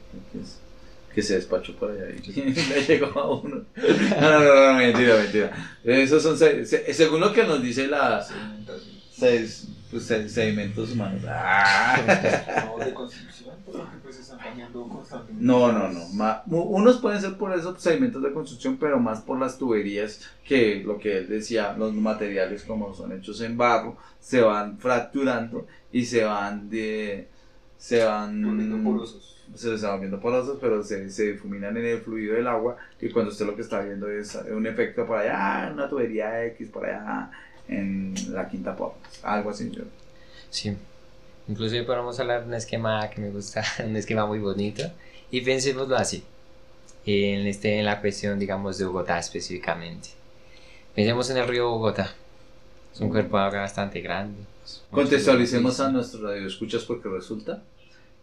que 1.14 1.22
se 1.22 1.36
despachó 1.36 1.76
por 1.76 1.92
allá 1.92 2.06
y 2.10 2.32
le 2.42 2.86
llegó 2.86 3.20
a 3.20 3.36
uno. 3.42 3.64
No, 3.76 4.32
no, 4.32 4.40
no, 4.40 4.68
no, 4.72 4.78
mentira, 4.78 5.18
mentira. 5.18 5.52
Esos 5.84 6.24
son, 6.24 6.38
se- 6.38 6.66
se- 6.66 6.94
según 6.94 7.20
lo 7.20 7.34
que 7.34 7.44
nos 7.44 7.62
dice 7.62 7.88
la 7.88 8.22
sedimentación. 8.24 8.96
seis, 9.12 9.68
pues, 9.90 10.04
se- 10.04 10.30
sedimentos 10.30 10.92
humanos. 10.92 11.22
Ah. 11.28 12.00
No, 12.66 12.76
pues. 12.76 12.94
No, 15.40 15.72
no, 15.72 15.90
no. 15.90 16.08
ma- 16.14 16.44
unos 16.48 16.98
pueden 16.98 17.22
ser 17.22 17.38
por 17.38 17.54
esos 17.58 17.82
sedimentos 17.82 18.22
de 18.22 18.32
construcción, 18.34 18.78
pero 18.78 19.00
más 19.00 19.22
por 19.22 19.40
las 19.40 19.58
tuberías 19.58 20.22
que 20.46 20.84
lo 20.86 20.98
que 21.00 21.20
él 21.20 21.30
decía, 21.30 21.74
los 21.78 21.94
materiales 21.94 22.64
como 22.64 22.94
son 22.94 23.12
hechos 23.14 23.42
en 23.42 23.58
barro, 23.58 23.98
se 24.20 24.42
van 24.42 24.78
fracturando 24.78 25.68
y 25.92 26.06
se 26.06 26.24
van 26.24 26.70
de... 26.70 27.28
Se 27.78 28.04
van... 28.04 28.44
Volviendo 28.44 28.84
porosos. 28.84 29.41
Se 29.56 29.70
les 29.70 29.82
van 29.82 30.00
viendo 30.00 30.20
porosos, 30.20 30.58
pero 30.62 30.84
se, 30.84 31.10
se 31.10 31.34
difuminan 31.34 31.76
en 31.78 31.86
el 31.86 32.00
fluido 32.02 32.36
del 32.36 32.48
agua 32.48 32.78
y 33.00 33.10
cuando 33.10 33.32
usted 33.32 33.46
lo 33.46 33.56
que 33.56 33.62
está 33.62 33.82
viendo 33.82 34.10
es 34.10 34.36
un 34.36 34.66
efecto 34.68 35.06
por 35.06 35.18
allá, 35.20 35.70
una 35.74 35.88
tubería 35.90 36.46
X 36.46 36.70
por 36.70 36.86
allá 36.86 37.32
en 37.68 38.14
la 38.30 38.48
quinta 38.48 38.76
por 38.76 38.94
algo 39.24 39.50
así. 39.50 39.70
yo- 39.72 39.84
Sí. 40.50 40.76
Inclusive 41.48 41.84
podemos 41.86 42.20
hablar 42.20 42.42
de 42.42 42.48
un 42.48 42.54
esquema 42.54 43.10
que 43.10 43.20
me 43.22 43.30
gusta, 43.30 43.64
un 43.86 43.96
esquema 43.96 44.26
muy 44.26 44.40
bonito. 44.40 44.84
Y 45.32 45.42
pensémoslo 45.42 45.96
así. 45.96 46.24
En, 47.06 47.48
este, 47.48 47.80
en 47.80 47.86
la 47.86 48.00
cuestión, 48.00 48.38
digamos, 48.38 48.78
de 48.78 48.86
Bogotá 48.86 49.18
específicamente. 49.18 50.10
Pensemos 50.94 51.30
en 51.30 51.38
el 51.38 51.48
río 51.48 51.70
Bogotá. 51.72 52.14
Es 52.94 53.00
un 53.02 53.10
cuerpo 53.10 53.38
de 53.38 53.44
agua 53.44 53.60
bastante 53.62 54.02
grande. 54.02 54.44
Contextualicemos 54.92 55.80
a 55.80 55.90
nuestros 55.90 56.22
radioescuchas 56.22 56.84
porque 56.84 57.10
resulta 57.10 57.64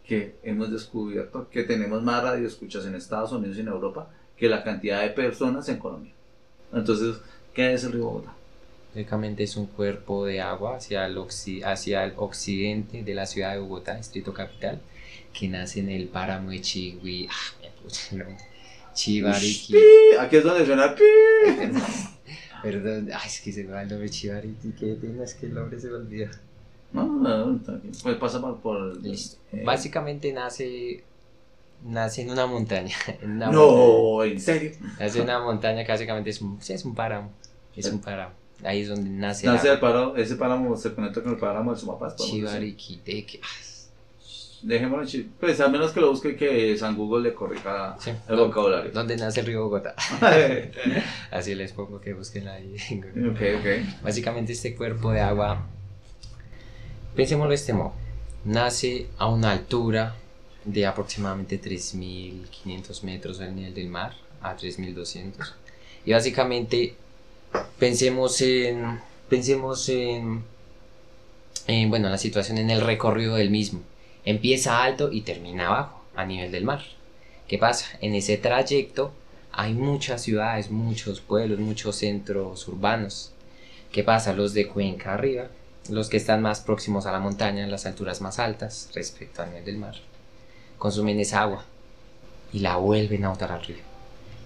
que 0.08 0.36
hemos 0.42 0.70
descubierto 0.72 1.48
que 1.50 1.64
tenemos 1.64 2.02
más 2.02 2.22
radioescuchas 2.22 2.86
en 2.86 2.94
Estados 2.94 3.30
Unidos 3.30 3.58
y 3.58 3.60
en 3.60 3.68
Europa 3.68 4.08
que 4.38 4.48
la 4.48 4.64
cantidad 4.64 5.02
de 5.02 5.10
personas 5.10 5.68
en 5.68 5.76
Colombia. 5.76 6.12
Entonces, 6.72 7.16
¿qué 7.52 7.74
es 7.74 7.84
el 7.84 7.92
río 7.92 8.04
Bogotá? 8.06 8.34
Básicamente 8.94 9.42
es 9.42 9.54
un 9.56 9.66
cuerpo 9.66 10.24
de 10.24 10.40
agua 10.40 10.76
hacia 10.76 11.04
el, 11.04 11.18
hacia 11.64 12.04
el 12.04 12.14
occidente 12.16 13.02
de 13.02 13.14
la 13.14 13.26
ciudad 13.26 13.52
de 13.52 13.58
Bogotá, 13.58 13.96
distrito 13.96 14.32
capital, 14.32 14.80
que 15.38 15.46
nace 15.46 15.80
en 15.80 15.90
el 15.90 16.08
páramo 16.08 16.50
de 16.50 16.62
Chigui. 16.62 17.28
Ah. 17.30 17.68
Pi, 19.04 19.22
Aquí 20.18 20.36
es 20.36 20.42
donde 20.42 20.64
suena 20.64 20.94
pi. 20.94 21.04
Perdón, 22.62 23.10
ay, 23.12 23.26
es 23.26 23.40
que 23.40 23.52
se 23.52 23.62
me 23.62 23.72
va 23.72 23.82
el 23.82 23.88
nombre 23.88 24.08
Chivariki. 24.08 24.72
Qué 24.72 24.94
pena, 24.94 25.22
es 25.22 25.34
que 25.34 25.46
el 25.46 25.54
nombre 25.54 25.78
se 25.78 25.88
me 25.88 25.96
olvidó. 25.96 26.30
No, 26.92 27.04
no, 27.06 27.46
no. 27.46 27.60
Pues 28.02 28.16
pasa 28.16 28.40
por, 28.40 28.58
por 28.60 28.96
Listo. 29.02 29.36
eh, 29.52 29.62
Básicamente 29.64 30.32
nace, 30.32 31.02
nace 31.84 32.22
en 32.22 32.30
una 32.30 32.46
montaña. 32.46 32.94
En 33.22 33.32
una 33.32 33.50
montaña. 33.50 33.52
No, 33.52 34.24
en 34.24 34.40
serio. 34.40 34.72
Nace 34.98 35.18
en 35.18 35.24
una 35.24 35.40
montaña 35.44 35.84
que 35.84 35.92
básicamente 35.92 36.30
es 36.30 36.40
un, 36.40 36.60
sí, 36.62 36.72
es 36.72 36.84
un 36.84 36.94
páramo. 36.94 37.30
Es 37.76 37.86
un 37.92 38.00
páramo. 38.00 38.32
Ahí 38.64 38.80
es 38.80 38.88
donde 38.88 39.08
nace, 39.10 39.46
Nace 39.46 39.70
el 39.70 39.78
páramo, 39.78 40.16
ese 40.16 40.34
páramo 40.36 40.76
se 40.76 40.92
conecta 40.92 41.22
con 41.22 41.32
el 41.32 41.38
páramo 41.38 41.70
del 41.70 41.78
Sumapaz. 41.80 42.16
Chivariquiteque. 42.16 43.40
Dejémoslo 44.62 45.20
en 45.20 45.32
Pues 45.38 45.60
a 45.60 45.68
menos 45.68 45.92
que 45.92 46.00
lo 46.00 46.10
busque 46.10 46.34
que 46.34 46.76
San 46.76 46.96
Google 46.96 47.28
le 47.28 47.34
corrija 47.34 47.94
Sí. 48.00 48.10
el 48.28 48.36
vocabulario. 48.36 48.90
¿Dónde 48.90 49.16
nace 49.16 49.38
el 49.40 49.46
río 49.46 49.62
Bogotá? 49.62 49.94
ok, 50.16 50.74
Así 51.30 51.54
les 51.54 51.70
pongo 51.72 52.00
que 52.00 52.12
busquen 52.14 52.48
ahí. 52.48 52.74
ok. 53.00 54.02
Básicamente 54.02 54.52
este 54.54 54.74
cuerpo 54.74 55.12
de 55.12 55.20
agua, 55.20 55.64
pensémoslo 57.18 57.48
de 57.50 57.56
este 57.56 57.72
modo, 57.72 57.94
nace 58.44 59.08
a 59.18 59.26
una 59.26 59.50
altura 59.50 60.14
de 60.64 60.86
aproximadamente 60.86 61.60
3.500 61.60 63.02
metros 63.02 63.38
del 63.38 63.56
nivel 63.56 63.74
del 63.74 63.88
mar 63.88 64.14
a 64.40 64.56
3.200 64.56 65.32
y 66.06 66.12
básicamente 66.12 66.94
pensemos 67.76 68.40
en 68.40 69.00
pensemos 69.28 69.88
en, 69.88 70.44
en 71.66 71.90
bueno 71.90 72.08
la 72.08 72.18
situación 72.18 72.58
en 72.58 72.70
el 72.70 72.82
recorrido 72.82 73.34
del 73.34 73.50
mismo. 73.50 73.80
Empieza 74.24 74.84
alto 74.84 75.10
y 75.10 75.22
termina 75.22 75.66
abajo 75.66 76.04
a 76.14 76.24
nivel 76.24 76.52
del 76.52 76.62
mar. 76.62 76.84
¿qué 77.48 77.58
pasa? 77.58 77.98
en 78.00 78.14
ese 78.14 78.36
trayecto 78.36 79.10
hay 79.50 79.74
muchas 79.74 80.22
ciudades 80.22 80.70
muchos 80.70 81.20
pueblos 81.20 81.58
muchos 81.58 81.96
centros 81.96 82.68
urbanos. 82.68 83.32
¿Qué 83.90 84.04
pasa? 84.04 84.34
Los 84.34 84.54
de 84.54 84.68
Cuenca 84.68 85.14
arriba, 85.14 85.48
los 85.88 86.08
que 86.08 86.16
están 86.16 86.42
más 86.42 86.60
próximos 86.60 87.06
a 87.06 87.12
la 87.12 87.20
montaña, 87.20 87.64
en 87.64 87.70
las 87.70 87.86
alturas 87.86 88.20
más 88.20 88.38
altas 88.38 88.88
respecto 88.94 89.42
al 89.42 89.50
nivel 89.50 89.64
del 89.64 89.78
mar, 89.78 89.94
consumen 90.78 91.20
esa 91.20 91.42
agua 91.42 91.64
y 92.52 92.60
la 92.60 92.76
vuelven 92.76 93.24
a 93.24 93.30
botar 93.30 93.52
al 93.52 93.64
río. 93.64 93.82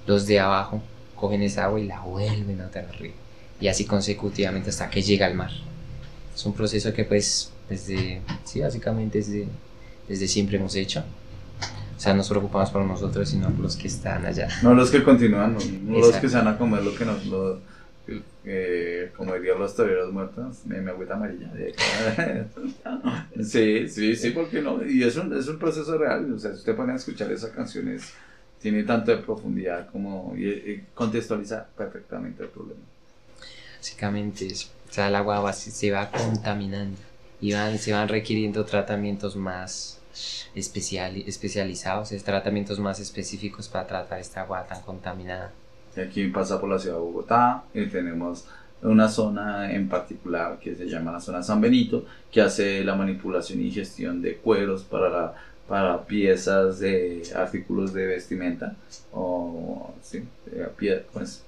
Los 0.06 0.26
de 0.26 0.40
abajo 0.40 0.82
cogen 1.14 1.42
esa 1.42 1.64
agua 1.64 1.80
y 1.80 1.86
la 1.86 2.00
vuelven 2.00 2.60
a 2.60 2.66
botar 2.66 2.84
al 2.84 2.94
río. 2.94 3.12
Y 3.60 3.68
así 3.68 3.84
consecutivamente 3.84 4.70
hasta 4.70 4.90
que 4.90 5.02
llega 5.02 5.26
al 5.26 5.34
mar. 5.34 5.50
Es 6.34 6.44
un 6.46 6.54
proceso 6.54 6.92
que 6.92 7.04
pues 7.04 7.52
desde, 7.68 8.20
sí, 8.44 8.60
básicamente 8.60 9.18
desde, 9.18 9.46
desde 10.08 10.28
siempre 10.28 10.56
hemos 10.56 10.74
hecho. 10.74 11.04
O 11.96 12.00
sea, 12.00 12.14
nos 12.14 12.28
preocupamos 12.28 12.70
por 12.70 12.84
nosotros, 12.84 13.28
sino 13.28 13.48
por 13.50 13.60
los 13.60 13.76
que 13.76 13.86
están 13.86 14.26
allá. 14.26 14.48
No 14.62 14.74
los 14.74 14.90
que 14.90 15.04
continúan, 15.04 15.54
no, 15.54 15.60
no 15.84 15.98
los 16.00 16.16
que 16.16 16.28
se 16.28 16.36
van 16.36 16.48
a 16.48 16.58
comer 16.58 16.82
lo 16.82 16.96
que 16.96 17.04
nos. 17.04 17.24
Lo, 17.26 17.60
eh, 18.44 19.12
como 19.16 19.34
dirían 19.34 19.58
los 19.58 19.74
toreros 19.74 20.12
muertos, 20.12 20.64
me, 20.66 20.80
me 20.80 20.90
agüita 20.90 21.14
amarilla. 21.14 21.50
sí, 23.42 23.88
sí, 23.88 24.16
sí, 24.16 24.30
¿por 24.30 24.48
qué 24.50 24.62
no? 24.62 24.84
Y 24.84 25.02
es 25.02 25.16
un, 25.16 25.36
es 25.36 25.48
un 25.48 25.58
proceso 25.58 25.96
real. 25.98 26.32
O 26.32 26.38
sea, 26.38 26.52
si 26.52 26.58
usted 26.58 26.76
pone 26.76 26.92
a 26.92 26.96
escuchar 26.96 27.30
esas 27.32 27.50
canciones, 27.50 28.12
tiene 28.60 28.82
tanto 28.84 29.10
de 29.10 29.18
profundidad 29.18 29.90
como. 29.90 30.34
y, 30.36 30.48
y 30.48 30.86
contextualiza 30.94 31.66
perfectamente 31.76 32.42
el 32.42 32.48
problema. 32.50 32.80
Básicamente 33.78 34.46
eso. 34.46 34.68
O 34.88 34.92
sea, 34.92 35.08
el 35.08 35.14
agua 35.16 35.40
va- 35.40 35.52
se 35.52 35.90
va 35.90 36.10
contaminando 36.10 36.98
y 37.40 37.52
van, 37.52 37.78
se 37.78 37.92
van 37.92 38.08
requiriendo 38.08 38.64
tratamientos 38.64 39.36
más 39.36 39.98
especial, 40.54 41.16
especializados, 41.26 42.12
es 42.12 42.22
tratamientos 42.24 42.78
más 42.78 43.00
específicos 43.00 43.68
para 43.68 43.86
tratar 43.86 44.20
esta 44.20 44.42
agua 44.42 44.66
tan 44.66 44.82
contaminada. 44.82 45.52
Aquí 45.96 46.28
pasa 46.28 46.60
por 46.60 46.70
la 46.70 46.78
ciudad 46.78 46.96
de 46.96 47.02
Bogotá 47.02 47.64
y 47.74 47.86
tenemos 47.86 48.46
una 48.82 49.08
zona 49.08 49.72
en 49.72 49.88
particular 49.88 50.58
que 50.58 50.74
se 50.74 50.88
llama 50.88 51.12
la 51.12 51.20
zona 51.20 51.42
San 51.42 51.60
Benito, 51.60 52.04
que 52.30 52.40
hace 52.40 52.82
la 52.82 52.94
manipulación 52.94 53.60
y 53.60 53.70
gestión 53.70 54.22
de 54.22 54.36
cueros 54.36 54.82
para, 54.82 55.34
para 55.68 56.04
piezas 56.04 56.80
de 56.80 57.22
artículos 57.34 57.92
de 57.92 58.06
vestimenta 58.06 58.74
o 59.12 59.94
sí, 60.02 60.24
eh, 60.50 61.04
pues, 61.12 61.44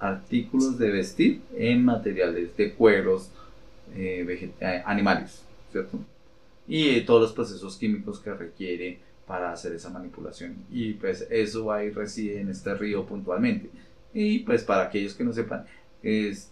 artículos 0.00 0.78
de 0.78 0.90
vestir 0.90 1.42
en 1.56 1.84
materiales 1.84 2.56
de 2.56 2.72
cueros 2.72 3.30
eh, 3.94 4.50
eh, 4.60 4.82
animales, 4.84 5.42
¿cierto? 5.70 5.98
Y 6.66 7.02
todos 7.02 7.20
los 7.20 7.32
procesos 7.32 7.76
químicos 7.76 8.18
que 8.18 8.34
requiere 8.34 8.98
para 9.26 9.52
hacer 9.52 9.72
esa 9.72 9.90
manipulación. 9.90 10.56
Y 10.70 10.94
pues 10.94 11.26
eso 11.30 11.70
y 11.72 11.90
reside 11.90 12.40
en 12.40 12.48
este 12.50 12.74
río 12.74 13.04
puntualmente. 13.06 13.70
Y 14.14 14.40
pues 14.40 14.62
para 14.62 14.84
aquellos 14.84 15.14
que 15.14 15.24
no 15.24 15.32
sepan, 15.32 15.64
es, 16.02 16.50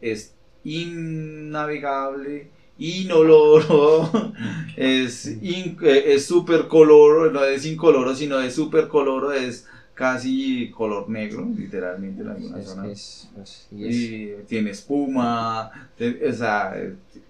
es 0.00 0.32
innavegable, 0.64 2.48
inoloro, 2.78 4.10
es 4.76 5.26
in- 5.26 5.76
eh, 5.82 6.04
es 6.14 6.24
coloro, 6.68 7.30
no 7.30 7.44
es 7.44 7.66
incoloro, 7.66 8.14
sino 8.14 8.40
es 8.40 8.54
súper 8.54 8.88
coloro, 8.88 9.32
es 9.32 9.66
casi 9.94 10.70
color 10.74 11.08
negro, 11.08 11.46
literalmente 11.56 12.22
en 12.22 12.28
algunas 12.28 12.64
zonas 12.64 12.90
es- 12.90 13.28
es- 13.42 13.68
y 14.10 14.32
tiene 14.48 14.70
espuma, 14.70 15.70
o 16.00 16.32
sea, 16.32 16.74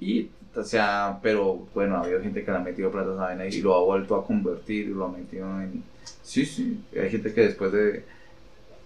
y, 0.01 0.31
sea, 0.63 1.19
pero 1.23 1.67
bueno, 1.75 1.97
ha 1.97 2.03
habido 2.03 2.21
gente 2.23 2.45
que 2.45 2.51
le 2.51 2.57
ha 2.57 2.61
metido 2.61 2.91
plata 2.91 3.11
a 3.27 3.33
esa 3.35 3.47
y 3.47 3.61
lo 3.63 3.75
ha 3.75 3.83
vuelto 3.83 4.15
a 4.15 4.25
convertir 4.27 4.89
lo 4.89 5.07
ha 5.07 5.09
metido 5.11 5.47
en... 5.61 5.83
Sí, 6.23 6.45
sí, 6.47 6.81
hay 6.95 7.11
gente 7.11 7.33
que 7.33 7.41
después 7.43 7.73
de... 7.73 8.05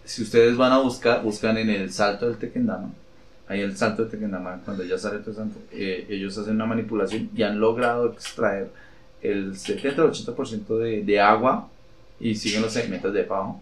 Si 0.04 0.22
ustedes 0.22 0.56
van 0.56 0.72
a 0.72 0.78
buscar, 0.78 1.22
buscan 1.22 1.58
en 1.58 1.68
el 1.68 1.92
salto 1.92 2.26
del 2.26 2.38
Tequendama, 2.38 2.90
ahí 3.46 3.60
el 3.60 3.76
salto 3.76 4.02
del 4.02 4.10
Tequendama, 4.10 4.60
cuando 4.64 4.82
ya 4.84 4.96
sale 4.96 5.18
todo 5.18 5.32
eso, 5.32 5.46
eh, 5.72 6.06
ellos 6.08 6.38
hacen 6.38 6.54
una 6.54 6.64
manipulación 6.66 7.28
y 7.36 7.42
han 7.42 7.60
logrado 7.60 8.12
extraer 8.12 8.70
el 9.20 9.54
70-80% 9.54 10.78
de, 10.78 11.02
de 11.02 11.20
agua 11.20 11.68
y 12.20 12.34
siguen 12.34 12.62
los 12.62 12.72
sedimentos 12.72 13.12
de 13.12 13.24
abajo 13.24 13.60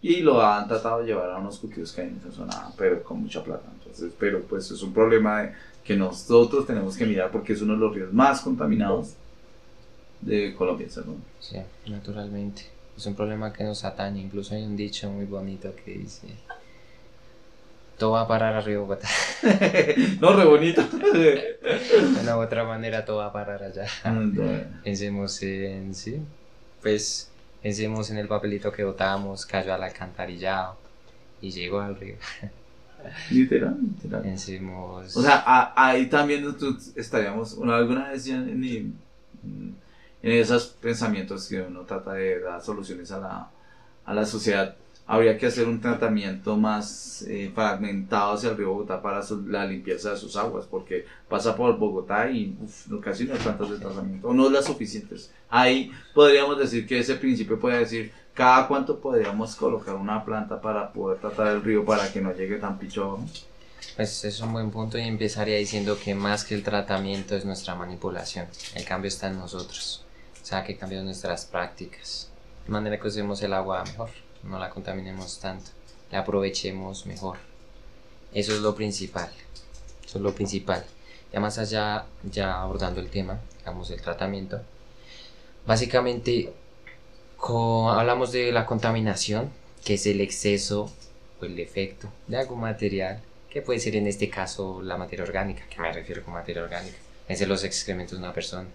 y 0.00 0.20
lo 0.20 0.42
han 0.44 0.66
tratado 0.68 1.00
de 1.00 1.06
llevar 1.06 1.30
a 1.30 1.38
unos 1.38 1.58
cultivos 1.58 1.92
que 1.92 2.02
hay 2.02 2.08
en 2.08 2.18
esa 2.18 2.32
zona, 2.32 2.68
pero 2.76 3.02
con 3.02 3.22
mucha 3.22 3.42
plata. 3.42 3.64
Entonces, 3.78 4.12
pero 4.18 4.40
pues 4.42 4.70
es 4.70 4.82
un 4.82 4.92
problema 4.92 5.42
de- 5.42 5.52
que 5.84 5.96
nosotros 5.96 6.66
tenemos 6.66 6.96
que 6.96 7.06
mirar 7.06 7.30
porque 7.30 7.54
es 7.54 7.62
uno 7.62 7.74
de 7.74 7.80
los 7.80 7.94
ríos 7.94 8.12
más 8.12 8.40
contaminados 8.40 9.14
de 10.20 10.54
Colombia, 10.54 10.88
¿cierto? 10.88 11.16
sí, 11.40 11.56
naturalmente. 11.86 12.62
Es 12.96 13.06
un 13.06 13.14
problema 13.14 13.52
que 13.52 13.64
nos 13.64 13.84
atañe. 13.84 14.20
Incluso 14.20 14.54
hay 14.54 14.62
un 14.62 14.76
dicho 14.76 15.10
muy 15.10 15.24
bonito 15.24 15.74
que 15.74 15.92
dice: 15.92 16.28
Todo 17.98 18.12
va 18.12 18.22
a 18.22 18.28
parar 18.28 18.54
a 18.54 18.60
Río 18.60 18.82
Bogotá. 18.82 19.08
no, 20.20 20.36
re 20.36 20.44
bonito. 20.44 20.82
De 20.82 21.58
una 22.20 22.36
u 22.36 22.42
otra 22.42 22.64
manera, 22.64 23.04
todo 23.04 23.18
va 23.18 23.26
a 23.26 23.32
parar 23.32 23.62
allá. 23.62 23.86
Pensemos 24.84 25.42
en, 25.42 25.94
sí, 25.94 26.20
pues 26.82 27.30
pensemos 27.62 28.10
en 28.10 28.18
el 28.18 28.28
papelito 28.28 28.70
que 28.70 28.84
botamos, 28.84 29.46
cayó 29.46 29.72
al 29.72 29.82
alcantarillado 29.82 30.76
y 31.40 31.50
llegó 31.50 31.80
al 31.80 31.96
río. 31.96 32.16
Literal, 33.30 33.76
literal. 34.02 34.24
O 35.16 35.22
sea, 35.22 35.42
a- 35.46 35.72
ahí 35.88 36.06
también 36.06 36.44
nosotros 36.44 36.90
estaríamos, 36.96 37.54
una, 37.54 37.76
alguna 37.76 38.08
vez 38.10 38.24
ya 38.24 38.36
en, 38.36 38.62
en- 38.64 38.94
en 40.22 40.32
esos 40.32 40.66
pensamientos 40.66 41.48
que 41.48 41.60
uno 41.60 41.80
trata 41.80 42.12
de 42.14 42.40
dar 42.40 42.62
soluciones 42.62 43.10
a 43.10 43.18
la, 43.18 43.50
a 44.04 44.14
la 44.14 44.24
sociedad, 44.24 44.76
habría 45.04 45.36
que 45.36 45.46
hacer 45.46 45.66
un 45.66 45.80
tratamiento 45.80 46.56
más 46.56 47.22
eh, 47.28 47.50
fragmentado 47.52 48.34
hacia 48.34 48.50
el 48.50 48.56
río 48.56 48.68
Bogotá 48.70 49.02
para 49.02 49.20
su- 49.22 49.44
la 49.48 49.66
limpieza 49.66 50.10
de 50.10 50.16
sus 50.16 50.36
aguas, 50.36 50.64
porque 50.70 51.04
pasa 51.28 51.56
por 51.56 51.76
Bogotá 51.76 52.30
y 52.30 52.56
uf, 52.62 52.86
no- 52.86 53.00
casi 53.00 53.24
no 53.24 53.34
hay 53.34 53.40
plantas 53.40 53.68
de 53.70 53.78
tratamiento, 53.78 54.28
o 54.28 54.32
no 54.34 54.48
las 54.48 54.64
suficientes. 54.66 55.32
Ahí 55.50 55.90
podríamos 56.14 56.56
decir 56.58 56.86
que 56.86 57.00
ese 57.00 57.16
principio 57.16 57.58
puede 57.58 57.78
decir, 57.80 58.12
cada 58.34 58.66
cuánto 58.66 58.98
podríamos 58.98 59.56
colocar 59.56 59.94
una 59.94 60.24
planta 60.24 60.60
para 60.60 60.92
poder 60.92 61.20
tratar 61.20 61.48
el 61.48 61.62
río 61.62 61.84
para 61.84 62.10
que 62.12 62.20
no 62.20 62.32
llegue 62.32 62.56
tan 62.56 62.78
pichón. 62.78 63.28
pues 63.96 64.24
es 64.24 64.40
un 64.40 64.52
buen 64.52 64.70
punto 64.70 64.98
y 64.98 65.02
empezaría 65.02 65.58
diciendo 65.58 65.98
que 66.02 66.14
más 66.14 66.44
que 66.44 66.54
el 66.54 66.62
tratamiento 66.62 67.36
es 67.36 67.44
nuestra 67.44 67.74
manipulación. 67.74 68.46
El 68.74 68.84
cambio 68.84 69.08
está 69.08 69.28
en 69.28 69.38
nosotros. 69.38 70.04
O 70.42 70.44
sea, 70.44 70.64
que 70.64 70.76
cambiamos 70.76 71.04
nuestras 71.04 71.44
prácticas. 71.44 72.28
De 72.66 72.72
manera 72.72 72.98
que 72.98 73.08
usemos 73.08 73.42
el 73.42 73.52
agua 73.52 73.84
mejor, 73.84 74.10
no 74.44 74.58
la 74.58 74.70
contaminemos 74.70 75.38
tanto, 75.38 75.70
la 76.10 76.20
aprovechemos 76.20 77.06
mejor. 77.06 77.38
Eso 78.32 78.52
es 78.52 78.60
lo 78.60 78.74
principal. 78.74 79.30
Eso 80.04 80.18
es 80.18 80.22
lo 80.22 80.34
principal. 80.34 80.84
Ya 81.32 81.40
más 81.40 81.58
allá, 81.58 82.06
ya 82.22 82.60
abordando 82.60 83.00
el 83.00 83.10
tema, 83.10 83.40
digamos, 83.58 83.90
el 83.90 84.00
tratamiento. 84.00 84.60
Básicamente, 85.66 86.52
co- 87.42 87.90
hablamos 87.90 88.30
de 88.32 88.52
la 88.52 88.64
contaminación, 88.66 89.50
que 89.84 89.94
es 89.94 90.06
el 90.06 90.20
exceso 90.20 90.90
o 91.40 91.44
el 91.44 91.56
defecto 91.56 92.08
de 92.28 92.36
algún 92.38 92.60
material, 92.60 93.20
que 93.50 93.62
puede 93.62 93.80
ser 93.80 93.96
en 93.96 94.06
este 94.06 94.30
caso 94.30 94.80
la 94.82 94.96
materia 94.96 95.24
orgánica, 95.24 95.64
que 95.68 95.80
me 95.80 95.92
refiero 95.92 96.22
con 96.24 96.34
materia 96.34 96.62
orgánica, 96.62 96.96
es 97.28 97.40
de 97.40 97.46
los 97.46 97.64
excrementos 97.64 98.16
de 98.18 98.24
una 98.24 98.32
persona. 98.32 98.68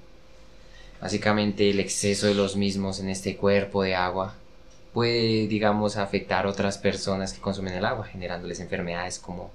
Básicamente 1.02 1.70
el 1.70 1.80
exceso 1.80 2.28
de 2.28 2.34
los 2.34 2.56
mismos 2.56 3.00
en 3.00 3.10
este 3.10 3.38
cuerpo 3.38 3.84
de 3.84 3.96
agua 3.96 4.34
puede, 4.94 5.48
digamos, 5.48 5.96
afectar 5.96 6.46
a 6.46 6.50
otras 6.50 6.78
personas 6.78 7.34
que 7.34 7.40
consumen 7.40 7.74
el 7.76 7.86
agua, 7.86 8.06
generándoles 8.06 8.60
enfermedades 8.60 9.20
como 9.20 9.52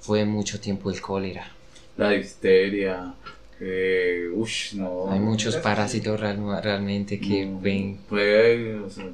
fue 0.00 0.24
mucho 0.24 0.60
tiempo 0.60 0.90
el 0.90 1.00
cólera. 1.02 1.52
la 1.96 2.10
difteria, 2.10 3.12
eh, 3.60 4.28
ush, 4.34 4.74
no. 4.74 5.10
Hay 5.10 5.20
muchos 5.20 5.56
parásitos 5.56 6.18
real- 6.18 6.60
realmente 6.62 7.20
que 7.20 7.46
no, 7.46 7.60
ven 7.60 7.98
puede, 8.08 8.78
o 8.80 8.88
sea, 8.90 9.10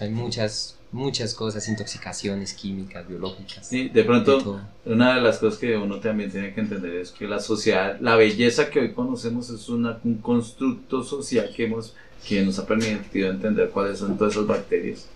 hay 0.00 0.10
muchas, 0.10 0.76
muchas 0.92 1.34
cosas, 1.34 1.68
intoxicaciones 1.68 2.52
químicas, 2.54 3.06
biológicas. 3.08 3.66
Sí, 3.66 3.88
de 3.88 4.04
pronto, 4.04 4.60
una 4.84 5.14
de 5.16 5.20
las 5.22 5.38
cosas 5.38 5.58
que 5.58 5.76
uno 5.76 5.98
también 5.98 6.30
tiene 6.30 6.52
que 6.54 6.60
entender 6.60 6.94
es 6.96 7.10
que 7.10 7.26
la 7.26 7.40
sociedad, 7.40 7.98
la 8.00 8.16
belleza 8.16 8.70
que 8.70 8.80
hoy 8.80 8.92
conocemos 8.92 9.50
es 9.50 9.68
una- 9.68 9.98
un 10.04 10.18
constructo 10.18 11.02
social 11.02 11.50
que, 11.54 11.64
hemos, 11.64 11.94
que 12.26 12.42
nos 12.42 12.58
ha 12.58 12.66
permitido 12.66 13.30
entender 13.30 13.70
cuáles 13.70 13.98
son 13.98 14.16
todas 14.18 14.34
esas 14.34 14.46
bacterias 14.46 15.06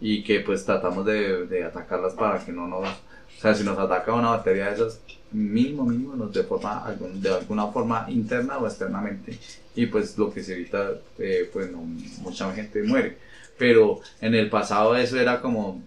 y 0.00 0.22
que 0.24 0.40
pues 0.40 0.64
tratamos 0.64 1.06
de, 1.06 1.46
de 1.46 1.64
atacarlas 1.64 2.14
para 2.14 2.44
que 2.44 2.52
no 2.52 2.66
nos... 2.68 2.86
O 2.88 3.40
sea, 3.40 3.54
si 3.54 3.64
nos 3.64 3.78
ataca 3.78 4.12
una 4.14 4.30
bacteria 4.30 4.66
de 4.68 4.74
esas, 4.74 5.00
mínimo, 5.32 5.84
mínimo, 5.84 6.14
nos 6.14 6.32
deforma 6.32 6.84
algún- 6.84 7.20
de 7.20 7.34
alguna 7.34 7.66
forma 7.68 8.06
interna 8.08 8.58
o 8.58 8.66
externamente 8.66 9.36
y 9.74 9.86
pues 9.86 10.16
lo 10.16 10.32
que 10.32 10.42
se 10.42 10.54
evita, 10.54 10.92
eh, 11.18 11.50
pues 11.52 11.70
no, 11.70 11.78
mucha 12.22 12.52
gente 12.54 12.82
muere. 12.82 13.18
Pero 13.58 14.00
en 14.20 14.34
el 14.34 14.48
pasado 14.50 14.96
eso 14.96 15.18
era 15.18 15.40
como, 15.40 15.82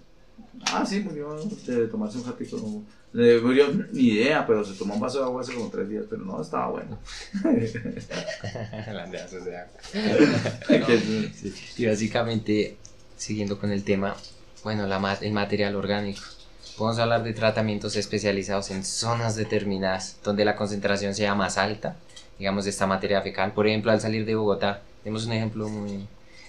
ah, 0.73 0.85
sí, 0.85 0.99
murió 1.01 1.35
de 1.65 1.87
tomarse 1.87 2.17
un 2.17 2.25
ratito, 2.25 2.57
no, 2.57 2.83
le 3.13 3.39
murió 3.41 3.67
ni 3.91 4.09
idea, 4.09 4.45
pero 4.45 4.63
se 4.63 4.77
tomó 4.77 4.95
un 4.95 4.99
vaso 4.99 5.19
de 5.19 5.25
agua 5.25 5.41
hace 5.41 5.53
como 5.53 5.69
tres 5.69 5.89
días, 5.89 6.05
pero 6.09 6.23
no, 6.23 6.41
estaba 6.41 6.69
bueno. 6.69 6.99
Sí, 11.33 11.53
Y 11.77 11.85
básicamente, 11.85 12.77
siguiendo 13.15 13.59
con 13.59 13.71
el 13.71 13.83
tema, 13.83 14.15
bueno, 14.63 14.87
la, 14.87 14.99
ma- 14.99 15.13
el 15.21 15.31
material 15.31 15.75
orgánico. 15.75 16.21
Podemos 16.80 16.99
hablar 16.99 17.23
de 17.25 17.34
tratamientos 17.34 17.97
especializados 17.97 18.71
en 18.71 18.86
zonas 18.86 19.36
determinadas 19.36 20.15
donde 20.23 20.45
la 20.45 20.55
concentración 20.55 21.13
sea 21.13 21.36
más 21.36 21.57
alta, 21.57 21.97
digamos, 22.38 22.63
de 22.63 22.69
esta 22.69 22.88
materia 22.88 23.21
fecal. 23.21 23.51
Por 23.51 23.67
ejemplo, 23.67 23.91
al 23.91 23.99
salir 23.99 24.25
de 24.25 24.36
Bogotá, 24.36 24.82
tenemos 25.03 25.25
un 25.25 25.34
ejemplo 25.34 25.67
muy, 25.67 26.07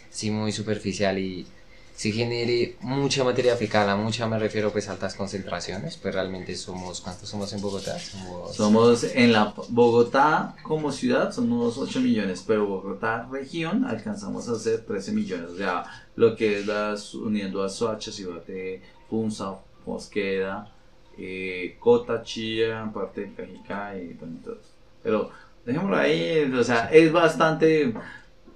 sí, 0.09 0.31
muy 0.31 0.53
superficial 0.53 1.19
y 1.19 1.49
si 1.97 2.13
genere 2.13 2.77
mucha 2.81 3.25
materia 3.25 3.57
fecal, 3.57 3.91
a 3.91 3.97
mucha 3.97 4.29
me 4.29 4.39
refiero 4.39 4.71
pues 4.71 4.89
a 4.89 4.93
altas 4.93 5.17
concentraciones, 5.17 5.97
pues 5.97 6.15
realmente 6.15 6.55
somos, 6.55 7.01
¿cuántos 7.01 7.29
somos 7.29 7.53
en 7.53 7.61
Bogotá? 7.61 7.99
Somos... 7.99 8.55
Somos 8.55 9.03
en 9.03 9.33
la 9.33 9.53
Bogotá 9.69 10.55
como 10.63 10.93
ciudad 10.93 11.33
somos 11.33 11.77
8 11.77 12.01
millones, 12.03 12.45
pero 12.47 12.69
Bogotá 12.69 13.29
región 13.33 13.85
alcanzamos 13.85 14.49
a 14.49 14.57
ser 14.57 14.87
13 14.87 15.11
millones. 15.11 15.51
O 15.51 15.57
sea, 15.57 15.87
lo 16.15 16.37
que 16.37 16.61
es 16.61 16.67
las 16.69 17.15
uniendo 17.15 17.65
a 17.65 17.69
Soacha, 17.69 18.13
Ciudad 18.13 18.45
Punza, 19.09 19.57
Mosqueda, 19.87 20.71
eh, 21.19 21.77
Cota, 21.79 22.23
Chía, 22.23 22.91
parte 22.93 23.23
de 23.23 23.35
Cajicá 23.35 23.97
y 23.97 24.15
todo. 24.15 24.59
Pero 25.03 25.31
dejémoslo 25.65 25.97
ahí, 25.97 26.51
o 26.53 26.65
sea, 26.65 26.91
es 26.93 27.13
bastante, 27.13 27.93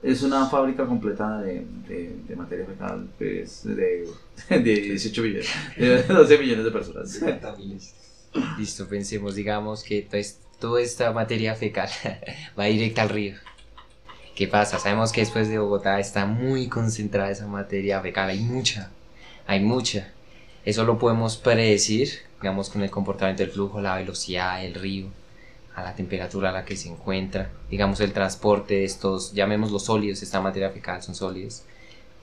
es 0.03 0.22
una 0.22 0.47
fábrica 0.47 0.87
completa 0.87 1.41
de, 1.41 1.64
de, 1.89 2.16
de 2.27 2.37
materia 2.37 2.66
fecal, 2.66 3.09
pues, 3.18 3.64
de, 3.64 4.09
de 4.51 4.59
18 4.61 5.22
millones, 5.22 5.49
de 5.77 6.03
12 6.09 6.39
millones 6.39 6.64
de 6.64 6.70
personas. 6.70 7.20
Listo, 8.59 8.89
pensemos, 8.89 9.37
digamos 9.37 9.85
que 9.85 10.09
toda 10.59 10.81
esta 10.81 11.12
materia 11.12 11.55
fecal 11.55 11.89
va 12.59 12.64
directa 12.64 13.03
al 13.03 13.11
río. 13.11 13.37
¿Qué 14.35 14.49
pasa? 14.49 14.81
Sabemos 14.81 15.12
que 15.12 15.20
después 15.20 15.49
de 15.49 15.59
Bogotá 15.59 16.01
está 16.01 16.27
muy 16.27 16.68
concentrada 16.68 17.31
esa 17.31 17.47
materia 17.47 18.01
fecal, 18.01 18.31
hay 18.31 18.41
mucha, 18.41 18.91
hay 19.47 19.61
mucha. 19.61 20.14
Eso 20.65 20.85
lo 20.85 20.99
podemos 20.99 21.37
predecir, 21.37 22.11
digamos, 22.41 22.71
con 22.71 22.83
el 22.83 22.91
comportamiento 22.91 23.43
del 23.43 23.53
flujo, 23.53 23.81
la 23.81 23.97
velocidad 23.97 24.61
del 24.62 24.75
río, 24.75 25.07
a 25.75 25.83
la 25.83 25.95
temperatura 25.95 26.51
a 26.51 26.53
la 26.53 26.65
que 26.65 26.77
se 26.77 26.89
encuentra, 26.89 27.51
digamos, 27.71 28.01
el 28.01 28.12
transporte 28.12 28.75
de 28.75 28.85
estos, 28.85 29.33
llamémoslos 29.33 29.85
sólidos, 29.85 30.23
esta 30.23 30.41
materia 30.41 30.71
fecal 30.71 31.03
son 31.03 31.15
sólidos, 31.15 31.62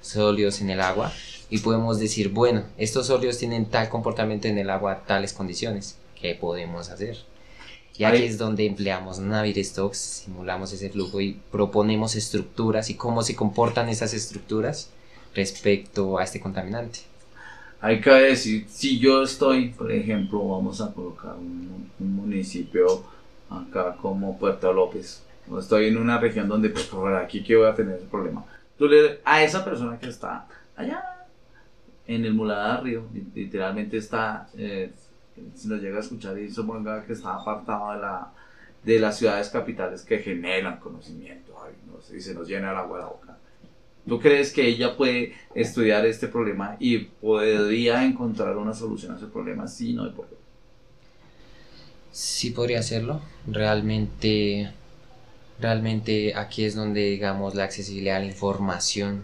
sólidos 0.01 0.61
en 0.61 0.69
el 0.71 0.81
agua, 0.81 1.11
y 1.49 1.59
podemos 1.59 1.99
decir, 1.99 2.29
bueno, 2.29 2.63
estos 2.77 3.07
sólidos 3.07 3.37
tienen 3.37 3.65
tal 3.65 3.89
comportamiento 3.89 4.47
en 4.47 4.57
el 4.57 4.69
agua, 4.69 5.03
tales 5.05 5.33
condiciones, 5.33 5.97
¿qué 6.19 6.33
podemos 6.33 6.89
hacer? 6.89 7.17
Y 7.97 8.05
aquí 8.05 8.17
Ahí- 8.19 8.23
es 8.23 8.37
donde 8.37 8.65
empleamos 8.65 9.19
Navier-Stokes, 9.19 9.97
simulamos 9.97 10.71
ese 10.71 10.89
flujo 10.89 11.19
y 11.21 11.39
proponemos 11.51 12.15
estructuras 12.15 12.89
y 12.89 12.95
cómo 12.95 13.21
se 13.21 13.35
comportan 13.35 13.89
esas 13.89 14.13
estructuras 14.13 14.89
respecto 15.35 16.17
a 16.17 16.23
este 16.23 16.39
contaminante. 16.39 17.01
Hay 17.81 17.99
que 17.99 18.11
decir, 18.11 18.65
si 18.69 18.99
yo 18.99 19.23
estoy, 19.23 19.69
por 19.69 19.91
ejemplo, 19.91 20.47
vamos 20.47 20.79
a 20.81 20.93
colocar 20.93 21.35
un, 21.35 21.89
un 21.99 22.15
municipio 22.15 23.03
acá 23.49 23.95
como 23.99 24.37
Puerto 24.37 24.71
López, 24.71 25.23
o 25.49 25.59
estoy 25.59 25.87
en 25.87 25.97
una 25.97 26.19
región 26.19 26.47
donde, 26.47 26.69
pues, 26.69 26.85
por 26.85 27.13
aquí 27.15 27.43
que 27.43 27.55
voy 27.55 27.67
a 27.67 27.73
tener 27.75 27.95
ese 27.95 28.05
problema. 28.05 28.45
Tú 28.77 28.87
le, 28.87 29.19
a 29.25 29.43
esa 29.43 29.65
persona 29.65 29.97
que 29.99 30.09
está 30.09 30.45
allá 30.75 31.03
en 32.07 32.23
el 32.25 32.33
Muladar 32.33 32.83
Río, 32.83 33.03
li- 33.13 33.27
literalmente 33.33 33.97
está, 33.97 34.47
eh, 34.55 34.91
si 35.55 35.67
nos 35.67 35.81
llega 35.81 35.97
a 35.97 36.01
escuchar 36.01 36.37
y 36.37 36.51
suponga 36.51 37.03
que 37.03 37.13
está 37.13 37.33
apartado 37.35 37.93
de, 37.93 37.99
la, 37.99 38.31
de 38.83 38.99
las 38.99 39.17
ciudades 39.17 39.49
capitales 39.49 40.03
que 40.03 40.19
generan 40.19 40.79
conocimiento, 40.79 41.53
ay, 41.65 41.73
y 42.15 42.21
se 42.21 42.35
nos 42.35 42.47
llena 42.47 42.71
el 42.71 42.77
agua 42.77 42.97
de 42.99 43.03
la 43.03 43.09
boca. 43.09 43.37
¿Tú 44.07 44.19
crees 44.19 44.51
que 44.51 44.67
ella 44.67 44.97
puede 44.97 45.33
estudiar 45.53 46.05
este 46.05 46.27
problema 46.27 46.75
y 46.79 46.97
podría 46.97 48.03
encontrar 48.03 48.57
una 48.57 48.73
solución 48.73 49.13
a 49.13 49.17
ese 49.17 49.27
problema? 49.27 49.67
Sí, 49.67 49.93
no, 49.93 50.07
y 50.07 50.11
por 50.11 50.27
qué. 50.27 50.35
Sí 52.11 52.49
podría 52.49 52.79
hacerlo. 52.79 53.21
Realmente, 53.47 54.71
realmente 55.59 56.33
aquí 56.35 56.65
es 56.65 56.75
donde, 56.75 57.01
digamos, 57.11 57.55
la 57.55 57.63
accesibilidad 57.63 58.17
a 58.17 58.19
la 58.19 58.25
información, 58.25 59.23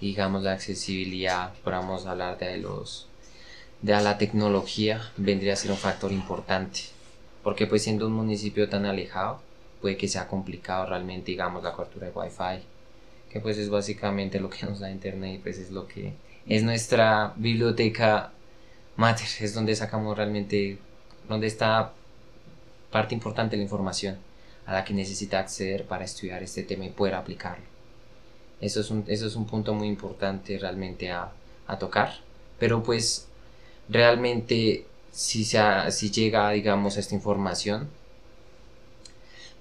digamos, 0.00 0.42
la 0.42 0.52
accesibilidad, 0.52 1.54
podamos 1.64 2.06
hablar 2.06 2.38
de 2.38 2.58
los, 2.58 3.08
de 3.82 3.92
la 3.92 4.18
tecnología, 4.18 5.10
vendría 5.16 5.54
a 5.54 5.56
ser 5.56 5.70
un 5.70 5.78
factor 5.78 6.12
importante. 6.12 6.80
Porque 7.42 7.66
pues 7.66 7.82
siendo 7.82 8.06
un 8.06 8.12
municipio 8.12 8.68
tan 8.68 8.84
alejado, 8.84 9.40
puede 9.80 9.96
que 9.96 10.08
sea 10.08 10.28
complicado 10.28 10.86
realmente, 10.86 11.30
digamos, 11.30 11.62
la 11.62 11.72
cobertura 11.72 12.06
de 12.06 12.12
Wi-Fi, 12.12 12.75
que 13.36 13.42
pues 13.42 13.58
es 13.58 13.68
básicamente 13.68 14.40
lo 14.40 14.48
que 14.48 14.64
nos 14.64 14.80
da 14.80 14.90
Internet 14.90 15.34
y 15.34 15.38
pues 15.38 15.58
es 15.58 15.70
lo 15.70 15.86
que 15.86 16.14
es 16.46 16.62
nuestra 16.62 17.34
biblioteca 17.36 18.32
mater, 18.96 19.28
es 19.40 19.52
donde 19.52 19.76
sacamos 19.76 20.16
realmente 20.16 20.78
donde 21.28 21.46
está 21.46 21.92
parte 22.90 23.14
importante 23.14 23.52
de 23.52 23.58
la 23.58 23.64
información 23.64 24.16
a 24.64 24.72
la 24.72 24.84
que 24.84 24.94
necesita 24.94 25.38
acceder 25.38 25.84
para 25.84 26.04
estudiar 26.04 26.42
este 26.42 26.62
tema 26.62 26.86
y 26.86 26.90
poder 26.90 27.14
aplicarlo. 27.14 27.64
Eso 28.58 28.80
es 28.80 28.90
un, 28.90 29.04
eso 29.06 29.26
es 29.26 29.36
un 29.36 29.46
punto 29.46 29.74
muy 29.74 29.86
importante 29.86 30.58
realmente 30.58 31.10
a, 31.10 31.30
a 31.66 31.78
tocar, 31.78 32.14
pero 32.58 32.82
pues 32.82 33.28
realmente 33.90 34.86
si, 35.12 35.44
se 35.44 35.60
si 35.90 36.10
llega 36.10 36.50
digamos 36.52 36.96
a 36.96 37.00
esta 37.00 37.14
información 37.14 37.90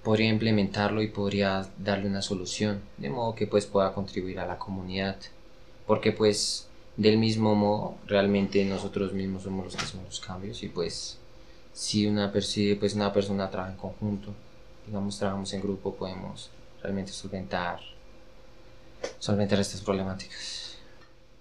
podría 0.06 0.30
implementarlo 0.30 1.02
y 1.02 1.10
podría 1.10 1.68
darle 1.78 2.08
una 2.08 2.22
solución 2.22 2.80
de 2.98 3.10
modo 3.10 3.36
que 3.36 3.48
pues 3.48 3.66
pueda 3.66 3.94
contribuir 3.94 4.40
a 4.40 4.46
la 4.46 4.58
comunidad 4.58 5.18
porque 5.86 6.14
pues 6.14 6.70
del 6.96 7.18
mismo 7.18 7.56
modo 7.56 7.96
realmente 8.08 8.64
nosotros 8.64 9.12
mismos 9.12 9.44
somos 9.44 9.66
los 9.66 9.76
que 9.76 9.82
hacemos 9.84 10.06
los 10.06 10.20
cambios 10.22 10.64
y 10.64 10.70
pues 10.70 11.18
si 11.74 12.08
una, 12.08 12.32
persi- 12.32 12.80
pues 12.80 12.94
una 12.96 13.12
persona 13.12 13.50
trabaja 13.52 13.74
en 13.74 13.78
conjunto, 13.78 14.30
digamos 14.88 15.18
trabajamos 15.20 15.52
en 15.54 15.62
grupo, 15.62 15.94
podemos 15.94 16.50
realmente 16.82 17.12
solventar, 17.12 17.80
solventar 19.20 19.60
estas 19.60 19.82
problemáticas. 19.82 20.78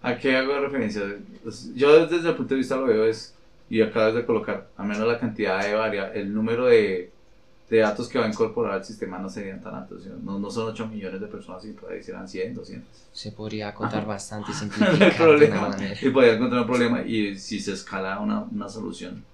¿A 0.02 0.18
qué 0.18 0.36
hago 0.36 0.58
referencia? 0.58 1.02
Pues, 1.42 1.72
Yo 1.74 2.06
desde 2.06 2.28
el 2.30 2.34
punto 2.34 2.54
de 2.54 2.58
vista 2.58 2.76
lo 2.76 2.86
veo 2.86 3.04
es, 3.06 3.32
y 3.70 3.80
acabas 3.80 4.14
de 4.14 4.26
colocar, 4.26 4.68
a 4.76 4.82
menos 4.82 5.06
la 5.06 5.18
cantidad 5.20 5.64
de 5.64 5.74
varia, 5.74 6.12
el 6.12 6.34
número 6.34 6.66
de, 6.66 7.10
de 7.68 7.78
datos 7.78 8.08
que 8.08 8.18
va 8.18 8.26
a 8.26 8.28
incorporar 8.28 8.74
al 8.74 8.84
sistema 8.84 9.18
no 9.18 9.28
serían 9.28 9.60
tan 9.60 9.74
altos. 9.74 10.06
No, 10.22 10.38
no 10.38 10.50
son 10.50 10.68
8 10.68 10.86
millones 10.86 11.20
de 11.20 11.26
personas, 11.26 11.62
sino 11.62 11.80
por 11.80 11.92
ahí 11.92 12.02
serán 12.02 12.28
100, 12.28 12.54
200. 12.54 12.88
Se 13.12 13.32
podría 13.32 13.74
contar 13.74 14.06
bastante 14.06 14.52
y 14.52 14.54
simplificar 14.58 15.16
problema. 15.16 15.68
manera. 15.68 15.96
Y 16.00 16.10
podría 16.10 16.34
encontrar 16.34 16.60
un 16.62 16.66
problema 16.66 17.02
y 17.02 17.38
si 17.38 17.60
se 17.60 17.72
escala 17.72 18.20
una, 18.20 18.42
una 18.42 18.68
solución, 18.68 19.24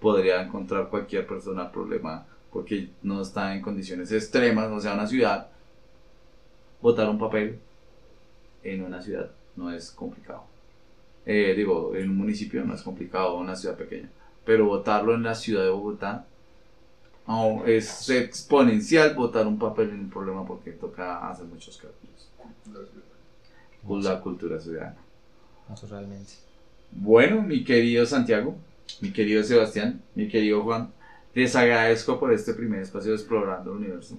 podría 0.00 0.42
encontrar 0.42 0.88
cualquier 0.88 1.26
persona 1.26 1.64
el 1.64 1.70
problema 1.70 2.26
porque 2.52 2.88
no 3.02 3.20
está 3.20 3.54
en 3.54 3.60
condiciones 3.60 4.10
extremas, 4.12 4.70
o 4.70 4.80
sea, 4.80 4.94
una 4.94 5.06
ciudad, 5.06 5.48
botar 6.80 7.08
un 7.10 7.18
papel 7.18 7.58
en 8.62 8.82
una 8.82 9.02
ciudad 9.02 9.30
no 9.56 9.70
es 9.70 9.90
complicado. 9.90 10.44
Eh, 11.26 11.54
digo, 11.56 11.94
en 11.94 12.10
un 12.10 12.16
municipio 12.16 12.64
no 12.64 12.74
es 12.74 12.82
complicado, 12.82 13.36
una 13.36 13.56
ciudad 13.56 13.76
pequeña, 13.76 14.08
pero 14.44 14.66
botarlo 14.66 15.14
en 15.14 15.24
la 15.24 15.34
ciudad 15.34 15.64
de 15.64 15.70
Bogotá 15.70 16.24
oh, 17.26 17.64
es 17.66 18.08
exponencial 18.10 19.14
botar 19.14 19.46
un 19.46 19.58
papel 19.58 19.90
en 19.90 20.00
un 20.00 20.10
problema 20.10 20.44
porque 20.46 20.72
toca 20.72 21.28
hacer 21.28 21.46
muchos 21.46 21.76
cálculos. 21.78 22.30
Con 23.86 24.02
la 24.02 24.20
cultura 24.20 24.58
ciudadana. 24.58 24.96
Naturalmente. 25.68 26.32
Bueno, 26.90 27.42
mi 27.42 27.64
querido 27.64 28.06
Santiago, 28.06 28.56
mi 29.00 29.12
querido 29.12 29.42
Sebastián, 29.42 30.02
mi 30.14 30.28
querido 30.28 30.62
Juan, 30.62 30.92
les 31.34 31.54
agradezco 31.54 32.18
por 32.18 32.32
este 32.32 32.54
primer 32.54 32.80
espacio 32.80 33.10
de 33.10 33.16
Explorando 33.16 33.72
el 33.72 33.78
Universo. 33.78 34.16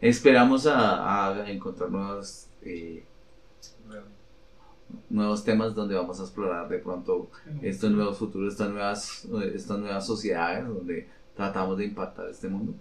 Esperamos 0.00 0.66
a, 0.66 1.28
a 1.28 1.50
encontrar 1.50 1.90
nuevas, 1.90 2.48
eh, 2.62 3.04
nuevos 5.08 5.44
temas 5.44 5.74
donde 5.74 5.94
vamos 5.94 6.20
a 6.20 6.22
explorar 6.24 6.68
de 6.68 6.78
pronto 6.78 7.30
estos 7.62 7.90
nuevos 7.90 8.18
futuros, 8.18 8.52
estas 8.52 8.70
nuevas, 8.70 9.28
estas 9.54 9.78
nuevas 9.78 10.06
sociedades 10.06 10.66
donde 10.66 11.08
tratamos 11.36 11.78
de 11.78 11.84
impactar 11.84 12.28
este 12.28 12.48
mundo. 12.48 12.74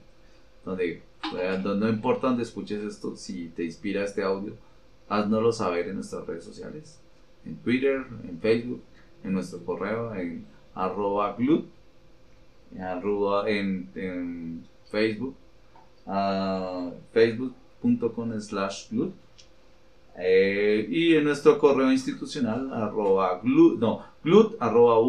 Donde 0.65 1.01
eh, 1.39 1.61
no 1.63 1.89
importa 1.89 2.27
donde 2.27 2.43
escuches 2.43 2.83
esto, 2.83 3.15
si 3.15 3.49
te 3.49 3.63
inspira 3.63 4.03
este 4.03 4.23
audio, 4.23 4.53
haznoslo 5.09 5.51
saber 5.51 5.87
en 5.87 5.95
nuestras 5.95 6.25
redes 6.25 6.43
sociales, 6.43 6.99
en 7.45 7.55
Twitter, 7.57 8.05
en 8.27 8.39
Facebook, 8.39 8.81
en 9.23 9.33
nuestro 9.33 9.63
correo, 9.63 10.13
en 10.15 10.45
arroba 10.73 11.35
glut, 11.37 11.67
en, 13.47 13.89
en, 13.95 14.63
Facebook, 14.89 15.35
uh, 16.05 16.91
facebook.com 17.13 18.39
slash 18.39 18.89
glut. 18.89 19.13
Eh, 20.17 20.87
y 20.89 21.15
en 21.15 21.23
nuestro 21.23 21.57
correo 21.57 21.91
institucional 21.91 22.71
arroba 22.73 23.39
glut, 23.41 23.79
no, 23.79 24.03
glut 24.23 24.55
arroba 24.59 24.99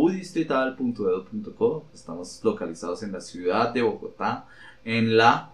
estamos 1.93 2.41
localizados 2.45 3.03
en 3.03 3.13
la 3.13 3.21
ciudad 3.21 3.75
de 3.75 3.83
Bogotá 3.83 4.47
en 4.85 5.17
la 5.17 5.51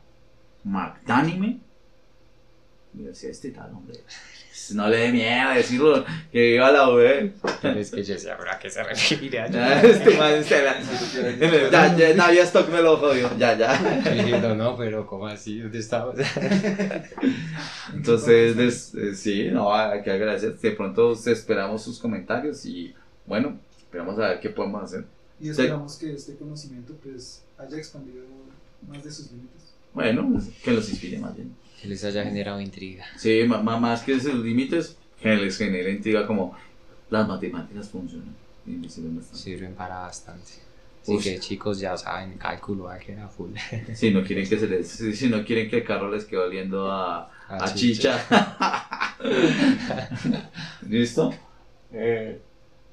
Magdánime 0.65 1.61
Universidad 2.95 3.33
Estatal, 3.33 3.73
hombre. 3.75 3.99
No 4.75 4.89
le 4.89 4.97
dé 4.99 5.13
miedo 5.13 5.51
decirlo, 5.55 6.05
que 6.31 6.55
iba 6.55 6.67
a 6.69 6.73
la 6.73 6.91
UE. 6.91 7.33
Es 7.77 7.91
que 7.91 8.03
yo 8.03 8.19
sé 8.19 8.31
a 8.31 8.59
qué 8.59 8.71
se 8.71 8.83
refiere. 8.83 9.45
este 9.47 10.17
man, 10.17 10.33
este 10.33 11.71
ya, 11.71 11.97
ya, 11.97 12.15
Navia 12.15 12.43
Stock 12.45 12.69
me 12.69 12.83
lo 12.83 12.97
jodió. 12.97 13.31
Ya, 13.39 13.57
ya. 13.57 13.79
no, 14.41 14.55
no, 14.55 14.77
pero 14.77 15.07
¿cómo 15.07 15.27
así? 15.27 15.61
¿Dónde 15.61 15.79
estamos? 15.79 16.17
Entonces, 17.95 18.95
eh, 18.95 19.15
sí, 19.15 19.49
no, 19.51 19.75
hay 19.75 20.03
que 20.03 20.11
agradecer. 20.11 20.59
De 20.59 20.73
pronto 20.73 21.13
esperamos 21.13 21.83
sus 21.83 21.99
comentarios 21.99 22.65
y 22.67 22.95
bueno, 23.27 23.59
esperamos 23.77 24.19
a 24.19 24.29
ver 24.29 24.41
qué 24.41 24.51
podemos 24.51 24.85
hacer. 24.85 25.05
Y 25.41 25.51
esperamos 25.51 25.97
que 25.97 26.13
este 26.13 26.37
conocimiento 26.37 26.95
pues 27.03 27.45
haya 27.57 27.77
expandido 27.77 28.25
más 28.87 29.03
de 29.03 29.11
sus 29.11 29.31
límites. 29.31 29.75
Bueno, 29.95 30.29
pues, 30.33 30.51
que 30.63 30.73
los 30.73 30.89
inspire 30.91 31.19
más 31.19 31.35
bien. 31.35 31.55
Que 31.81 31.89
les 31.89 32.05
haya 32.05 32.25
generado 32.25 32.61
intriga. 32.61 33.05
Sí, 33.17 33.45
más 33.45 34.03
que 34.03 34.19
sus 34.19 34.35
límites, 34.35 34.97
que 35.21 35.37
les 35.37 35.57
genere 35.57 35.93
intriga 35.93 36.27
como 36.27 36.57
las 37.11 37.27
matemáticas 37.27 37.89
funcionan. 37.89 38.35
Sirven 39.33 39.75
para 39.75 40.01
bastante. 40.01 40.69
Así 41.03 41.19
que 41.19 41.39
chicos 41.39 41.81
ya 41.81 41.97
saben, 41.97 42.37
cálculo 42.37 42.89
a 42.91 42.99
que 42.99 43.13
era 43.13 43.29
full. 43.29 43.53
Si 43.95 44.11
no 44.11 44.23
quieren 44.23 44.47
que 44.49 44.59
se 44.59 44.67
les, 44.67 44.89
si 44.89 45.29
no 45.29 45.45
quieren 45.45 45.71
que 45.71 45.79
el 45.79 45.85
carro 45.85 46.11
les 46.11 46.25
quede 46.25 46.41
oliendo 46.41 46.91
a, 46.91 47.31
a, 47.49 47.75
chicha. 47.75 48.27
¿Listo? 50.89 51.33
Eh, 51.93 52.41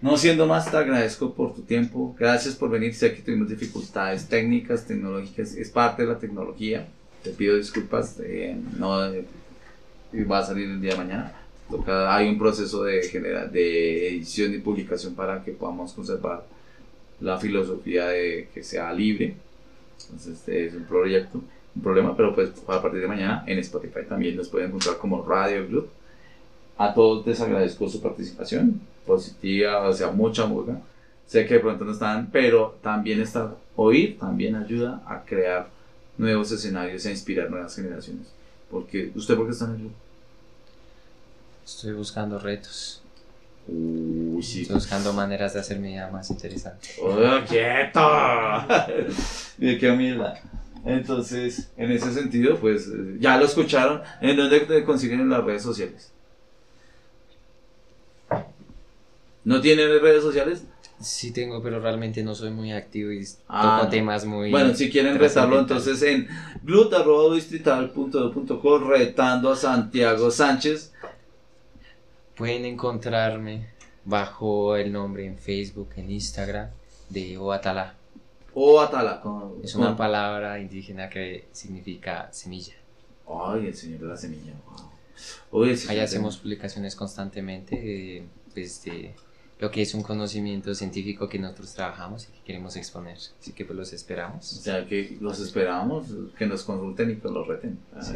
no 0.01 0.17
siendo 0.17 0.45
más, 0.45 0.69
te 0.69 0.77
agradezco 0.77 1.33
por 1.33 1.53
tu 1.53 1.63
tiempo. 1.63 2.15
Gracias 2.17 2.55
por 2.55 2.69
venir. 2.69 2.93
Sé 2.93 3.13
que 3.13 3.21
tuvimos 3.21 3.49
dificultades 3.49 4.27
técnicas, 4.27 4.85
tecnológicas. 4.85 5.55
Es 5.55 5.69
parte 5.69 6.03
de 6.03 6.13
la 6.13 6.19
tecnología. 6.19 6.87
Te 7.25 7.31
pido 7.31 7.57
disculpas. 7.57 8.19
Eh, 8.19 8.55
no 8.77 9.03
eh, 9.03 9.25
va 10.29 10.39
a 10.39 10.45
salir 10.45 10.69
el 10.69 10.79
día 10.79 10.91
de 10.91 10.97
mañana. 10.97 11.33
hay 12.07 12.29
un 12.29 12.37
proceso 12.37 12.83
de, 12.83 13.01
de 13.51 14.09
edición 14.09 14.53
y 14.53 14.59
publicación 14.59 15.15
para 15.15 15.43
que 15.43 15.51
podamos 15.51 15.91
conservar 15.93 16.45
la 17.19 17.39
filosofía 17.39 18.09
de 18.09 18.49
que 18.53 18.61
sea 18.61 18.93
libre. 18.93 19.35
Entonces, 20.03 20.35
este 20.35 20.67
es 20.67 20.75
un 20.75 20.83
proyecto, 20.83 21.41
un 21.75 21.81
problema, 21.81 22.15
pero 22.15 22.35
pues 22.35 22.51
a 22.67 22.79
partir 22.79 23.01
de 23.01 23.07
mañana 23.07 23.43
en 23.47 23.57
Spotify 23.57 24.01
también 24.07 24.35
nos 24.35 24.47
pueden 24.47 24.67
encontrar 24.67 24.97
como 24.97 25.25
Radio 25.25 25.65
Club. 25.67 25.89
A 26.77 26.93
todos 26.93 27.25
les 27.25 27.41
agradezco 27.41 27.89
su 27.89 28.03
participación 28.03 28.81
positiva, 29.03 29.87
o 29.87 29.93
sea, 29.93 30.11
mucha 30.11 30.45
música. 30.45 30.79
Sé 31.25 31.47
que 31.47 31.55
de 31.55 31.59
pronto 31.59 31.85
no 31.85 31.91
están, 31.91 32.29
pero 32.31 32.77
también 32.83 33.19
está, 33.19 33.55
oír 33.75 34.19
también 34.19 34.55
ayuda 34.55 35.01
a 35.07 35.23
crear 35.25 35.74
nuevos 36.17 36.51
escenarios 36.51 37.05
e 37.05 37.11
inspirar 37.11 37.49
nuevas 37.49 37.75
generaciones. 37.75 38.27
Porque, 38.69 39.11
¿usted 39.15 39.35
por 39.35 39.45
qué 39.45 39.51
está 39.51 39.65
en 39.65 39.71
el 39.71 39.77
grupo? 39.77 39.95
Estoy 41.65 41.93
buscando 41.93 42.39
retos. 42.39 43.01
Uy, 43.67 44.43
sí. 44.43 44.61
Estoy 44.61 44.75
buscando 44.75 45.13
maneras 45.13 45.53
de 45.53 45.59
hacer 45.59 45.79
mi 45.79 45.89
vida 45.89 46.09
más 46.11 46.29
interesante. 46.29 46.89
¡Oh, 47.01 47.39
quieto! 47.47 47.99
Mira 49.57 49.79
qué 49.79 49.89
humildad. 49.89 50.35
Entonces, 50.85 51.71
en 51.77 51.91
ese 51.91 52.13
sentido, 52.13 52.57
pues, 52.57 52.87
ya 53.19 53.37
lo 53.37 53.45
escucharon. 53.45 54.03
¿En 54.21 54.37
dónde 54.37 54.59
te 54.61 54.83
consiguen 54.83 55.21
en 55.21 55.29
las 55.29 55.43
redes 55.43 55.63
sociales? 55.63 56.11
¿No 59.43 59.61
tienen 59.61 59.99
redes 59.99 60.23
sociales? 60.23 60.63
Sí 60.99 61.31
tengo, 61.31 61.61
pero 61.61 61.79
realmente 61.79 62.23
no 62.23 62.33
soy 62.33 62.49
muy 62.51 62.71
activo 62.71 63.11
y 63.11 63.23
ah, 63.49 63.79
toco 63.79 63.91
temas 63.91 64.25
muy... 64.25 64.49
Bueno, 64.49 64.73
si 64.73 64.89
quieren 64.89 65.19
retarlo 65.19 65.59
entonces 65.59 66.01
en 66.01 66.27
glut.distrital.com 66.63 68.87
retando 68.87 69.51
a 69.51 69.55
Santiago 69.55 70.31
Sánchez. 70.31 70.93
Pueden 72.35 72.65
encontrarme 72.65 73.75
bajo 74.05 74.75
el 74.75 74.91
nombre 74.91 75.25
en 75.25 75.37
Facebook, 75.37 75.89
en 75.97 76.11
Instagram 76.11 76.69
de 77.09 77.37
Oatala. 77.37 77.95
Oatala. 78.53 79.21
es 79.63 79.75
una 79.75 79.97
palabra 79.97 80.59
indígena 80.59 81.09
que 81.09 81.47
significa 81.51 82.29
semilla. 82.31 82.75
Ay, 83.27 83.67
el 83.67 83.75
señor 83.75 84.01
de 84.01 84.07
la 84.07 84.17
semilla. 84.17 84.53
Ahí 85.89 85.99
hacemos 85.99 86.37
publicaciones 86.37 86.95
constantemente 86.95 88.23
pues, 88.53 88.83
de 88.83 89.15
lo 89.57 89.71
que 89.71 89.81
es 89.81 89.93
un 89.93 90.03
conocimiento 90.03 90.75
científico 90.75 91.29
que 91.29 91.39
nosotros 91.39 91.73
trabajamos 91.73 92.27
y 92.27 92.27
que 92.27 92.43
queremos 92.43 92.75
exponer. 92.75 93.15
Así 93.15 93.53
que 93.53 93.63
pues 93.63 93.77
los 93.77 93.93
esperamos. 93.93 94.51
O 94.51 94.61
sea, 94.61 94.85
que 94.85 95.17
los 95.21 95.39
esperamos, 95.39 96.07
que 96.37 96.45
nos 96.45 96.63
consulten 96.63 97.11
y 97.11 97.15
que 97.15 97.29
los 97.29 97.47
reten. 97.47 97.79
Sí. 98.01 98.15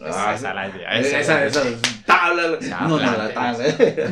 Ah, 0.00 0.32
esa, 0.34 0.48
es 0.48 0.54
la 0.54 0.68
idea. 0.68 0.98
Esa, 0.98 1.20
esa, 1.20 1.46
esa 1.46 1.62
tabla. 2.06 2.58
No, 2.70 2.88
no, 2.88 2.98
la 2.98 3.34
tabla. 3.34 3.66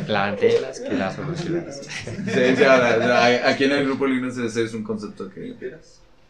Plantelas 0.07 0.81
que 0.81 0.95
las 0.95 1.17
soluciones. 1.17 1.81
Sí, 2.27 2.57
sí, 2.57 2.65
ahora, 2.65 3.49
aquí 3.49 3.65
en 3.65 3.73
el 3.73 3.85
grupo 3.85 4.07
Linux 4.07 4.37
ese 4.37 4.65
es 4.65 4.75
un 4.75 4.83
concepto 4.83 5.31
que... 5.31 5.55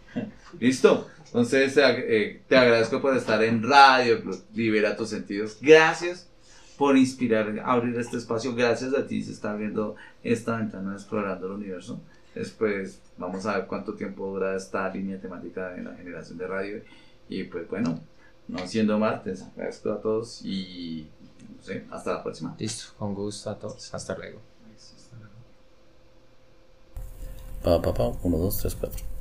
¿Listo? 0.60 1.08
Entonces 1.26 1.76
eh, 1.76 2.42
te 2.48 2.56
agradezco 2.56 3.00
por 3.00 3.16
estar 3.16 3.42
en 3.42 3.62
Radio 3.62 4.22
Libera 4.54 4.96
tus 4.96 5.10
sentidos. 5.10 5.58
Gracias 5.60 6.28
por 6.76 6.96
inspirar, 6.96 7.58
abrir 7.64 7.98
este 7.98 8.16
espacio. 8.16 8.54
Gracias 8.54 8.94
a 8.94 9.06
ti 9.06 9.22
se 9.22 9.32
está 9.32 9.52
abriendo 9.52 9.96
esta 10.22 10.56
ventana 10.56 10.94
explorando 10.94 11.46
el 11.46 11.52
universo. 11.52 12.00
Después 12.34 13.00
vamos 13.16 13.46
a 13.46 13.56
ver 13.56 13.66
cuánto 13.66 13.94
tiempo 13.94 14.26
dura 14.26 14.54
esta 14.56 14.88
línea 14.90 15.18
temática 15.20 15.74
en 15.76 15.84
la 15.84 15.94
generación 15.94 16.38
de 16.38 16.46
radio. 16.46 16.82
Y 17.28 17.44
pues 17.44 17.68
bueno, 17.68 17.98
no 18.48 18.66
siendo 18.66 18.98
más, 18.98 19.24
les 19.24 19.42
agradezco 19.42 19.92
a 19.92 20.00
todos 20.00 20.42
y 20.44 21.08
no 21.56 21.62
sé, 21.62 21.84
hasta 21.90 22.12
la 22.12 22.22
próxima. 22.22 22.54
Listo, 22.58 22.92
con 22.98 23.14
gusto 23.14 23.50
a 23.50 23.58
todos. 23.58 23.94
Hasta 23.94 24.16
luego. 24.16 24.40
Pa, 27.62 27.82
pa, 27.82 27.92
pa, 27.92 28.12
1, 28.22 28.38
2, 28.38 28.58
3, 28.58 28.74
4. 28.76 29.15